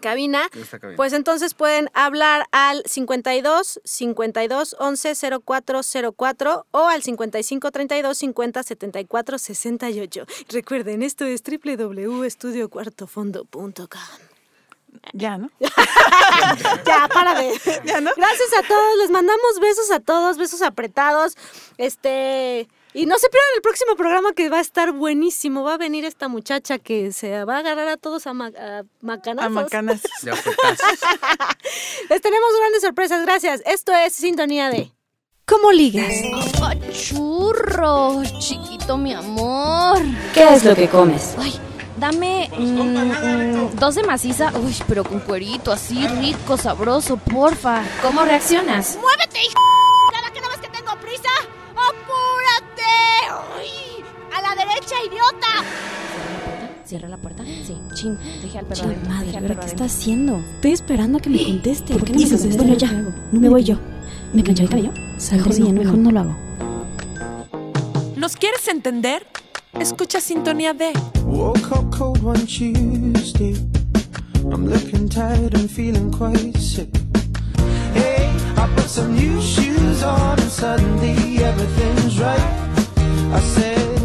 cabina, 0.00 0.48
cabina. 0.50 0.96
pues 0.96 1.12
entonces 1.12 1.54
pueden 1.54 1.90
hablar 1.94 2.46
al 2.52 2.82
52 2.86 3.80
52 3.84 4.76
11 4.78 5.14
0404 5.44 6.66
o 6.70 6.88
al 6.88 7.02
55 7.02 7.70
32 7.70 8.18
50 8.18 8.62
74 8.62 9.38
68. 9.38 10.26
Recuerden, 10.48 11.02
esto 11.02 11.24
es 11.24 11.42
www.estudiocuartofondo.com. 11.42 14.00
Ya, 15.12 15.38
¿no? 15.38 15.50
Ya, 16.86 17.08
para 17.08 17.34
de. 17.34 17.52
Ya, 17.84 18.00
¿no? 18.00 18.10
Gracias 18.16 18.48
a 18.58 18.62
todos, 18.66 18.98
les 18.98 19.10
mandamos 19.10 19.60
besos 19.60 19.90
a 19.90 20.00
todos, 20.00 20.36
besos 20.36 20.62
apretados. 20.62 21.36
Este, 21.78 22.68
y 22.94 23.06
no 23.06 23.16
se 23.18 23.28
pierdan 23.28 23.48
el 23.56 23.62
próximo 23.62 23.96
programa 23.96 24.32
que 24.32 24.48
va 24.48 24.58
a 24.58 24.60
estar 24.60 24.92
buenísimo. 24.92 25.62
Va 25.62 25.74
a 25.74 25.78
venir 25.78 26.04
esta 26.04 26.28
muchacha 26.28 26.78
que 26.78 27.12
se 27.12 27.44
va 27.44 27.56
a 27.56 27.58
agarrar 27.60 27.88
a 27.88 27.96
todos 27.96 28.26
a, 28.26 28.32
ma- 28.34 28.46
a 28.58 28.82
macanazos. 29.00 29.46
A 29.46 29.50
macanas. 29.50 30.00
Les 32.10 32.20
tenemos 32.20 32.48
grandes 32.58 32.82
sorpresas, 32.82 33.22
gracias. 33.24 33.62
Esto 33.66 33.92
es 33.94 34.12
Sintonía 34.14 34.70
de... 34.70 34.90
¿Cómo 35.46 35.72
ligas? 35.72 36.12
¡Ah, 36.62 36.74
churro! 36.92 38.22
Chiquito, 38.38 38.96
mi 38.96 39.12
amor. 39.14 39.98
¿Qué 40.32 40.44
es 40.54 40.64
lo 40.64 40.76
que 40.76 40.88
comes? 40.88 41.34
Ay, 41.38 41.58
dame 41.96 42.48
mm, 42.56 42.62
mm, 42.62 43.70
dos 43.76 43.96
de 43.96 44.04
maciza, 44.04 44.52
uy, 44.62 44.76
pero 44.86 45.02
con 45.02 45.18
cuerito, 45.18 45.72
así 45.72 46.06
rico, 46.06 46.56
sabroso, 46.56 47.16
porfa. 47.16 47.82
¿Cómo 48.00 48.22
reaccionas? 48.24 48.96
¡Muévete, 49.00 49.40
hija! 49.42 49.58
¡Ay! 53.56 54.04
¡A 54.36 54.42
la 54.42 54.54
derecha, 54.64 54.94
idiota! 55.06 55.64
¿Cierra 56.84 57.08
la 57.08 57.16
puerta? 57.18 57.44
Sí. 57.44 57.76
Chin, 57.94 58.18
dejé 58.42 58.58
al 58.58 58.66
perro 58.66 58.82
Chin, 58.82 59.08
madre, 59.08 59.28
al 59.30 59.36
¿ahora 59.36 59.48
perro 59.48 59.60
qué 59.60 59.66
está 59.66 59.84
haciendo? 59.84 60.38
Estoy 60.56 60.72
esperando 60.72 61.18
a 61.18 61.20
que 61.20 61.30
me 61.30 61.44
conteste. 61.44 61.92
¿Por 61.94 62.04
qué 62.04 62.12
no 62.12 62.18
me 62.18 62.24
dices, 62.24 62.40
contesta? 62.40 62.62
Bueno, 62.64 62.78
ya, 62.78 62.88
¿Qué 62.88 62.96
hago? 62.96 63.12
me 63.32 63.48
voy 63.48 63.64
yo. 63.64 63.76
¿Me 64.32 64.42
plancho 64.42 64.62
el 64.64 64.68
cabello? 64.68 64.92
Mejor 65.32 65.52
sí, 65.52 65.62
mejor 65.72 65.98
no 65.98 66.10
lo 66.10 66.20
hago. 66.20 66.36
¿Nos 68.16 68.36
quieres 68.36 68.66
entender? 68.68 69.26
Escucha 69.78 70.20
Sintonía 70.20 70.74
D. 70.74 70.92
Woke 71.24 71.70
up 71.72 71.90
cold 71.96 72.22
one 72.24 72.44
Tuesday. 72.46 73.54
I'm 74.52 74.66
looking 74.68 75.08
tired 75.08 75.54
and 75.54 75.70
feeling 75.70 76.10
quite 76.10 76.56
sick. 76.58 76.88
Hey, 77.94 78.28
I 78.56 78.66
put 78.74 78.88
some 78.88 79.14
new 79.14 79.40
shoes 79.40 80.02
I 83.32 83.38
said 83.38 83.99